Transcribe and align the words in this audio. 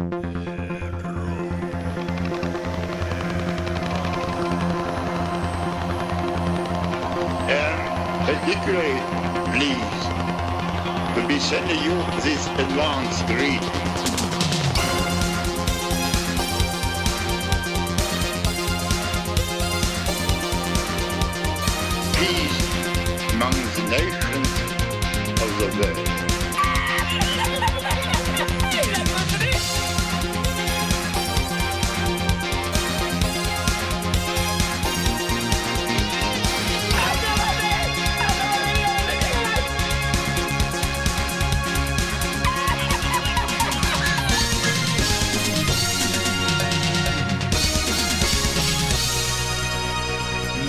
And 0.00 0.10
particularly 8.26 8.98
pleased 9.52 10.06
to 11.14 11.20
be 11.28 11.38
sending 11.38 11.78
you 11.84 11.94
this 12.22 12.46
advanced 12.48 13.24
greeting. 13.28 13.60
Peace 22.14 22.58
among 23.32 23.54
the 23.76 23.82
nations 23.90 24.50
of 25.40 25.48
the 25.60 25.66
world. 25.80 26.13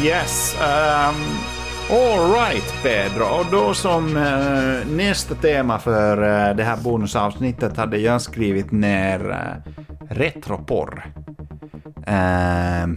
Yes. 0.06 0.56
Um, 0.60 1.16
all 1.98 2.34
right, 2.34 2.74
Pedro. 2.84 3.26
Och 3.26 3.46
då 3.52 3.74
som 3.74 4.18
uh, 4.18 4.96
nästa 4.96 5.36
tema 5.36 5.80
för 5.80 6.18
uh, 6.18 6.56
det 6.56 6.64
här 6.64 6.84
bonusavsnittet 6.84 7.78
hade 7.78 7.98
jag 7.98 8.22
skrivit 8.22 8.72
ner 8.72 9.30
uh, 9.30 9.74
retroporr. 10.10 11.06
Uh, 12.08 12.94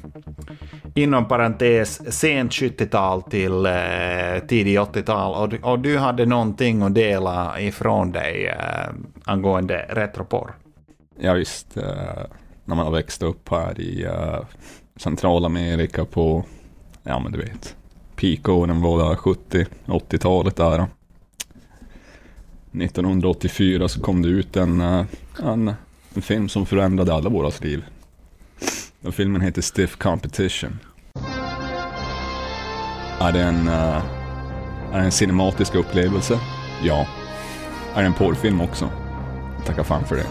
inom 0.95 1.29
parentes 1.29 2.19
sent 2.19 2.53
70-tal 2.53 3.23
till 3.23 3.67
eh, 3.67 4.47
tidigt 4.49 4.79
80-tal. 4.79 5.35
Och, 5.35 5.71
och 5.71 5.79
du 5.79 5.99
hade 5.99 6.27
någonting 6.27 6.83
att 6.83 6.95
dela 6.95 7.61
ifrån 7.61 8.13
dig 8.13 8.47
eh, 8.47 8.89
angående 9.25 9.87
retroporr. 9.89 10.55
Ja 11.21 11.33
visst, 11.33 11.77
eh, 11.77 11.85
när 12.65 12.77
man 12.77 12.87
har 12.87 12.93
växt 12.93 13.23
upp 13.23 13.49
här 13.49 13.81
i 13.81 14.05
eh, 14.05 14.39
Centralamerika 14.97 16.05
på, 16.05 16.45
ja 17.09 17.19
men 17.19 17.33
du 17.33 17.39
vet, 17.39 17.77
peakåren 18.17 18.81
var 18.81 19.15
70-80-talet 19.15 20.57
där. 20.57 20.87
1984 22.73 23.89
så 23.89 24.01
kom 24.01 24.23
det 24.23 24.29
ut 24.29 24.57
en, 24.57 24.81
eh, 24.81 25.05
en, 25.43 25.73
en 26.15 26.23
film 26.23 26.49
som 26.49 26.67
förändrade 26.67 27.15
alla 27.15 27.31
våra 27.31 27.53
liv. 27.61 27.85
Den 29.01 29.13
filmen 29.13 29.41
heter 29.41 29.63
Stiff 29.63 29.97
Competition. 29.97 30.79
Är 33.21 33.33
det 33.33 33.43
en, 33.43 33.69
eh, 33.69 34.05
är 34.93 34.99
det 34.99 35.05
en 35.05 35.13
cinematisk 35.13 35.75
upplevelse? 35.75 36.41
Ja. 36.83 37.07
Är 37.95 38.01
det 38.01 38.07
en 38.07 38.15
porrfilm 38.15 38.61
också? 38.61 38.91
Tacka 39.67 39.85
fan 39.85 40.05
för 40.05 40.17
det. 40.17 40.27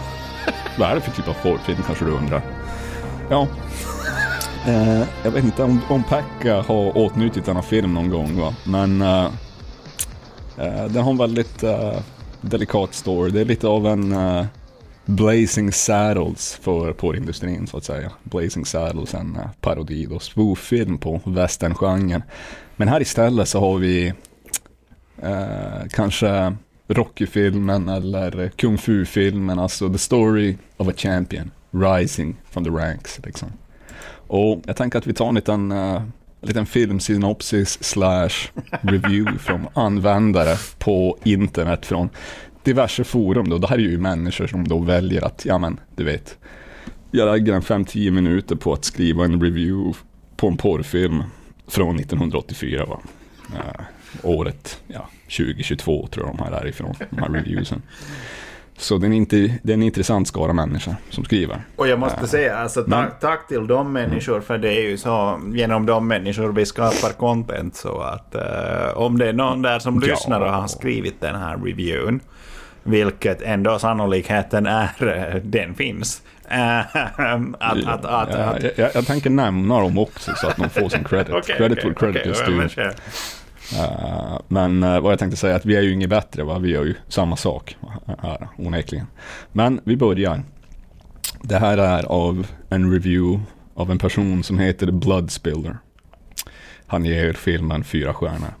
Vad 0.78 0.90
är 0.90 0.94
det 0.94 1.00
för 1.00 1.10
typ 1.10 1.28
av 1.28 1.36
porrfilm 1.42 1.78
kanske 1.86 2.04
du 2.04 2.10
undrar? 2.10 2.42
Ja, 3.30 3.48
eh, 4.66 5.06
jag 5.24 5.30
vet 5.30 5.44
inte 5.44 5.62
om, 5.62 5.80
om 5.88 6.02
Pekka 6.04 6.62
har 6.62 6.98
åtnjutit 6.98 7.44
denna 7.44 7.62
film 7.62 7.94
någon 7.94 8.10
gång 8.10 8.40
va, 8.40 8.54
men 8.64 9.02
eh, 9.02 9.24
eh, 10.58 10.84
den 10.84 11.04
har 11.04 11.10
en 11.10 11.18
väldigt 11.18 11.62
eh, 11.62 12.00
delikat 12.40 12.94
story. 12.94 13.30
Det 13.30 13.40
är 13.40 13.44
lite 13.44 13.66
av 13.66 13.86
en 13.86 14.12
eh, 14.12 14.44
Blazing 15.04 15.72
Saddles 15.72 16.54
för 16.62 16.92
porrindustrin 16.92 17.66
så 17.66 17.76
att 17.76 17.84
säga. 17.84 18.12
Blazing 18.22 18.66
Saddles, 18.66 19.14
en 19.14 19.36
eh, 19.36 19.50
parodi 19.60 20.06
och 20.10 20.22
spoof-film 20.22 20.98
på 20.98 21.20
westerngenren. 21.24 22.22
Men 22.76 22.88
här 22.88 23.00
istället 23.00 23.48
så 23.48 23.60
har 23.60 23.78
vi 23.78 24.12
eh, 25.22 25.88
kanske 25.90 26.56
Rocky-filmen 26.88 27.88
eller 27.88 28.48
Kung 28.56 28.78
Fu-filmen, 28.78 29.58
alltså 29.58 29.92
The 29.92 29.98
Story 29.98 30.56
of 30.76 30.88
a 30.88 30.92
Champion, 30.96 31.50
Rising 31.70 32.36
from 32.50 32.64
the 32.64 32.70
Ranks 32.70 33.20
liksom. 33.24 33.48
Och 34.10 34.62
jag 34.66 34.76
tänker 34.76 34.98
att 34.98 35.06
vi 35.06 35.14
tar 35.14 35.28
en 35.28 35.34
liten, 35.34 35.72
uh, 35.72 36.02
en 36.40 36.48
liten 36.48 36.66
filmsynopsis 36.66 37.84
slash 37.84 38.50
review 38.80 39.38
från 39.38 39.66
användare 39.74 40.56
på 40.78 41.18
internet 41.24 41.86
från 41.86 42.08
diverse 42.62 43.04
forum 43.04 43.48
då. 43.48 43.58
Det 43.58 43.66
här 43.66 43.76
är 43.76 43.82
ju 43.82 43.98
människor 43.98 44.46
som 44.46 44.68
då 44.68 44.78
väljer 44.78 45.24
att, 45.24 45.44
ja 45.44 45.58
men 45.58 45.80
du 45.96 46.04
vet, 46.04 46.38
jag 47.10 47.32
lägger 47.32 47.52
en 47.52 47.62
5-10 47.62 48.10
minuter 48.10 48.56
på 48.56 48.72
att 48.72 48.84
skriva 48.84 49.24
en 49.24 49.40
review 49.42 49.98
på 50.36 50.48
en 50.48 50.56
porrfilm 50.56 51.22
från 51.66 51.96
1984 51.96 52.86
va. 52.86 53.00
Uh, 53.52 53.84
året, 54.22 54.80
ja, 54.86 55.08
2022 55.24 56.06
tror 56.06 56.26
jag 56.26 56.36
de 56.36 56.44
här 56.44 56.52
är 56.52 56.66
ifrån, 56.66 56.94
de 57.10 57.18
här 57.18 57.28
reviewsen. 57.28 57.82
Så 58.80 58.98
det 58.98 59.06
är, 59.06 59.10
inte, 59.12 59.36
det 59.62 59.72
är 59.72 59.74
en 59.74 59.82
intressant 59.82 60.28
skara 60.28 60.52
människor 60.52 60.94
som 61.10 61.24
skriver. 61.24 61.60
Och 61.76 61.88
jag 61.88 61.98
måste 61.98 62.20
Eh, 62.20 62.26
säga, 62.26 62.56
alltså, 62.58 62.82
tack, 62.82 63.20
tack 63.20 63.48
till 63.48 63.66
de 63.66 63.92
människor, 63.92 64.40
för 64.40 64.58
det 64.58 64.72
är 64.72 64.80
ju 64.82 64.96
så 64.98 65.40
genom 65.54 65.86
de 65.86 66.06
människor 66.08 66.52
vi 66.52 66.66
skapar 66.66 67.12
content. 67.12 67.76
Så 67.76 68.00
att 68.00 68.34
eh, 68.34 68.42
om 68.96 69.18
det 69.18 69.28
är 69.28 69.32
någon 69.32 69.62
där 69.62 69.78
som 69.78 70.02
Ja. 70.02 70.10
lyssnar 70.10 70.40
och 70.40 70.52
har 70.52 70.66
skrivit 70.66 71.20
den 71.20 71.34
här 71.34 71.56
reviewen, 71.56 72.20
vilket 72.82 73.42
ändå 73.42 73.78
sannolikheten 73.78 74.66
är, 74.66 74.88
eh, 75.34 75.40
den 75.42 75.74
finns. 75.74 76.22
eh, 76.50 76.78
att, 77.58 77.86
att, 77.86 78.04
att, 78.04 78.28
Ja, 78.34 78.70
jag, 78.76 78.90
jag, 78.94 79.06
tänker 79.06 79.30
nämna 79.30 79.80
dem 79.80 79.98
också 79.98 80.30
så 80.36 80.46
att 80.48 80.56
de 80.56 80.68
får 80.70 80.88
sin 80.88 81.04
credit. 81.04 81.28
Okej, 81.34 81.56
credit 81.56 81.78
okej, 81.78 81.90
where 82.00 82.12
credit 82.12 82.40
okej, 82.40 82.64
is 82.66 82.74
due. 82.74 82.92
Eh, 83.76 84.38
men 84.48 84.82
eh, 84.82 85.00
vad 85.00 85.12
jag 85.12 85.18
tänkte 85.18 85.36
säga 85.36 85.52
är 85.52 85.56
att 85.56 85.66
vi 85.66 85.76
är 85.76 85.82
ju 85.82 85.92
inget 85.92 86.10
bättre 86.10 86.44
va, 86.44 86.58
vi 86.58 86.70
gör 86.70 86.84
ju 86.84 86.94
samma 87.08 87.36
sak 87.36 87.76
eh, 88.08 88.14
här 88.22 88.48
onekligen. 88.56 89.06
Men 89.52 89.80
vi 89.84 89.96
börjar. 89.96 90.42
Det 91.42 91.58
här 91.58 91.78
är 91.78 92.04
av 92.04 92.46
en 92.68 92.92
review 92.92 93.44
av 93.74 93.90
en 93.90 93.98
person 93.98 94.42
som 94.42 94.58
heter 94.58 94.90
Bloodspiller. 94.90 95.78
Han 96.86 97.04
ger 97.04 97.32
filmen 97.32 97.84
fyra 97.84 98.14
stjärnor. 98.14 98.54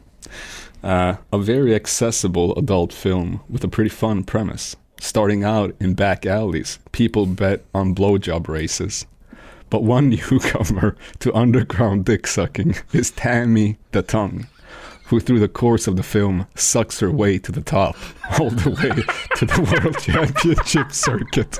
Uh, 0.84 1.16
a 1.30 1.38
very 1.38 1.74
accessible 1.74 2.54
adult 2.56 2.92
film 2.92 3.38
with 3.48 3.64
a 3.64 3.68
pretty 3.68 3.90
fun 3.90 4.24
premise. 4.24 4.76
Starting 5.00 5.44
out 5.44 5.74
in 5.80 5.94
back 5.94 6.26
alleys, 6.26 6.78
people 6.92 7.26
bet 7.26 7.64
on 7.72 7.94
blowjob 7.94 8.48
races. 8.48 9.06
But 9.70 9.82
one 9.82 10.08
newcomer 10.30 10.96
to 11.18 11.32
underground 11.32 12.04
dick 12.04 12.26
sucking 12.26 12.74
is 12.92 13.10
Tammy 13.10 13.76
the 13.90 14.02
Tongue, 14.02 14.46
who 15.08 15.20
through 15.20 15.40
the 15.40 15.48
course 15.48 15.86
of 15.86 15.96
the 15.96 16.02
film 16.02 16.46
sucks 16.54 17.00
her 17.00 17.10
way 17.10 17.38
to 17.38 17.52
the 17.52 17.62
top, 17.62 17.96
all 18.38 18.50
the 18.50 18.70
way 18.70 18.90
to 19.36 19.46
the 19.46 19.62
World 19.72 19.98
Championship 20.00 20.92
circuit. 20.92 21.58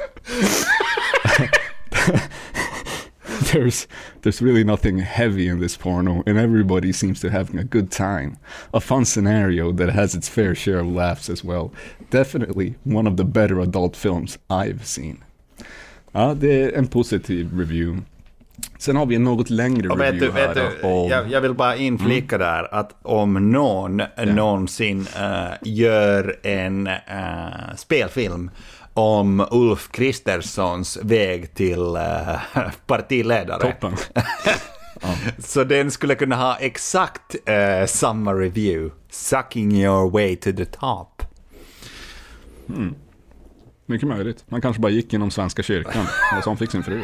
there's 3.53 3.87
there's 4.23 4.43
really 4.43 4.65
nothing 4.65 4.99
heavy 4.99 5.49
in 5.49 5.61
this 5.61 5.77
porno, 5.77 6.23
and 6.27 6.39
everybody 6.39 6.93
seems 6.93 7.21
to 7.21 7.31
having 7.31 7.59
a 7.59 7.65
good 7.65 7.91
time. 7.91 8.37
A 8.75 8.81
fun 8.81 9.05
scenario 9.05 9.73
that 9.73 9.91
has 9.91 10.15
its 10.15 10.29
fair 10.29 10.55
share 10.55 10.81
of 10.81 10.87
laughs 10.87 11.31
as 11.31 11.43
well. 11.43 11.73
Definitely 12.11 12.75
one 12.85 13.07
of 13.07 13.17
the 13.17 13.25
better 13.25 13.61
adult 13.61 13.97
films 13.97 14.39
I've 14.51 14.87
seen. 14.87 15.25
Ja, 16.13 16.35
det 16.35 16.63
är 16.63 16.73
en 16.73 16.87
positiv 16.87 17.59
review. 17.59 18.03
Sen 18.79 18.97
har 18.97 19.07
vi 19.07 19.15
en 19.15 19.25
något 19.25 19.51
längre 19.51 19.89
Och 19.89 20.01
vet 20.01 20.21
du, 20.21 20.27
review 20.27 20.47
vet 20.47 20.57
här 20.57 20.71
du 20.83 20.89
jag, 21.11 21.31
jag 21.31 21.41
vill 21.41 21.55
bara 21.55 21.77
inflika 21.77 22.37
Mm. 22.37 22.47
där 22.49 22.75
att 22.75 22.97
om 23.03 23.51
någon 23.53 24.03
någonsin 24.27 25.07
eh, 25.17 25.51
gör 25.63 26.37
en 26.43 26.87
eh, 26.87 27.75
spelfilm 27.77 28.51
om 28.95 29.47
Ulf 29.51 29.89
Kristerssons 29.93 30.99
väg 31.03 31.55
till 31.55 31.97
eh, 31.97 32.37
partiledare. 32.87 33.61
Toppen. 33.61 33.97
Så 35.39 35.65
den 35.65 35.91
skulle 35.91 36.15
kunna 36.15 36.37
ha 36.37 36.57
exakt 36.57 37.37
samma 37.87 38.33
review. 38.33 38.95
Sucking 39.11 39.73
your 39.73 40.11
way 40.11 40.37
to 40.37 40.53
the 40.53 40.65
top. 40.65 41.23
Mycket 43.87 44.09
möjligt. 44.09 44.45
Man 44.49 44.61
kanske 44.61 44.83
bara 44.83 44.93
gick 44.93 45.13
inom 45.13 45.31
Svenska 45.31 45.63
kyrkan. 45.63 46.07
Och 46.39 46.45
så 46.45 46.51
han 46.51 46.57
fick 46.57 46.71
sin 46.71 46.83
fru. 46.83 47.03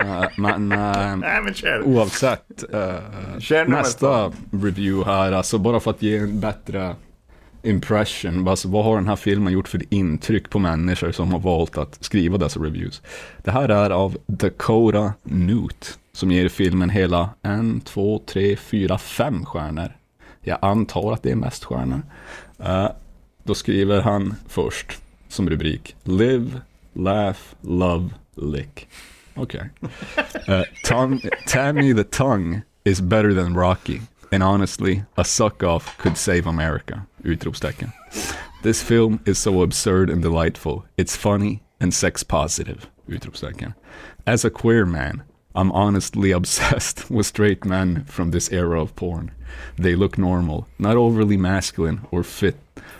Eh, 0.00 1.42
men 1.42 1.54
kör. 1.54 1.82
oavsett. 1.82 2.64
nummer 2.72 3.68
nästa 3.68 4.32
review 4.52 5.12
här, 5.12 5.32
alltså 5.32 5.58
bara 5.58 5.80
för 5.80 5.90
att 5.90 6.02
ge 6.02 6.16
en 6.16 6.40
bättre 6.40 6.94
impression. 7.62 8.48
Alltså, 8.48 8.68
vad 8.68 8.84
har 8.84 8.96
den 8.96 9.08
här 9.08 9.16
filmen 9.16 9.52
gjort 9.52 9.68
för 9.68 9.82
intryck 9.88 10.50
på 10.50 10.58
människor 10.58 11.12
som 11.12 11.32
har 11.32 11.38
valt 11.38 11.78
att 11.78 12.04
skriva 12.04 12.38
dessa 12.38 12.60
reviews? 12.60 13.02
Det 13.44 13.50
här 13.50 13.68
är 13.68 13.90
av 13.90 14.16
Dakota 14.26 15.12
Newt 15.22 15.98
som 16.12 16.30
ger 16.32 16.48
filmen 16.48 16.90
hela 16.90 17.30
en, 17.42 17.80
två, 17.80 18.22
tre, 18.26 18.56
fyra, 18.56 18.98
fem 18.98 19.44
stjärnor. 19.44 19.96
Jag 20.40 20.58
antar 20.62 21.12
att 21.12 21.22
det 21.22 21.30
är 21.30 21.36
mest 21.36 21.64
stjärnor. 21.64 22.02
Eh, 22.58 22.88
då 23.42 23.54
skriver 23.54 24.00
han 24.00 24.34
först 24.48 25.02
som 25.28 25.50
rubrik 25.50 25.96
Live, 26.04 26.60
laugh, 26.92 27.38
love, 27.60 28.08
lick. 28.36 28.88
Okej. 29.40 29.70
Uh, 30.48 30.64
tongue, 30.84 31.20
Tammy 31.46 31.92
the 31.92 32.04
Tongue 32.04 32.62
is 32.84 33.00
better 33.00 33.32
than 33.32 33.54
Rocky. 33.54 34.02
And 34.32 34.42
honestly, 34.42 35.04
a 35.16 35.24
suck-off 35.24 35.96
could 35.98 36.16
save 36.16 36.46
America. 36.46 37.06
Utropstecken. 37.24 37.92
This 38.62 38.82
film 38.82 39.20
is 39.24 39.38
so 39.38 39.62
absurd 39.62 40.10
and 40.10 40.22
delightful. 40.22 40.84
It's 40.96 41.16
funny 41.16 41.62
and 41.80 41.92
sex 41.92 42.22
positive. 42.22 42.88
Utropstecken. 43.08 43.74
As 44.26 44.44
a 44.44 44.50
queer 44.50 44.86
man, 44.86 45.22
I'm 45.54 45.72
honestly 45.72 46.30
obsessed 46.40 47.10
with 47.10 47.26
straight 47.26 47.64
men 47.64 48.04
from 48.04 48.30
this 48.30 48.52
era 48.52 48.80
of 48.80 48.94
porn. 48.94 49.32
They 49.76 49.96
look 49.96 50.18
normal, 50.18 50.68
not 50.78 50.96
overly 50.96 51.36
masculine 51.36 52.06
or 52.10 52.22
fit 52.22 52.56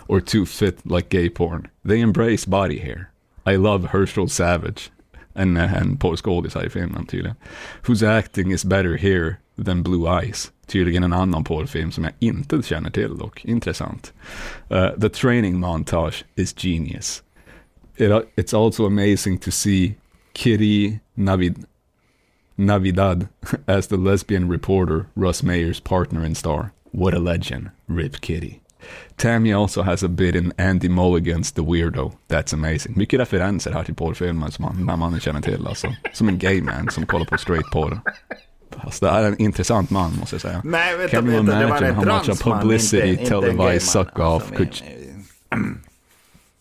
or 0.07 0.19
too 0.19 0.45
fit 0.45 0.85
like 0.85 1.09
gay 1.09 1.29
porn. 1.29 1.69
They 1.85 2.01
embrace 2.01 2.43
body 2.45 2.79
hair. 2.79 3.11
I 3.45 3.55
love 3.55 3.85
Herschel 3.85 4.27
Savage, 4.27 4.91
en, 5.33 5.57
en 5.57 5.97
här 6.01 6.65
i 6.65 6.69
filmen 6.69 7.05
tydligen, 7.05 7.35
whose 7.87 8.17
acting 8.17 8.51
is 8.51 8.65
better 8.65 8.97
here 8.97 9.37
than 9.65 9.83
Blue 9.83 10.07
Eyes. 10.07 10.51
Tydligen 10.67 11.03
en 11.03 11.13
annan 11.13 11.43
porrfilm 11.43 11.91
som 11.91 12.03
jag 12.03 12.13
inte 12.19 12.61
känner 12.61 12.89
till 12.89 13.17
dock. 13.17 13.45
Intressant. 13.45 14.13
Uh, 14.71 14.89
the 14.99 15.09
training 15.09 15.59
montage 15.59 16.23
is 16.35 16.53
genius. 16.57 17.23
It, 17.97 18.11
it's 18.35 18.53
also 18.53 18.85
amazing 18.85 19.37
to 19.39 19.51
see 19.51 19.95
Kitty 20.33 20.99
Navid, 21.17 21.65
Navidad 22.57 23.27
as 23.67 23.87
the 23.87 23.97
lesbian 23.97 24.49
reporter 24.49 25.07
Russ 25.15 25.43
Mayer's 25.43 25.79
partner 25.79 26.23
and 26.23 26.37
star. 26.37 26.71
What 26.91 27.13
a 27.13 27.19
legend, 27.19 27.71
Rip 27.87 28.21
Kitty. 28.21 28.60
Tammy 29.15 29.53
also 29.53 29.81
has 29.81 30.03
a 30.03 30.07
bit 30.07 30.35
in 30.35 30.53
Andy 30.57 30.89
Mulligan's 30.89 31.51
The 31.51 31.61
Weirdo. 31.61 32.11
That's 32.27 32.53
amazing. 32.53 32.97
Mycket 32.97 33.19
referenser 33.19 33.71
här 33.71 33.83
till 33.83 33.95
porrfilmer 33.95 34.49
som 34.49 34.65
man, 34.65 34.85
man 34.85 34.99
mannen 34.99 35.19
känner 35.19 35.41
till 35.41 35.67
alltså. 35.67 35.87
Som 36.13 36.27
en 36.29 36.37
gay 36.37 36.61
man 36.61 36.89
som 36.89 37.05
kollar 37.05 37.25
på 37.25 37.37
straight 37.37 37.71
porr. 37.71 38.01
Alltså, 38.77 39.05
det 39.05 39.11
här 39.11 39.23
är 39.23 39.27
en 39.27 39.41
intressant 39.41 39.89
man 39.89 40.15
måste 40.19 40.35
jag 40.35 40.41
säga. 40.41 40.61
Nej, 40.63 40.97
vänta, 40.97 41.15
Can 41.15 41.27
you 41.27 41.35
vänta, 41.37 41.59
det 41.59 41.67
var 41.67 41.77
imagine 41.77 41.95
how 41.95 42.05
much 42.05 42.25
transman, 42.25 42.59
publicity 42.61 43.07
inte- 43.09 43.21
inte 43.23 43.25
televised 43.25 43.81
suck-off 43.81 44.51
could... 44.55 44.81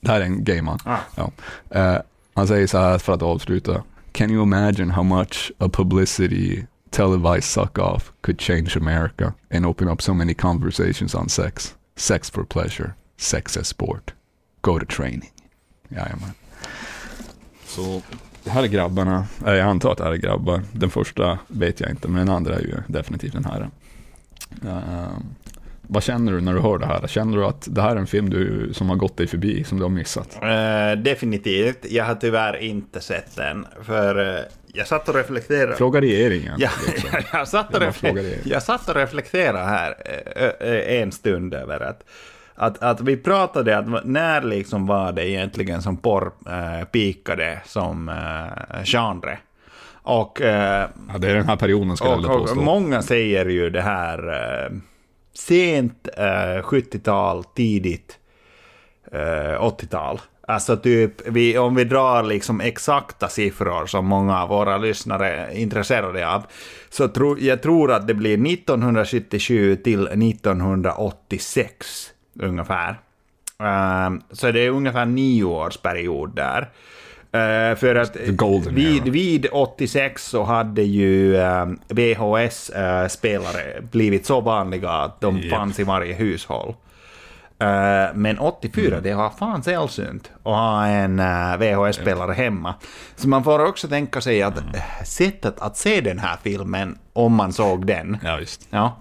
Det 0.01 0.11
här 0.13 0.21
är 0.21 0.25
en 0.25 0.45
gay 0.45 0.63
man. 0.63 0.79
Ah. 0.85 0.97
Ja. 1.17 1.31
Eh, 1.71 1.97
han 2.35 2.47
säger 2.49 2.67
så 2.67 2.79
här 2.79 2.99
för 2.99 3.13
att 3.13 3.23
avsluta. 3.23 3.83
Can 4.13 4.31
you 4.31 4.43
imagine 4.43 4.91
how 4.91 5.03
much 5.03 5.53
a 5.59 5.69
publicity 5.73 6.63
televised 6.91 7.45
suck-off 7.45 8.13
could 8.21 8.41
change 8.41 8.73
America 8.77 9.33
and 9.55 9.67
open 9.67 9.89
up 9.89 10.03
so 10.03 10.15
many 10.15 10.35
conversations 10.35 11.15
on 11.15 11.29
sex? 11.29 11.75
Sex 12.01 12.31
for 12.31 12.45
pleasure, 12.45 12.93
sex 13.17 13.57
as 13.57 13.69
sport. 13.69 14.15
Go 14.61 14.79
to 14.79 14.87
training. 14.87 15.31
Jajamän. 15.89 16.33
Så 17.67 18.03
det 18.45 18.51
här 18.51 18.63
är 18.63 18.67
grabbarna. 18.67 19.27
Jag 19.45 19.61
antar 19.61 19.93
att 19.93 19.99
det 19.99 20.05
här 20.05 20.13
är 20.13 20.17
grabbar. 20.17 20.63
Den 20.73 20.91
första 20.91 21.39
vet 21.49 21.81
jag 21.81 21.91
inte, 21.91 22.09
men 22.09 22.27
den 22.27 22.37
andra 22.37 22.55
är 22.55 22.61
ju 22.61 22.75
definitivt 22.87 23.33
den 23.33 23.45
här. 23.45 23.71
Eh, 24.67 25.19
vad 25.83 26.03
känner 26.03 26.33
du 26.33 26.41
när 26.41 26.55
du 26.55 26.61
hör 26.61 26.79
det 26.79 26.87
här? 26.87 27.07
Känner 27.07 27.37
du 27.37 27.45
att 27.45 27.69
det 27.71 27.83
här 27.83 27.97
är 27.97 28.01
en 28.01 28.07
film 28.07 28.31
du, 28.31 28.71
som 28.75 28.89
har 28.89 28.97
gått 28.97 29.17
dig 29.17 29.27
förbi, 29.27 29.65
som 29.65 29.79
du 29.79 29.85
har 29.85 29.91
missat? 29.91 30.39
Eh, 30.43 31.03
definitivt. 31.03 31.87
Jag 31.91 32.05
har 32.05 32.15
tyvärr 32.15 32.57
inte 32.57 33.01
sett 33.01 33.37
den. 33.37 33.67
För 33.83 34.37
eh, 34.37 34.45
jag 34.75 34.87
satt 34.87 35.09
och 35.09 35.15
reflekterade. 35.15 35.77
Fråga 35.77 36.01
regeringen. 36.01 36.55
Ja, 36.59 36.71
liksom. 36.87 37.11
jag, 37.33 37.49
satt 37.49 37.69
och 37.69 37.75
Jag 37.75 37.81
bara 37.81 37.91
refle- 37.91 37.93
frågar 38.09 38.23
dig. 38.23 38.41
jag 38.45 38.63
satt 38.63 38.89
och 38.89 38.95
reflekterade 38.95 39.59
här 39.59 39.95
eh, 40.37 40.69
eh, 40.69 41.01
en 41.03 41.13
stund 41.13 41.55
över 41.55 41.81
att, 41.81 42.05
att, 42.55 42.83
att 42.83 43.01
vi 43.01 43.17
pratade 43.17 43.79
att 43.79 44.05
när 44.05 44.43
liksom 44.43 44.87
var 44.87 45.13
det 45.13 45.29
egentligen 45.29 45.83
som 45.83 45.97
porr 45.97 46.33
eh, 46.49 46.85
pikade 46.85 47.61
som 47.65 48.09
eh, 48.09 48.85
genre. 48.85 49.39
Och, 50.03 50.41
eh, 50.41 50.89
Ja, 51.13 51.19
det 51.19 51.31
är 51.31 51.35
den 51.35 51.49
här 51.49 51.57
perioden 51.57 51.97
ska 51.97 52.07
jag 52.09 52.15
och, 52.15 52.21
vilja 52.41 52.51
och 52.53 52.57
många 52.57 53.03
säger 53.03 53.47
ju 53.47 53.71
det 53.71 53.83
här 53.83 54.19
eh, 54.29 54.71
sent 55.35 56.09
eh, 56.17 56.63
70-tal, 56.63 57.45
tidigt 57.45 58.19
eh, 59.13 59.19
80-tal. 59.63 60.21
Alltså 60.51 60.77
typ, 60.77 61.29
vi, 61.29 61.59
om 61.59 61.75
vi 61.75 61.85
drar 61.85 62.23
liksom 62.23 62.61
exakta 62.61 63.29
siffror 63.29 63.87
som 63.87 64.07
många 64.07 64.43
av 64.43 64.49
våra 64.49 64.79
lyssnare 64.79 65.31
är 65.31 65.57
intresserade 65.57 66.29
av, 66.29 66.43
så 66.89 67.09
tro, 67.09 67.39
jag 67.39 67.63
tror 67.63 67.93
att 67.93 68.07
det 68.07 68.15
blir 68.15 68.53
1977 68.53 69.77
till 69.77 70.07
1986 70.07 72.11
ungefär. 72.41 73.01
Ehm, 73.59 74.21
så 74.31 74.51
det 74.51 74.61
är 74.61 74.71
ungefär 74.71 75.07
nio 75.07 75.45
års 75.45 75.77
period 75.77 76.37
där. 76.37 76.61
Eh, 77.33 77.77
för 77.77 77.95
att 77.95 78.17
vid, 78.71 79.09
vid 79.09 79.47
86 79.53 80.25
så 80.25 80.43
hade 80.43 80.83
ju 80.83 81.37
VHS-spelare 81.89 83.81
blivit 83.91 84.27
så 84.27 84.41
vanliga 84.41 84.91
att 84.91 85.21
de 85.21 85.39
Japp. 85.39 85.51
fanns 85.51 85.81
i 85.81 85.85
varje 85.85 86.15
hushåll. 86.15 86.75
Eh, 87.61 88.15
men 88.15 88.39
84, 88.39 88.87
Mm. 88.89 89.03
det 89.03 89.15
var 89.15 89.31
fan 89.31 89.63
sällsynt 89.63 90.31
att 90.37 90.43
ha 90.45 90.87
en 90.87 91.19
eh, 91.21 91.57
VHS-spelare 91.59 92.33
hemma. 92.33 92.75
Så 93.17 93.29
man 93.29 93.45
får 93.45 93.65
också 93.67 93.89
tänka 93.89 94.21
sig 94.21 94.43
att 94.43 94.59
Mm. 94.59 94.75
eh, 94.75 95.05
sättet 95.05 95.61
att 95.61 95.77
se 95.77 96.01
den 96.01 96.19
här 96.19 96.37
filmen, 96.43 96.99
om 97.13 97.35
man 97.35 97.53
såg 97.53 97.87
den, 97.87 98.19
Ja, 98.23 98.41
ja, 98.71 98.97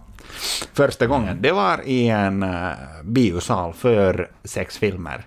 första 0.74 1.08
gången, 1.08 1.38
det 1.42 1.52
var 1.52 1.82
i 1.86 2.10
en 2.10 2.44
uh, 2.44 2.70
biosal 3.04 3.74
för 3.74 4.30
sex 4.44 4.78
filmer. 4.78 5.24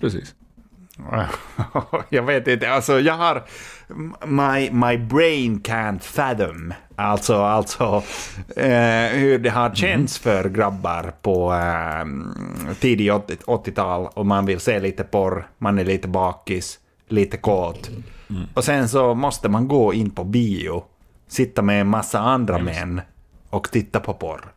Precis. 0.00 0.34
jag 2.08 2.22
vet 2.22 2.48
inte, 2.48 2.70
alltså 2.72 3.00
jag 3.00 3.14
har... 3.14 3.42
My, 4.26 4.70
my 4.70 4.98
brain 4.98 5.60
can't 5.60 5.98
fathom. 6.00 6.74
Alltså, 7.02 7.42
alltså 7.42 8.02
eh, 8.56 9.18
hur 9.18 9.38
det 9.38 9.50
har 9.50 9.74
känts 9.74 10.18
för 10.18 10.48
grabbar 10.48 11.12
på 11.22 11.52
eh, 11.54 12.74
tidig 12.80 13.12
80 13.14 13.36
80-tal 13.46 14.06
och 14.14 14.26
man 14.26 14.46
vill 14.46 14.60
se 14.60 14.80
lite 14.80 15.04
porr, 15.04 15.46
man 15.58 15.78
är 15.78 15.84
lite 15.84 16.08
bakis, 16.08 16.78
lite 17.08 17.36
kåt. 17.36 17.90
Och 18.54 18.64
sen 18.64 18.88
så 18.88 19.14
måste 19.14 19.48
man 19.48 19.68
gå 19.68 19.94
in 19.94 20.10
på 20.10 20.24
bio, 20.24 20.84
sitta 21.28 21.62
med 21.62 21.80
en 21.80 21.86
massa 21.88 22.18
andra 22.18 22.58
män 22.58 23.00
och 23.50 23.70
titta 23.70 24.00
på 24.00 24.14
porr. 24.14 24.52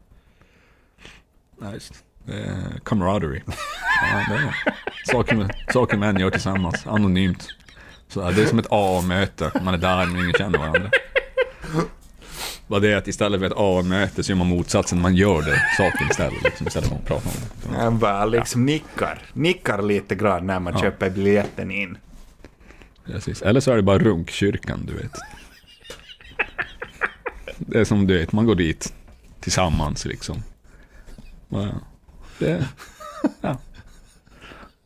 Det 2.25 2.33
är 2.33 2.79
camaraderie. 2.83 3.43
Ja, 4.13 4.37
saker, 5.11 5.47
saker 5.73 5.97
män 5.97 6.19
gör 6.19 6.29
tillsammans, 6.29 6.87
anonymt. 6.87 7.47
Så 8.07 8.31
det 8.31 8.41
är 8.41 8.45
som 8.45 8.59
ett 8.59 8.67
A-möte, 8.69 9.51
man 9.63 9.73
är 9.73 9.77
där 9.77 10.05
men 10.05 10.15
ingen 10.21 10.33
känner 10.33 10.59
varandra. 10.59 10.89
Vad 12.67 12.81
det 12.81 12.91
är 12.91 12.97
att 12.97 13.07
istället 13.07 13.39
för 13.39 13.47
ett 13.47 13.53
A-möte 13.55 14.23
så 14.23 14.31
gör 14.31 14.37
man 14.37 14.47
motsatsen, 14.47 15.01
man 15.01 15.15
gör 15.15 15.41
det, 15.41 15.61
saken 15.77 16.07
istället, 16.11 16.43
liksom, 16.43 16.67
istället 16.67 16.89
för 16.89 16.95
att 16.95 17.05
prata 17.05 17.29
om 17.29 17.35
det. 17.63 17.77
Man 17.77 17.99
bara 17.99 18.25
liksom 18.25 18.65
nickar, 18.65 19.21
nickar 19.33 19.81
lite 19.81 20.15
grann 20.15 20.47
när 20.47 20.59
man 20.59 20.79
köper 20.79 21.09
biljetten 21.09 21.71
in. 21.71 21.97
Precis. 23.05 23.41
Eller 23.41 23.59
så 23.59 23.71
är 23.71 23.75
det 23.75 23.81
bara 23.81 23.99
runkkyrkan, 23.99 24.85
du 24.85 24.93
vet. 24.93 25.11
Det 27.57 27.79
är 27.79 27.83
som 27.85 28.07
du 28.07 28.19
vet, 28.19 28.31
man 28.31 28.45
går 28.45 28.55
dit 28.55 28.93
tillsammans 29.39 30.05
liksom. 30.05 30.43
Ja, 31.49 31.69
det, 32.39 32.65
ja. 33.41 33.57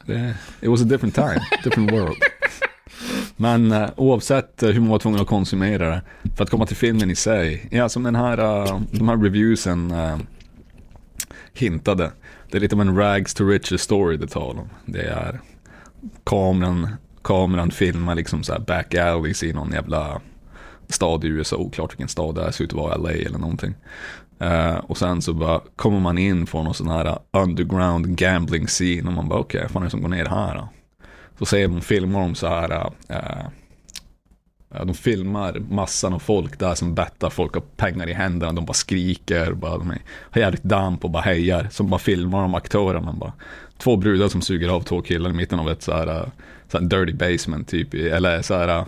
Det, 0.05 0.35
it 0.61 0.69
was 0.69 0.81
a 0.81 0.85
different 0.85 1.15
time, 1.15 1.41
different 1.63 1.91
world. 1.91 2.17
Men 3.41 3.71
uh, 3.71 3.89
oavsett 3.95 4.63
eh, 4.63 4.69
hur 4.69 4.79
man 4.79 4.89
var 4.89 4.99
tvungen 4.99 5.21
att 5.21 5.27
konsumera 5.27 5.89
det, 5.89 6.01
för 6.35 6.43
att 6.43 6.49
komma 6.49 6.65
till 6.65 6.75
filmen 6.75 7.11
i 7.11 7.15
sig, 7.15 7.67
ja 7.71 7.89
som 7.89 8.03
den 8.03 8.15
här, 8.15 8.39
uh, 8.39 8.81
de 8.91 9.09
här 9.09 9.17
reviewsen 9.17 9.91
uh, 9.91 10.17
hintade, 11.53 12.11
det 12.51 12.57
är 12.57 12.61
lite 12.61 12.75
av 12.75 12.81
en 12.81 12.97
rags 12.97 13.33
to 13.33 13.45
riches 13.45 13.81
story 13.81 14.17
det 14.17 14.27
talar 14.27 14.61
om. 14.61 14.69
Det 14.85 15.01
är 15.01 15.39
kameran, 16.23 16.87
kameran 17.21 17.71
filmar 17.71 18.15
liksom 18.15 18.43
så 18.43 18.53
här 18.53 18.59
back 18.59 18.95
alleys 18.95 19.43
i 19.43 19.53
någon 19.53 19.71
jävla 19.71 20.21
stad 20.87 21.23
i 21.23 21.27
USA, 21.27 21.55
oklart 21.55 21.91
vilken 21.91 22.07
stad 22.07 22.35
det 22.35 22.43
är, 22.43 22.51
ser 22.51 22.63
ut 22.63 22.73
att 22.73 22.79
vara 22.79 22.97
LA 22.97 23.11
eller 23.11 23.39
någonting. 23.39 23.73
Uh, 24.41 24.75
och 24.77 24.97
sen 24.97 25.21
så 25.21 25.33
bara 25.33 25.61
kommer 25.75 25.99
man 25.99 26.17
in 26.17 26.47
från 26.47 26.65
någon 26.65 26.73
sån 26.73 26.87
här 26.87 27.19
underground 27.31 28.17
gambling 28.17 28.67
scene 28.67 29.07
och 29.07 29.13
man 29.13 29.29
bara 29.29 29.39
okej, 29.39 29.61
vad 29.61 29.71
fan 29.71 29.81
är 29.81 29.85
det 29.85 29.91
som 29.91 30.01
går 30.01 30.09
ner 30.09 30.25
här 30.25 30.55
då? 30.55 30.69
Så 31.39 31.45
ser 31.45 31.67
de, 31.67 31.81
filmar 31.81 32.19
de 32.19 32.35
så 32.35 32.47
här, 32.47 32.91
äh, 33.09 33.17
äh, 34.75 34.85
de 34.85 34.93
filmar 34.93 35.59
massan 35.69 36.13
av 36.13 36.19
folk 36.19 36.59
där 36.59 36.75
som 36.75 36.95
bettar, 36.95 37.29
folk 37.29 37.53
har 37.53 37.61
pengar 37.61 38.09
i 38.09 38.13
händerna, 38.13 38.53
de 38.53 38.65
bara 38.65 38.73
skriker, 38.73 39.53
bara, 39.53 39.77
de 39.77 39.93
har 40.09 40.41
jävligt 40.41 40.63
damp 40.63 41.03
och 41.03 41.11
bara 41.11 41.23
hejar, 41.23 41.67
som 41.71 41.89
bara 41.89 41.99
filmar 41.99 42.41
de 42.41 42.55
aktörerna. 42.55 43.13
Bara. 43.13 43.33
Två 43.77 43.95
brudar 43.95 44.27
som 44.27 44.41
suger 44.41 44.69
av 44.69 44.81
två 44.81 45.01
killar 45.01 45.29
i 45.29 45.33
mitten 45.33 45.59
av 45.59 45.69
ett 45.69 45.81
så 45.81 45.91
här, 45.91 46.07
äh, 46.07 46.27
så 46.67 46.77
här 46.77 46.85
dirty 46.85 47.13
basement 47.13 47.67
typ, 47.67 47.93
eller 47.93 48.41
så 48.41 48.53
här 48.53 48.67
äh, 48.67 48.85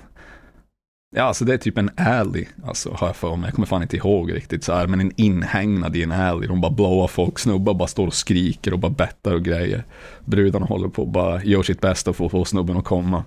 Ja, 1.15 1.23
alltså 1.23 1.45
det 1.45 1.53
är 1.53 1.57
typ 1.57 1.77
en 1.77 1.89
alley, 1.97 2.45
alltså 2.65 2.93
har 2.93 3.07
jag 3.07 3.15
för 3.15 3.35
mig. 3.35 3.47
Jag 3.47 3.53
kommer 3.55 3.65
fan 3.65 3.81
inte 3.81 3.97
ihåg 3.97 4.33
riktigt 4.33 4.63
så 4.63 4.73
här, 4.73 4.87
men 4.87 5.01
en 5.01 5.11
inhägnad 5.15 5.95
i 5.95 6.03
en 6.03 6.11
alley. 6.11 6.47
De 6.47 6.61
bara 6.61 6.71
blåar 6.71 7.07
folk, 7.07 7.39
snubbar 7.39 7.73
bara 7.73 7.87
står 7.87 8.07
och 8.07 8.13
skriker 8.13 8.73
och 8.73 8.79
bara 8.79 8.91
bettar 8.91 9.33
och 9.33 9.43
grejer. 9.43 9.85
Brudarna 10.25 10.65
håller 10.65 10.87
på 10.87 11.01
och 11.01 11.07
bara 11.07 11.43
gör 11.43 11.63
sitt 11.63 11.81
bästa 11.81 12.13
för 12.13 12.25
att 12.25 12.31
få 12.31 12.45
snubben 12.45 12.77
att 12.77 12.83
komma. 12.83 13.23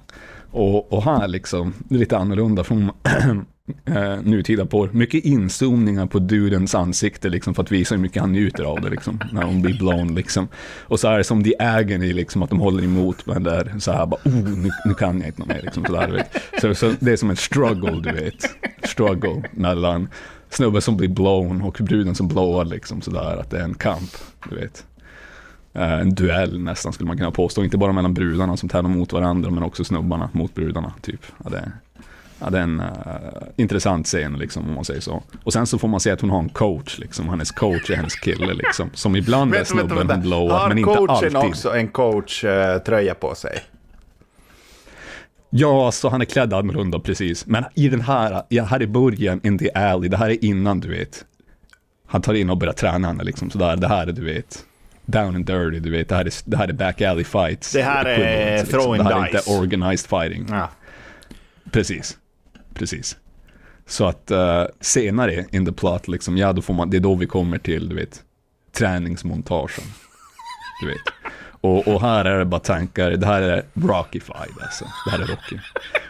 Och, 0.50 0.92
och 0.92 1.04
här 1.04 1.28
liksom, 1.28 1.74
det 1.78 1.94
är 1.94 1.98
lite 1.98 2.18
annorlunda 2.18 2.64
från 2.64 2.90
eh, 3.84 4.22
nutida 4.22 4.66
porr. 4.66 4.90
Mycket 4.92 5.24
inzoomningar 5.24 6.06
på 6.06 6.18
dudens 6.18 6.74
ansikte 6.74 7.28
liksom 7.28 7.54
för 7.54 7.62
att 7.62 7.72
visa 7.72 7.94
hur 7.94 8.02
mycket 8.02 8.22
han 8.22 8.32
njuter 8.32 8.64
av 8.64 8.80
det 8.80 8.90
liksom. 8.90 9.20
När 9.32 9.42
hon 9.42 9.62
blir 9.62 9.78
blown 9.78 10.14
liksom. 10.14 10.48
Och 10.80 11.00
så 11.00 11.08
är 11.08 11.18
det 11.18 11.24
som 11.24 11.42
de 11.42 11.54
äger 11.58 12.02
i 12.02 12.12
liksom 12.12 12.42
att 12.42 12.50
de 12.50 12.60
håller 12.60 12.84
emot 12.84 13.26
men 13.26 13.42
där 13.42 13.74
så 13.78 13.92
här 13.92 14.06
bara 14.06 14.20
oh 14.24 14.58
nu, 14.58 14.70
nu 14.84 14.94
kan 14.94 15.20
jag 15.20 15.28
inte 15.28 15.46
mer 15.46 15.62
liksom 15.62 15.84
så, 15.84 15.92
där, 15.92 16.24
Så, 16.60 16.74
så 16.74 16.94
det 17.00 17.12
är 17.12 17.16
som 17.16 17.30
en 17.30 17.36
struggle 17.36 18.00
du 18.02 18.12
vet. 18.12 18.56
Struggle 18.82 19.42
mellan 19.50 20.08
snubben 20.50 20.82
som 20.82 20.96
blir 20.96 21.08
blown 21.08 21.62
och 21.62 21.78
bruden 21.80 22.14
som 22.14 22.28
blåar. 22.28 22.64
liksom 22.64 23.00
sådär 23.00 23.36
att 23.40 23.50
det 23.50 23.58
är 23.58 23.64
en 23.64 23.74
kamp 23.74 24.10
du 24.50 24.56
vet. 24.56 24.84
Eh, 25.72 25.92
en 25.92 26.14
duell 26.14 26.60
nästan 26.60 26.92
skulle 26.92 27.06
man 27.06 27.16
kunna 27.16 27.30
påstå. 27.30 27.64
Inte 27.64 27.78
bara 27.78 27.92
mellan 27.92 28.14
brudarna 28.14 28.56
som 28.56 28.68
tävlar 28.68 28.90
mot 28.90 29.12
varandra 29.12 29.50
men 29.50 29.62
också 29.62 29.84
snubbarna 29.84 30.30
mot 30.32 30.54
brudarna 30.54 30.92
typ. 31.02 31.20
Ja, 31.44 31.50
det, 31.50 31.72
ja, 32.44 32.50
det 32.50 32.58
är 32.58 32.62
en 32.62 32.80
uh, 32.80 32.86
intressant 33.56 34.06
scen 34.06 34.32
liksom 34.32 34.68
om 34.68 34.74
man 34.74 34.84
säger 34.84 35.00
så. 35.00 35.22
Och 35.44 35.52
sen 35.52 35.66
så 35.66 35.78
får 35.78 35.88
man 35.88 36.00
se 36.00 36.10
att 36.10 36.20
hon 36.20 36.30
har 36.30 36.38
en 36.38 36.48
coach 36.48 36.98
liksom. 36.98 37.28
Hennes 37.28 37.50
coach 37.50 37.90
är 37.90 37.96
hennes 37.96 38.14
kille 38.14 38.54
liksom. 38.54 38.90
Som 38.94 39.16
ibland 39.16 39.54
är 39.54 39.64
snubben 39.64 40.10
hon 40.10 40.20
blowar 40.20 40.68
men 40.68 40.78
inte 40.78 40.90
alltid. 40.90 41.08
Har 41.08 41.16
coachen 41.20 41.36
också 41.36 41.76
en 41.76 41.88
coach-tröja 41.88 43.12
uh, 43.12 43.18
på 43.18 43.34
sig? 43.34 43.60
Ja, 45.50 45.92
så 45.92 46.08
han 46.08 46.20
är 46.20 46.24
klädd 46.24 46.52
annorlunda 46.52 46.98
precis. 46.98 47.46
Men 47.46 47.64
i 47.74 47.88
den 47.88 48.00
här, 48.00 48.42
ja, 48.48 48.64
här 48.64 48.82
i 48.82 48.86
början, 48.86 49.40
in 49.42 49.58
the 49.58 49.70
alley, 49.72 50.08
det 50.08 50.16
här 50.16 50.30
är 50.30 50.44
innan 50.44 50.80
du 50.80 50.88
vet. 50.88 51.24
Han 52.06 52.22
tar 52.22 52.34
in 52.34 52.50
och 52.50 52.58
börjar 52.58 52.74
träna 52.74 53.08
henne 53.08 53.24
liksom 53.24 53.50
sådär. 53.50 53.76
Det 53.76 53.88
här 53.88 54.06
är 54.06 54.12
du 54.12 54.24
vet 54.24 54.64
down 55.06 55.36
and 55.36 55.46
dirty, 55.46 55.80
du 55.80 55.90
vet. 55.90 56.08
Det 56.08 56.14
här 56.14 56.24
är, 56.24 56.32
det 56.44 56.56
här 56.56 56.68
är 56.68 56.72
back 56.72 57.00
alley 57.00 57.24
fights. 57.24 57.72
Det 57.72 57.82
här 57.82 58.04
är 58.04 58.58
liksom. 58.58 58.80
throwing 58.80 59.02
dice. 59.02 59.08
Det 59.08 59.14
här 59.14 59.28
är 59.28 59.36
inte 59.36 59.50
organized 59.50 60.08
fighting. 60.08 60.46
Ja. 60.50 60.70
Precis. 61.70 62.18
Precis. 62.74 63.16
Så 63.86 64.06
att 64.06 64.30
uh, 64.30 64.64
senare 64.80 65.44
in 65.50 65.66
the 65.66 65.72
plot, 65.72 66.08
liksom, 66.08 66.36
ja, 66.36 66.52
då 66.52 66.62
får 66.62 66.74
man, 66.74 66.90
det 66.90 66.96
är 66.96 67.00
då 67.00 67.14
vi 67.14 67.26
kommer 67.26 67.58
till, 67.58 67.88
du 67.88 67.94
vet, 67.94 68.22
träningsmontagen. 68.72 69.84
Du 70.80 70.86
vet. 70.86 71.32
Och, 71.60 71.88
och, 71.88 72.00
här 72.00 72.24
är 72.24 72.38
det 72.38 72.44
bara 72.44 72.60
tankar, 72.60 73.10
det 73.10 73.26
här 73.26 73.42
är 73.42 73.64
Rockified 73.74 74.62
alltså. 74.62 74.84
Det 75.04 75.10
här 75.10 75.18
är 75.18 75.26
Rocky. 75.26 75.58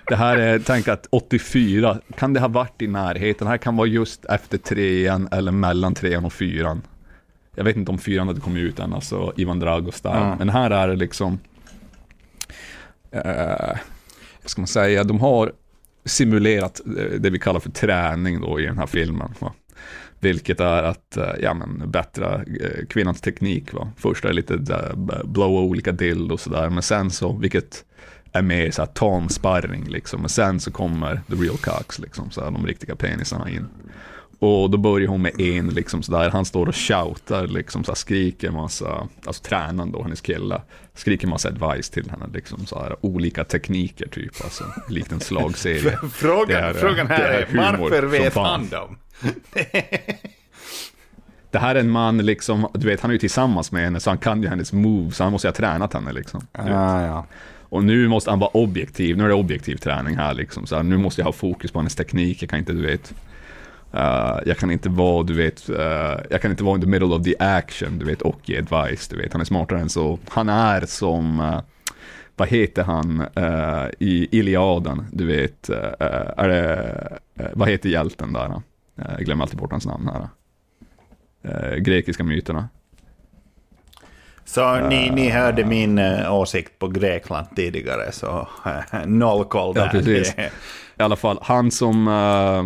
Det 0.06 0.16
här 0.16 0.36
är, 0.36 0.58
tänk 0.58 0.88
att 0.88 1.06
84, 1.10 1.98
kan 2.16 2.32
det 2.32 2.40
ha 2.40 2.48
varit 2.48 2.82
i 2.82 2.86
närheten? 2.86 3.44
Det 3.44 3.50
här 3.50 3.58
kan 3.58 3.76
vara 3.76 3.86
just 3.86 4.24
efter 4.24 4.58
trean 4.58 5.28
eller 5.32 5.52
mellan 5.52 5.94
trean 5.94 6.24
och 6.24 6.32
fyran. 6.32 6.82
Jag 7.54 7.64
vet 7.64 7.76
inte 7.76 7.90
om 7.90 7.98
fyran 7.98 8.26
hade 8.26 8.40
kommit 8.40 8.62
ut 8.62 8.78
än, 8.78 8.94
alltså 8.94 9.32
Ivan 9.36 9.58
Dragos 9.58 10.00
där. 10.00 10.24
Mm. 10.26 10.38
Men 10.38 10.48
här 10.48 10.70
är 10.70 10.88
det 10.88 10.96
liksom, 10.96 11.38
eh, 13.10 13.78
ska 14.44 14.60
man 14.60 14.68
säga, 14.68 15.04
de 15.04 15.20
har 15.20 15.52
simulerat 16.04 16.80
eh, 16.86 17.20
det 17.20 17.30
vi 17.30 17.38
kallar 17.38 17.60
för 17.60 17.70
träning 17.70 18.40
då 18.40 18.60
i 18.60 18.66
den 18.66 18.78
här 18.78 18.86
filmen. 18.86 19.34
Va? 19.38 19.52
Vilket 20.20 20.60
är 20.60 20.82
att 20.82 21.16
eh, 21.16 21.32
ja, 21.40 21.54
men, 21.54 21.90
bättra 21.90 22.34
eh, 22.34 22.86
kvinnans 22.88 23.20
teknik. 23.20 23.72
Va? 23.72 23.92
Först 23.96 24.24
är 24.24 24.28
det 24.28 24.34
lite 24.34 24.58
blåa 25.24 25.60
olika 25.60 25.92
dild 25.92 26.32
och 26.32 26.40
sådär, 26.40 26.70
men 26.70 26.82
sen 26.82 27.10
så, 27.10 27.32
vilket 27.32 27.84
är 28.32 28.42
mer 28.42 28.70
så 28.70 28.82
här 28.82 28.86
tamsparring 28.86 29.84
liksom. 29.84 30.20
Men 30.20 30.28
sen 30.28 30.60
så 30.60 30.70
kommer 30.70 31.20
the 31.28 31.34
real 31.34 31.56
cocks 31.56 31.98
liksom, 31.98 32.30
så 32.30 32.44
här, 32.44 32.50
de 32.50 32.66
riktiga 32.66 32.96
penisarna 32.96 33.50
in. 33.50 33.68
Och 34.38 34.70
då 34.70 34.78
börjar 34.78 35.08
hon 35.08 35.22
med 35.22 35.40
en 35.40 35.68
liksom 35.68 36.02
sådär, 36.02 36.30
han 36.30 36.44
står 36.44 36.66
och 36.66 36.76
shoutar 36.76 37.46
liksom 37.46 37.84
så 37.84 37.94
skriker 37.94 38.50
massa, 38.50 39.08
alltså 39.26 39.42
tränaren 39.42 39.92
då, 39.92 40.02
hennes 40.02 40.20
kille, 40.20 40.62
skriker 40.94 41.26
massa 41.26 41.48
advice 41.48 41.90
till 41.90 42.10
henne 42.10 42.26
liksom 42.34 42.66
så 42.66 42.78
här, 42.78 42.96
olika 43.00 43.44
tekniker 43.44 44.08
typ, 44.08 44.44
alltså 44.44 44.64
likt 44.88 45.12
en 45.12 45.20
slagserie. 45.20 45.98
frågan, 46.12 46.64
är, 46.64 46.72
frågan 46.72 47.06
här 47.06 47.24
är, 47.24 47.40
är 47.40 47.76
varför 47.76 48.02
vet 48.02 48.34
han 48.34 48.68
dem? 48.68 48.98
det 51.50 51.58
här 51.58 51.74
är 51.74 51.80
en 51.80 51.90
man 51.90 52.18
liksom, 52.18 52.68
du 52.74 52.86
vet 52.86 53.00
han 53.00 53.10
är 53.10 53.12
ju 53.12 53.18
tillsammans 53.18 53.72
med 53.72 53.84
henne 53.84 54.00
så 54.00 54.10
han 54.10 54.18
kan 54.18 54.42
ju 54.42 54.48
hennes 54.48 54.72
moves, 54.72 55.16
så 55.16 55.22
han 55.22 55.32
måste 55.32 55.46
ju 55.46 55.50
ha 55.50 55.56
tränat 55.56 55.94
henne 55.94 56.12
liksom. 56.12 56.46
Ah, 56.52 57.00
ja. 57.00 57.26
Och 57.74 57.84
nu 57.84 58.08
måste 58.08 58.30
han 58.30 58.38
vara 58.38 58.50
objektiv, 58.50 59.16
nu 59.16 59.24
är 59.24 59.28
det 59.28 59.34
objektiv 59.34 59.76
träning 59.76 60.16
här 60.16 60.34
liksom, 60.34 60.66
så 60.66 60.76
här, 60.76 60.82
nu 60.82 60.96
måste 60.96 61.20
jag 61.20 61.26
ha 61.26 61.32
fokus 61.32 61.72
på 61.72 61.78
hennes 61.78 61.94
teknik, 61.94 62.42
jag 62.42 62.50
kan 62.50 62.58
inte, 62.58 62.72
du 62.72 62.86
vet, 62.86 63.14
Uh, 63.94 64.38
jag 64.46 64.58
kan 64.58 64.70
inte 64.70 64.88
vara, 64.88 65.22
du 65.22 65.34
vet, 65.34 65.70
uh, 65.70 65.76
jag 66.30 66.42
kan 66.42 66.50
inte 66.50 66.64
vara 66.64 66.74
in 66.74 66.80
the 66.80 66.86
middle 66.86 67.14
of 67.14 67.22
the 67.22 67.34
action, 67.38 67.98
du 67.98 68.04
vet, 68.04 68.22
och 68.22 68.40
ge 68.44 68.58
advice, 68.58 69.08
du 69.08 69.16
vet. 69.16 69.32
Han 69.32 69.40
är 69.40 69.44
smartare 69.44 69.80
än 69.80 69.88
så. 69.88 70.18
Han 70.28 70.48
är 70.48 70.86
som, 70.86 71.40
uh, 71.40 71.60
vad 72.36 72.48
heter 72.48 72.82
han 72.82 73.26
i 73.98 74.38
Iliaden, 74.38 75.06
du 75.12 75.26
vet, 75.26 75.68
är 75.68 76.48
det, 76.48 77.18
vad 77.52 77.68
heter 77.68 77.88
hjälten 77.88 78.32
där? 78.32 78.62
jag 78.94 79.24
glömmer 79.24 79.44
alltid 79.44 79.58
bort 79.58 79.70
hans 79.70 79.86
namn 79.86 80.10
här. 81.42 81.76
grekiska 81.78 82.24
myterna. 82.24 82.68
Så 84.44 84.88
ni, 84.88 85.10
ni 85.10 85.30
hörde 85.30 85.64
min 85.64 85.98
åsikt 86.28 86.78
på 86.78 86.88
Grekland 86.88 87.46
tidigare, 87.56 88.12
så 88.12 88.48
noll 89.06 89.44
koll 89.44 89.74
där. 89.74 89.80
Ja, 89.82 89.88
precis 89.90 90.34
i 90.98 91.02
alla 91.02 91.16
fall, 91.16 91.38
han 91.42 91.70
som, 91.70 92.08
uh, 92.08 92.64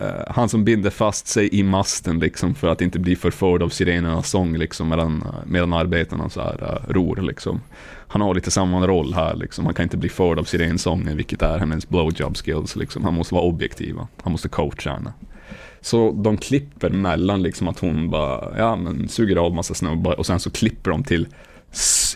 uh, 0.00 0.06
han 0.28 0.48
som 0.48 0.64
binder 0.64 0.90
fast 0.90 1.26
sig 1.26 1.54
i 1.54 1.62
masten 1.62 2.18
liksom 2.18 2.54
för 2.54 2.68
att 2.68 2.80
inte 2.80 2.98
bli 2.98 3.16
förförd 3.16 3.62
av 3.62 3.68
sirenernas 3.68 4.30
sång 4.30 4.56
liksom 4.56 4.88
medan, 4.88 5.24
medan 5.46 5.72
arbetarna 5.72 6.28
så 6.28 6.40
här, 6.40 6.62
uh, 6.62 6.92
ror 6.92 7.16
liksom. 7.16 7.60
Han 8.08 8.20
har 8.20 8.34
lite 8.34 8.50
samma 8.50 8.86
roll 8.86 9.14
här 9.14 9.34
liksom, 9.34 9.64
han 9.64 9.74
kan 9.74 9.82
inte 9.82 9.96
bli 9.96 10.08
förd 10.08 10.38
av 10.38 10.44
sirensången 10.44 11.16
vilket 11.16 11.42
är 11.42 11.58
hennes 11.58 11.88
blowjob 11.88 12.36
skills 12.36 12.76
liksom. 12.76 13.04
Han 13.04 13.14
måste 13.14 13.34
vara 13.34 13.44
objektiv, 13.44 13.96
han 14.22 14.32
måste 14.32 14.48
coacha 14.48 14.90
henne. 14.92 15.12
Så 15.80 16.12
de 16.12 16.36
klipper 16.36 16.90
mellan 16.90 17.42
liksom 17.42 17.68
att 17.68 17.78
hon 17.78 18.10
bara, 18.10 18.58
ja 18.58 18.76
men 18.76 19.08
suger 19.08 19.36
av 19.36 19.54
massa 19.54 19.74
snubbar 19.74 20.18
och 20.18 20.26
sen 20.26 20.40
så 20.40 20.50
klipper 20.50 20.90
de 20.90 21.04
till 21.04 21.26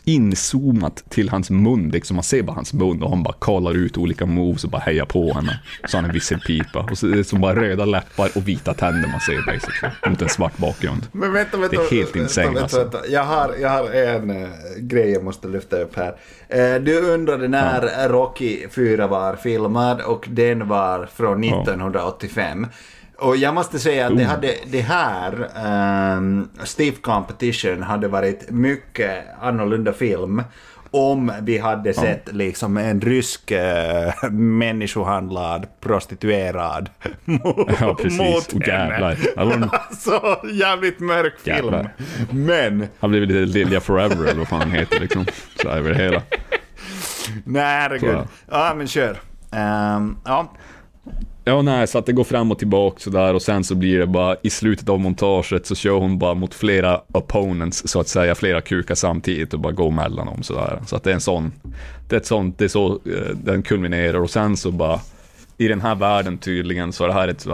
inzoomat 0.05 1.05
till 1.09 1.29
hans 1.29 1.50
mun, 1.50 1.88
liksom 1.88 2.17
man 2.17 2.25
ser 2.25 2.43
bara 2.43 2.53
hans 2.53 2.73
mun 2.73 3.03
och 3.03 3.11
han 3.11 3.23
bara 3.23 3.35
kollar 3.38 3.75
ut 3.75 3.97
olika 3.97 4.27
moves 4.27 4.65
och 4.65 4.71
bara 4.71 4.83
hejar 4.83 5.05
på 5.05 5.33
henne. 5.33 5.61
Så 5.88 5.97
han 5.97 6.05
är 6.05 6.12
visselpipa. 6.12 6.88
Och 6.91 6.99
så 6.99 7.07
är 7.07 7.17
det 7.17 7.25
som 7.25 7.41
bara 7.41 7.57
röda 7.61 7.85
läppar 7.85 8.31
och 8.35 8.49
vita 8.49 8.75
tänder 8.75 9.09
man 9.09 9.21
ser 9.21 9.47
basically. 9.47 9.93
Mot 10.07 10.23
en 10.23 10.29
svart 10.29 10.59
bakgrund. 10.59 11.07
Men 11.12 11.33
vänta, 11.33 11.57
vänta. 11.57 11.77
Det 11.77 11.83
är 11.83 11.91
helt 11.91 12.17
insane 12.17 12.47
vänta, 12.47 12.62
alltså. 12.62 12.79
Vänta. 12.79 12.99
Jag, 13.09 13.25
har, 13.25 13.55
jag 13.61 13.69
har 13.69 13.91
en 13.91 14.31
uh, 14.31 14.49
grej 14.79 15.11
jag 15.11 15.25
måste 15.25 15.49
lyfta 15.49 15.77
upp 15.77 15.97
här. 15.97 16.17
Uh, 16.57 16.85
du 16.85 17.00
undrade 17.00 17.49
när 17.49 17.83
ja. 17.83 18.09
Rocky 18.09 18.69
4 18.71 19.07
var 19.07 19.37
filmad 19.37 20.00
och 20.00 20.27
den 20.31 20.69
var 20.69 21.09
från 21.15 21.45
1985. 21.45 22.67
Ja. 22.71 22.77
Och 23.21 23.37
jag 23.37 23.55
måste 23.55 23.79
säga 23.79 24.07
att 24.07 24.17
det, 24.17 24.25
oh. 24.25 24.29
hade, 24.29 24.55
det 24.67 24.81
här, 24.81 25.51
um, 26.17 26.49
Steve 26.65 26.97
Competition, 26.97 27.83
hade 27.83 28.09
varit 28.09 28.51
mycket 28.51 29.25
annorlunda 29.41 29.93
film 29.93 30.43
om 30.91 31.33
vi 31.43 31.59
hade 31.59 31.95
sett 31.95 32.23
ja. 32.27 32.33
liksom 32.33 32.77
en 32.77 33.01
rysk 33.01 33.51
äh, 33.51 34.13
människohandlad 34.31 35.67
prostituerad 35.81 36.91
mot, 37.25 37.71
ja, 37.81 37.95
precis. 37.95 38.19
mot 38.19 38.67
henne. 38.67 39.17
Alltså, 39.37 40.41
jävligt 40.53 41.01
mörk 41.01 41.35
Jävlar. 41.45 41.95
film. 41.97 42.47
Men... 42.47 42.87
Han 43.01 43.11
blev 43.11 43.23
lite 43.23 43.59
Lilja 43.59 43.81
Forever 43.81 44.25
eller 44.25 44.39
vad 44.39 44.49
fan 44.49 44.61
han 44.61 44.71
heter 44.71 45.01
liksom. 45.01 45.27
Så 45.63 45.69
över 45.69 45.95
hela. 45.95 46.23
Nej, 47.45 47.81
herregud. 47.81 48.19
Ja, 48.51 48.75
men 48.77 48.89
kör. 48.89 49.21
Um, 49.51 50.17
ja. 50.25 50.53
Ja, 51.49 51.62
nej, 51.62 51.87
så 51.87 51.99
att 51.99 52.07
det 52.07 52.12
går 52.12 52.25
fram 52.25 52.52
och 52.52 52.59
tillbaka 52.59 53.00
sådär 53.00 53.35
och 53.35 53.43
sen 53.43 53.64
så 53.64 53.75
blir 53.75 53.99
det 53.99 54.07
bara 54.07 54.37
i 54.43 54.50
slutet 54.50 54.88
av 54.88 55.00
montaget 55.00 55.67
så 55.67 55.75
kör 55.75 55.99
hon 55.99 56.19
bara 56.19 56.35
mot 56.35 56.55
flera 56.55 57.00
opponents 57.12 57.83
så 57.87 58.00
att 58.00 58.09
säga, 58.09 58.35
flera 58.35 58.61
kukar 58.61 58.95
samtidigt 58.95 59.55
och 59.55 59.61
bara 59.61 59.73
går 59.73 59.90
mellan 59.90 60.26
dem 60.26 60.43
sådär. 60.43 60.81
Så 60.87 60.97
att 60.97 61.05
det 61.05 61.11
är 61.11 61.14
en 61.14 61.21
sån, 61.21 61.52
det 62.09 62.17
är 62.17 62.21
ett 62.21 62.26
sånt, 62.26 62.59
det 62.59 62.64
är 62.64 62.69
så 62.69 62.93
eh, 62.93 63.37
den 63.45 63.62
kulminerar 63.62 64.19
och 64.19 64.31
sen 64.31 64.57
så 64.57 64.71
bara 64.71 65.00
i 65.59 65.69
den 65.69 65.81
här 65.81 65.95
världen 65.95 66.38
tydligen 66.38 66.93
så 66.93 67.05
är 67.05 67.09
det 67.09 67.14
här 67.14 67.28
ett, 67.28 67.47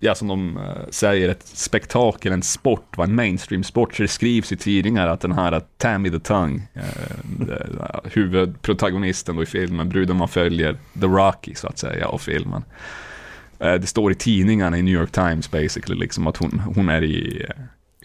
ja 0.00 0.14
som 0.14 0.28
de 0.28 0.56
eh, 0.56 0.62
säger, 0.90 1.28
ett 1.28 1.46
spektakel, 1.46 2.32
en 2.32 2.42
sport, 2.42 2.96
va? 2.96 3.04
en 3.04 3.14
mainstream-sport. 3.14 3.96
Så 3.96 4.02
det 4.02 4.08
skrivs 4.08 4.52
i 4.52 4.56
tidningar 4.56 5.06
att 5.08 5.20
den 5.20 5.32
här 5.32 5.62
Tammy 5.76 6.10
the 6.10 6.20
Tongue, 6.20 6.62
eh, 6.74 8.00
huvudprotagonisten 8.04 9.36
då 9.36 9.42
i 9.42 9.46
filmen, 9.46 9.88
bruden 9.88 10.16
man 10.16 10.28
följer, 10.28 10.76
The 11.00 11.06
Rocky 11.06 11.54
så 11.54 11.66
att 11.66 11.78
säga, 11.78 12.08
av 12.08 12.18
filmen. 12.18 12.64
Eh, 13.60 13.74
det 13.74 13.86
står 13.86 14.12
i 14.12 14.14
tidningarna 14.14 14.78
i 14.78 14.82
New 14.82 14.94
York 14.94 15.12
Times 15.12 15.50
basically 15.50 16.00
liksom 16.00 16.26
att 16.26 16.36
hon, 16.36 16.62
hon 16.74 16.88
är 16.88 17.04
i 17.04 17.46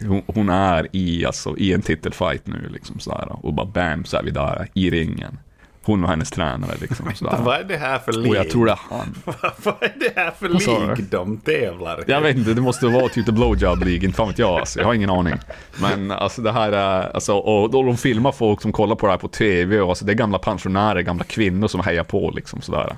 hon, 0.00 0.22
hon, 0.26 0.48
är 0.48 0.88
i, 0.92 1.26
alltså, 1.26 1.56
i 1.56 1.72
en 1.72 1.82
titelfight 1.82 2.46
nu 2.46 2.68
liksom 2.68 3.00
sådär 3.00 3.28
och 3.46 3.54
bara 3.54 3.66
bam 3.66 4.04
så 4.04 4.16
är 4.16 4.22
vi 4.22 4.30
där 4.30 4.68
i 4.74 4.90
ringen. 4.90 5.38
Hon 5.82 6.04
och 6.04 6.10
hennes 6.10 6.30
tränare 6.30 6.72
liksom. 6.80 7.14
Sådär. 7.14 7.38
Vad 7.40 7.60
är 7.60 7.64
det 7.64 7.76
här 7.76 7.98
för 7.98 8.12
lig? 8.12 8.30
Och 8.30 8.36
jag 8.36 8.50
tror 8.50 8.66
det 8.66 8.72
är 8.72 8.78
han. 8.90 9.14
Vad 9.64 9.74
är 9.80 9.92
det 10.00 10.12
här 10.16 10.30
för 10.30 10.48
lig 10.48 11.04
de 11.10 11.36
tävlar? 11.36 12.04
Jag 12.06 12.20
vet 12.20 12.36
inte, 12.36 12.54
det 12.54 12.60
måste 12.60 12.86
vara 12.86 13.08
typ 13.08 13.26
The 13.26 13.32
Blowjob 13.32 13.78
League, 13.78 14.04
inte 14.04 14.16
fan 14.16 14.28
vet 14.28 14.38
jag 14.38 14.50
alltså. 14.60 14.78
Jag 14.78 14.86
har 14.86 14.94
ingen 14.94 15.10
aning. 15.10 15.34
Men 15.80 16.10
alltså 16.10 16.42
det 16.42 16.52
här 16.52 16.72
är, 16.72 17.14
alltså, 17.14 17.34
och 17.34 17.70
då 17.70 17.82
de 17.82 17.96
filmar 17.96 18.32
folk 18.32 18.62
som 18.62 18.72
kollar 18.72 18.96
på 18.96 19.06
det 19.06 19.12
här 19.12 19.18
på 19.18 19.28
TV 19.28 19.80
och 19.80 19.88
alltså 19.88 20.04
det 20.04 20.12
är 20.12 20.16
gamla 20.16 20.38
pensionärer, 20.38 21.00
gamla 21.00 21.24
kvinnor 21.24 21.68
som 21.68 21.80
hejar 21.80 22.04
på 22.04 22.30
liksom 22.30 22.60
sådär. 22.60 22.96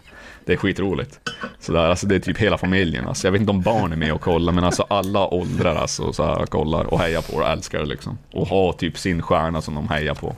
Det 0.48 0.54
är 0.54 0.56
skitroligt. 0.56 1.20
Sådär, 1.60 1.88
alltså 1.88 2.06
det 2.06 2.14
är 2.14 2.18
typ 2.18 2.38
hela 2.38 2.58
familjen 2.58 3.08
alltså. 3.08 3.26
Jag 3.26 3.32
vet 3.32 3.40
inte 3.40 3.50
om 3.50 3.62
barn 3.62 3.92
är 3.92 3.96
med 3.96 4.12
och 4.12 4.20
kollar, 4.20 4.52
men 4.52 4.64
alltså 4.64 4.82
alla 4.82 5.34
åldrar 5.34 5.74
alltså 5.74 6.12
så 6.12 6.24
här, 6.24 6.46
kollar 6.46 6.84
och 6.84 6.98
hejar 7.00 7.22
på 7.22 7.36
och 7.36 7.48
älskar 7.48 7.78
det 7.78 7.86
liksom. 7.86 8.18
Och 8.32 8.48
har 8.48 8.72
typ 8.72 8.98
sin 8.98 9.22
stjärna 9.22 9.60
som 9.60 9.74
de 9.74 9.88
hejar 9.88 10.14
på. 10.14 10.36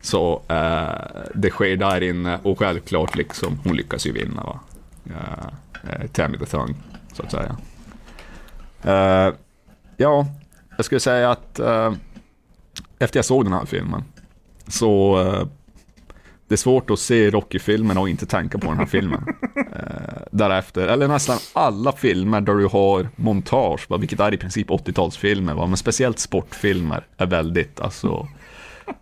Så 0.00 0.42
eh, 0.48 1.22
det 1.34 1.50
sker 1.50 1.76
där 1.76 2.00
inne 2.00 2.38
och 2.42 2.58
självklart 2.58 3.16
liksom, 3.16 3.58
hon 3.64 3.76
lyckas 3.76 4.06
ju 4.06 4.12
vinna 4.12 4.42
va. 4.42 4.60
Eh, 5.06 5.92
eh, 5.92 6.06
Tammy 6.06 6.38
the 6.38 6.46
Thung, 6.46 6.74
så 7.12 7.22
att 7.22 7.30
säga. 7.30 7.56
Eh, 8.82 9.34
ja, 9.96 10.26
jag 10.76 10.84
skulle 10.84 11.00
säga 11.00 11.30
att 11.30 11.58
eh, 11.58 11.92
efter 12.98 13.18
jag 13.18 13.24
såg 13.24 13.44
den 13.44 13.52
här 13.52 13.66
filmen 13.66 14.04
så 14.68 15.20
eh, 15.20 15.46
det 16.50 16.54
är 16.54 16.56
svårt 16.56 16.90
att 16.90 16.98
se 16.98 17.30
Rocky-filmerna 17.30 18.00
och 18.00 18.08
inte 18.08 18.26
tänka 18.26 18.58
på 18.58 18.66
den 18.66 18.78
här 18.78 18.86
filmen. 18.86 19.24
Eh, 19.56 20.22
därefter, 20.30 20.88
eller 20.88 21.08
nästan 21.08 21.38
alla 21.52 21.92
filmer 21.92 22.40
där 22.40 22.54
du 22.54 22.66
har 22.66 23.08
montage, 23.16 23.86
va, 23.88 23.96
vilket 23.96 24.20
är 24.20 24.34
i 24.34 24.36
princip 24.36 24.68
80-talsfilmer, 24.68 25.54
va, 25.54 25.66
men 25.66 25.76
speciellt 25.76 26.18
sportfilmer 26.18 27.06
är 27.16 27.26
väldigt, 27.26 27.80
alltså, 27.80 28.28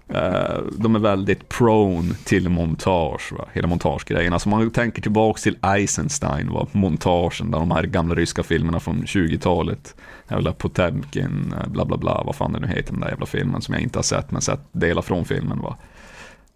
eh, 0.09 0.59
de 0.79 0.95
är 0.95 0.99
väldigt 0.99 1.49
prone 1.49 2.15
till 2.25 2.49
montage, 2.49 3.33
va, 3.39 3.45
hela 3.53 3.69
montagegrejen. 3.69 4.33
Alltså 4.33 4.49
man 4.49 4.71
tänker 4.71 5.03
tillbaks 5.03 5.43
till 5.43 5.57
Eisenstein, 5.63 6.53
va, 6.53 6.67
montagen, 6.73 7.51
där 7.51 7.59
de 7.59 7.71
här 7.71 7.83
gamla 7.83 8.15
ryska 8.15 8.43
filmerna 8.43 8.81
från 8.81 9.03
20-talet, 9.03 9.95
jävla 10.31 10.53
Potemkin, 10.53 11.55
eh, 11.61 11.69
bla 11.69 11.85
bla 11.85 11.97
bla, 11.97 12.23
vad 12.27 12.37
fan 12.37 12.53
det 12.53 12.61
nu 12.61 12.67
heter, 12.67 12.93
den 12.93 13.01
där 13.01 13.09
jävla 13.09 13.27
filmen 13.27 13.63
som 13.63 13.75
jag 13.75 13.83
inte 13.83 13.99
har 13.99 14.05
sett, 14.05 14.31
men 14.31 14.43
sett 14.43 14.61
delar 14.73 15.03
från 15.03 15.25
filmen. 15.25 15.59
Va. 15.59 15.77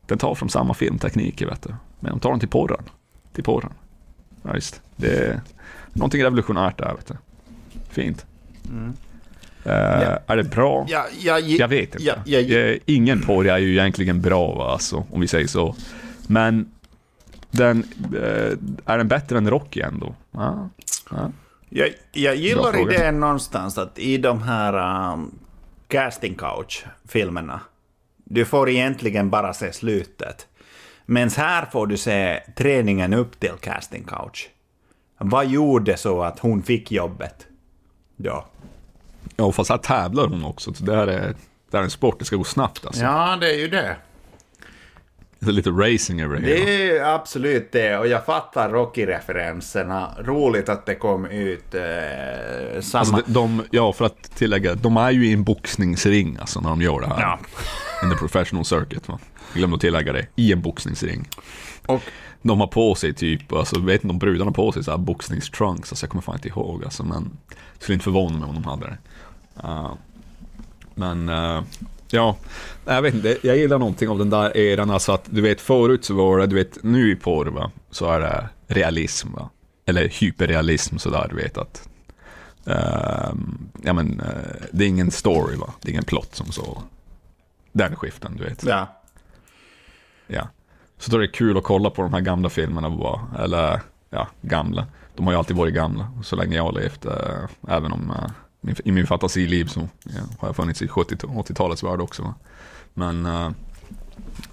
Den 0.06 0.18
tar 0.18 0.34
från 0.34 0.48
samma 0.50 0.74
filmtekniker, 0.74 1.46
vet 1.46 1.62
du. 1.62 1.74
Men 2.00 2.10
de 2.10 2.20
tar 2.20 2.30
den 2.30 2.40
till 2.40 2.48
porren. 2.48 2.82
Till 3.32 3.44
porren. 3.44 3.72
Ja, 4.42 4.54
just. 4.54 4.80
Det 4.96 5.18
är 5.18 5.40
någonting 5.92 6.24
revolutionärt 6.24 6.78
där, 6.78 6.94
vet 6.94 7.06
du. 7.06 7.14
Fint. 7.90 8.26
Eh, 9.64 10.16
Är 10.26 10.36
det 10.36 10.44
bra? 10.44 10.86
Ja, 10.88 11.06
jag, 11.20 11.40
Jag 11.40 11.68
vet 11.68 11.94
inte. 11.94 12.70
Eh, 12.72 12.78
Ingen 12.86 13.20
porr 13.20 13.46
är 13.48 13.58
ju 13.58 13.72
egentligen 13.72 14.20
bra, 14.20 14.54
va, 14.54 14.72
alltså, 14.72 15.04
om 15.10 15.20
vi 15.20 15.28
säger 15.28 15.46
så. 15.46 15.74
Men 16.26 16.70
den, 17.50 17.84
eh, 18.16 18.52
är 18.92 18.98
den 18.98 19.08
bättre 19.08 19.38
än 19.38 19.50
Rocky 19.50 19.80
ändå? 19.80 20.14
Ja. 20.30 20.68
ja. 21.10 21.30
Jag, 21.68 21.88
jag 22.12 22.36
gillar 22.36 22.92
idén 22.92 23.20
någonstans 23.20 23.78
att 23.78 23.98
i 23.98 24.18
de 24.18 24.42
här 24.42 25.12
um, 25.12 25.30
casting 25.88 26.34
couch-filmerna, 26.34 27.60
du 28.32 28.44
får 28.44 28.68
egentligen 28.68 29.30
bara 29.30 29.54
se 29.54 29.72
slutet. 29.72 30.46
Men 31.06 31.30
här 31.30 31.66
får 31.72 31.86
du 31.86 31.96
se 31.96 32.42
träningen 32.56 33.14
upp 33.14 33.40
till 33.40 33.52
casting 33.60 34.04
couch. 34.04 34.48
Vad 35.18 35.46
gjorde 35.46 35.96
så 35.96 36.22
att 36.22 36.38
hon 36.38 36.62
fick 36.62 36.92
jobbet? 36.92 37.46
Ja. 38.16 38.46
ja, 39.36 39.52
fast 39.52 39.70
här 39.70 39.78
tävlar 39.78 40.26
hon 40.26 40.44
också. 40.44 40.74
Så 40.74 40.84
det, 40.84 40.96
här 40.96 41.06
är, 41.06 41.20
det 41.70 41.72
här 41.72 41.78
är 41.78 41.84
en 41.84 41.90
sport, 41.90 42.18
det 42.18 42.24
ska 42.24 42.36
gå 42.36 42.44
snabbt 42.44 42.86
alltså. 42.86 43.02
Ja, 43.02 43.36
det 43.40 43.50
är 43.50 43.58
ju 43.58 43.68
det. 43.68 43.96
Det 45.38 45.50
är 45.50 45.52
lite 45.52 45.70
racing 45.70 46.20
över 46.22 46.36
det 46.36 46.46
hela. 46.46 46.64
Det 46.64 46.98
är 46.98 47.14
absolut 47.14 47.72
det, 47.72 47.98
och 47.98 48.06
jag 48.06 48.24
fattar 48.26 48.70
Rocky-referenserna. 48.70 50.14
Roligt 50.18 50.68
att 50.68 50.86
det 50.86 50.94
kom 50.94 51.26
ut 51.26 51.74
eh, 51.74 52.80
samma... 52.80 53.00
Alltså, 53.00 53.32
de, 53.32 53.56
de, 53.56 53.64
ja, 53.70 53.92
för 53.92 54.04
att 54.04 54.22
tillägga, 54.22 54.74
de 54.74 54.96
är 54.96 55.10
ju 55.10 55.26
i 55.26 55.32
en 55.32 55.44
boxningsring 55.44 56.36
alltså 56.40 56.60
när 56.60 56.68
de 56.68 56.82
gör 56.82 57.00
det 57.00 57.06
här. 57.06 57.20
Ja. 57.20 57.38
In 58.02 58.10
the 58.10 58.16
professional 58.16 58.64
circuit. 58.64 59.08
Va? 59.08 59.18
Jag 59.52 59.58
glömde 59.58 59.74
att 59.74 59.80
tillägga 59.80 60.12
det. 60.12 60.26
I 60.36 60.52
en 60.52 60.60
boxningsring. 60.60 61.28
Och 61.86 62.02
De 62.42 62.60
har 62.60 62.66
på 62.66 62.94
sig 62.94 63.14
typ, 63.14 63.52
alltså 63.52 63.80
vet 63.80 64.04
inte 64.04 64.12
om 64.12 64.18
brudarna 64.18 64.48
har 64.48 64.54
på 64.54 64.72
sig 64.72 64.84
så 64.84 64.90
här 64.90 64.98
boxningstrunks, 64.98 65.92
alltså 65.92 66.04
jag 66.04 66.10
kommer 66.10 66.22
fan 66.22 66.34
inte 66.34 66.48
ihåg 66.48 66.84
alltså, 66.84 67.04
men 67.04 67.30
skulle 67.78 67.94
inte 67.94 68.04
förvåna 68.04 68.38
mig 68.38 68.48
om 68.48 68.54
de 68.54 68.64
hade 68.64 68.86
det. 68.86 68.98
Uh, 69.68 69.92
men, 70.94 71.28
uh, 71.28 71.62
ja, 72.10 72.36
jag 72.84 73.02
vet 73.02 73.14
inte, 73.14 73.38
jag 73.42 73.56
gillar 73.56 73.78
någonting 73.78 74.08
av 74.08 74.18
den 74.18 74.30
där 74.30 74.56
eran, 74.56 74.90
alltså 74.90 75.12
att 75.12 75.24
du 75.30 75.40
vet 75.40 75.60
förut 75.60 76.04
så 76.04 76.14
var 76.14 76.38
det, 76.38 76.46
du 76.46 76.54
vet 76.56 76.82
nu 76.82 77.12
i 77.12 77.16
porr 77.16 77.46
va, 77.46 77.70
så 77.90 78.10
är 78.10 78.20
det 78.20 78.48
realism 78.66 79.32
va, 79.32 79.50
eller 79.86 80.08
hyperrealism 80.08 80.96
sådär, 80.98 81.26
du 81.30 81.36
vet 81.36 81.58
att 81.58 81.88
ehm, 82.66 83.58
ja 83.82 83.92
men, 83.92 84.20
eh, 84.20 84.66
det 84.72 84.84
är 84.84 84.88
ingen 84.88 85.10
story 85.10 85.56
va, 85.56 85.74
det 85.80 85.88
är 85.88 85.90
ingen 85.90 86.04
plott 86.04 86.34
som 86.34 86.52
så. 86.52 86.82
Den 87.72 87.96
skiften, 87.96 88.36
du 88.36 88.44
vet. 88.44 88.64
ja. 88.64 88.98
Ja. 90.26 90.48
Så 90.98 91.10
då 91.10 91.16
är 91.16 91.20
det 91.20 91.28
kul 91.28 91.56
att 91.56 91.64
kolla 91.64 91.90
på 91.90 92.02
de 92.02 92.12
här 92.12 92.20
gamla 92.20 92.48
filmerna 92.48 92.90
bara. 92.90 93.44
Eller, 93.44 93.80
ja, 94.10 94.28
gamla. 94.40 94.86
De 95.14 95.26
har 95.26 95.32
ju 95.32 95.38
alltid 95.38 95.56
varit 95.56 95.74
gamla, 95.74 96.12
så 96.22 96.36
länge 96.36 96.56
jag 96.56 96.62
har 96.62 96.72
levt. 96.72 97.04
Eh, 97.04 97.44
även 97.68 97.92
om 97.92 98.10
eh, 98.10 98.30
min, 98.60 98.76
i 98.84 98.92
min 98.92 99.06
fantasiliv 99.06 99.64
så 99.64 99.88
ja, 100.04 100.20
har 100.38 100.48
jag 100.48 100.56
funnits 100.56 100.82
i 100.82 100.88
70 100.88 101.16
80-talets 101.16 101.82
värld 101.82 102.00
också. 102.00 102.34
Men, 102.94 103.26
eh, 103.26 103.50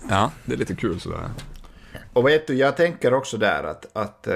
ja, 0.10 0.32
det 0.45 0.53
är 0.53 0.58
lite 0.58 0.75
kul 0.75 0.99
sådär. 0.99 1.29
Och 2.13 2.27
vet 2.27 2.47
du, 2.47 2.53
jag 2.53 2.77
tänker 2.77 3.13
också 3.13 3.38
där 3.38 3.63
att, 3.63 3.97
att 3.97 4.27
eh, 4.27 4.36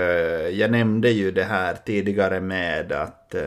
jag 0.50 0.72
nämnde 0.72 1.10
ju 1.10 1.32
det 1.32 1.44
här 1.44 1.78
tidigare 1.86 2.40
med 2.40 2.92
att 2.92 3.36
eh, 3.36 3.42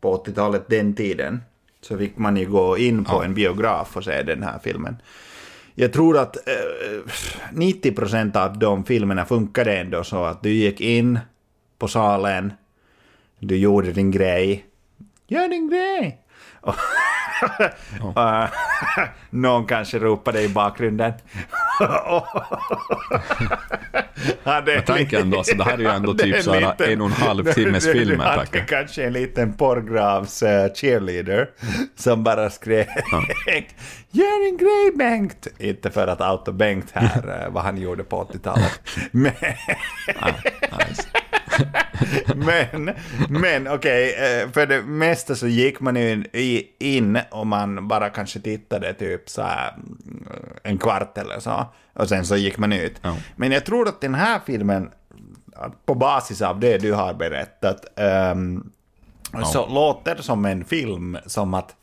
på 0.00 0.24
80-talet, 0.24 0.64
den 0.68 0.94
tiden, 0.94 1.42
så 1.80 1.98
fick 1.98 2.16
man 2.18 2.36
ju 2.36 2.46
gå 2.50 2.78
in 2.78 3.04
på 3.04 3.12
Ja. 3.12 3.24
en 3.24 3.34
biograf 3.34 3.96
och 3.96 4.04
se 4.04 4.22
den 4.22 4.42
här 4.42 4.58
filmen. 4.64 4.96
Jag 5.74 5.92
tror 5.92 6.18
att 6.18 6.36
eh, 6.36 7.52
90% 7.54 8.36
av 8.36 8.58
de 8.58 8.84
filmerna 8.84 9.24
funkade 9.24 9.76
ändå 9.78 10.04
så 10.04 10.24
att 10.24 10.42
du 10.42 10.50
gick 10.50 10.80
in 10.80 11.18
på 11.78 11.88
salen, 11.88 12.52
du 13.38 13.56
gjorde 13.56 13.92
din 13.92 14.10
grej, 14.10 14.64
gör 15.28 15.48
din 15.48 15.70
grej! 15.70 16.19
Eh, 16.66 18.48
Någon 19.30 19.66
kanske 19.66 19.98
ropade 19.98 20.42
i 20.42 20.48
bakgrunden. 20.48 21.12
hade 24.44 24.74
Jag 24.74 24.86
tänker 24.86 25.20
ändå, 25.20 25.38
alltså, 25.38 25.56
det 25.56 25.64
här 25.64 25.72
är 25.74 25.78
ju 25.78 25.86
ändå 25.86 26.14
typ 26.14 26.42
så 26.42 26.52
här 26.52 26.60
liten- 26.60 26.92
en 26.92 27.00
och 27.00 27.06
en 27.06 27.12
halv 27.12 27.52
timmes 27.52 27.84
du- 27.84 28.16
hade 28.16 28.60
kanske 28.68 29.04
en 29.06 29.12
liten 29.12 29.52
porrgravs 29.52 30.42
eh, 30.42 30.72
cheerleader 30.74 31.50
som 31.96 32.24
bara 32.24 32.50
skrek 32.50 32.88
Gör 34.12 34.48
en 34.48 34.56
grej 34.56 34.92
Bengt! 34.98 35.46
Inte 35.58 35.90
för 35.90 36.06
att 36.06 36.20
outa 36.20 36.52
Bengt 36.52 36.86
här, 36.92 37.42
eh, 37.44 37.52
vad 37.52 37.62
han 37.64 37.76
gjorde 37.78 38.04
på 38.04 38.24
80-talet. 38.24 38.80
Men, 39.10 39.32
Nice. 40.88 41.02
men, 42.34 42.90
men 43.28 43.68
okej, 43.68 44.14
eh, 44.14 44.50
för 44.50 44.66
det 44.66 44.82
mesta 44.82 45.34
så 45.34 45.46
gick 45.46 45.80
man 45.80 45.96
ju 45.96 46.24
in 46.78 47.18
och 47.30 47.46
man 47.46 47.88
bara 47.88 48.10
kanske 48.10 48.40
tittade 48.40 48.94
typ 48.94 49.28
så 49.28 49.42
här 49.42 49.72
mm, 49.72 50.26
en 50.62 50.78
kvart 50.78 51.18
eller 51.18 51.40
så. 51.40 51.66
Och 51.92 52.08
sen 52.08 52.26
så 52.26 52.36
gick 52.36 52.58
man 52.58 52.72
ut. 52.72 52.94
Ja. 53.02 53.16
Men 53.36 53.52
jag 53.52 53.66
tror 53.66 53.88
att 53.88 54.00
den 54.00 54.14
här 54.14 54.40
filmen, 54.46 54.90
på 55.86 55.94
basis 55.94 56.42
av 56.42 56.60
det 56.60 56.78
du 56.78 56.92
har 56.92 57.14
berättat, 57.14 57.98
ehm, 57.98 58.70
så 59.44 59.66
låter 59.66 60.16
som 60.16 60.44
en 60.44 60.64
film 60.64 61.18
som 61.26 61.54
att 61.54 61.76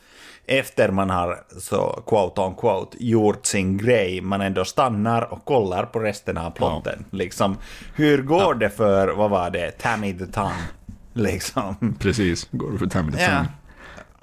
efter 0.48 0.92
man 0.92 1.10
har 1.10 1.40
så 1.60 2.04
quote 2.08 2.42
on 2.42 2.56
quote 2.56 2.98
gjort 3.00 3.46
sin 3.46 3.78
grej, 3.78 4.22
man 4.22 4.42
ändå 4.42 4.66
stannar 4.66 5.34
och 5.34 5.46
kollar 5.46 5.86
på 5.86 6.00
resten 6.00 6.38
av 6.38 6.52
plotten. 6.52 7.06
Liksom, 7.12 7.58
hur 7.96 8.22
går 8.22 8.54
det 8.54 8.70
för, 8.70 9.08
vad 9.08 9.30
var 9.30 9.50
det, 9.50 9.72
Tammy 9.72 10.18
the 10.18 10.26
Tongue? 10.26 10.64
Liksom. 11.14 11.96
Precis, 12.00 12.48
går 12.52 12.72
det 12.72 12.78
för 12.78 12.88
Tammy 12.88 13.12
the 13.12 13.22
Ja. 13.24 13.28
Tongue. 13.30 13.50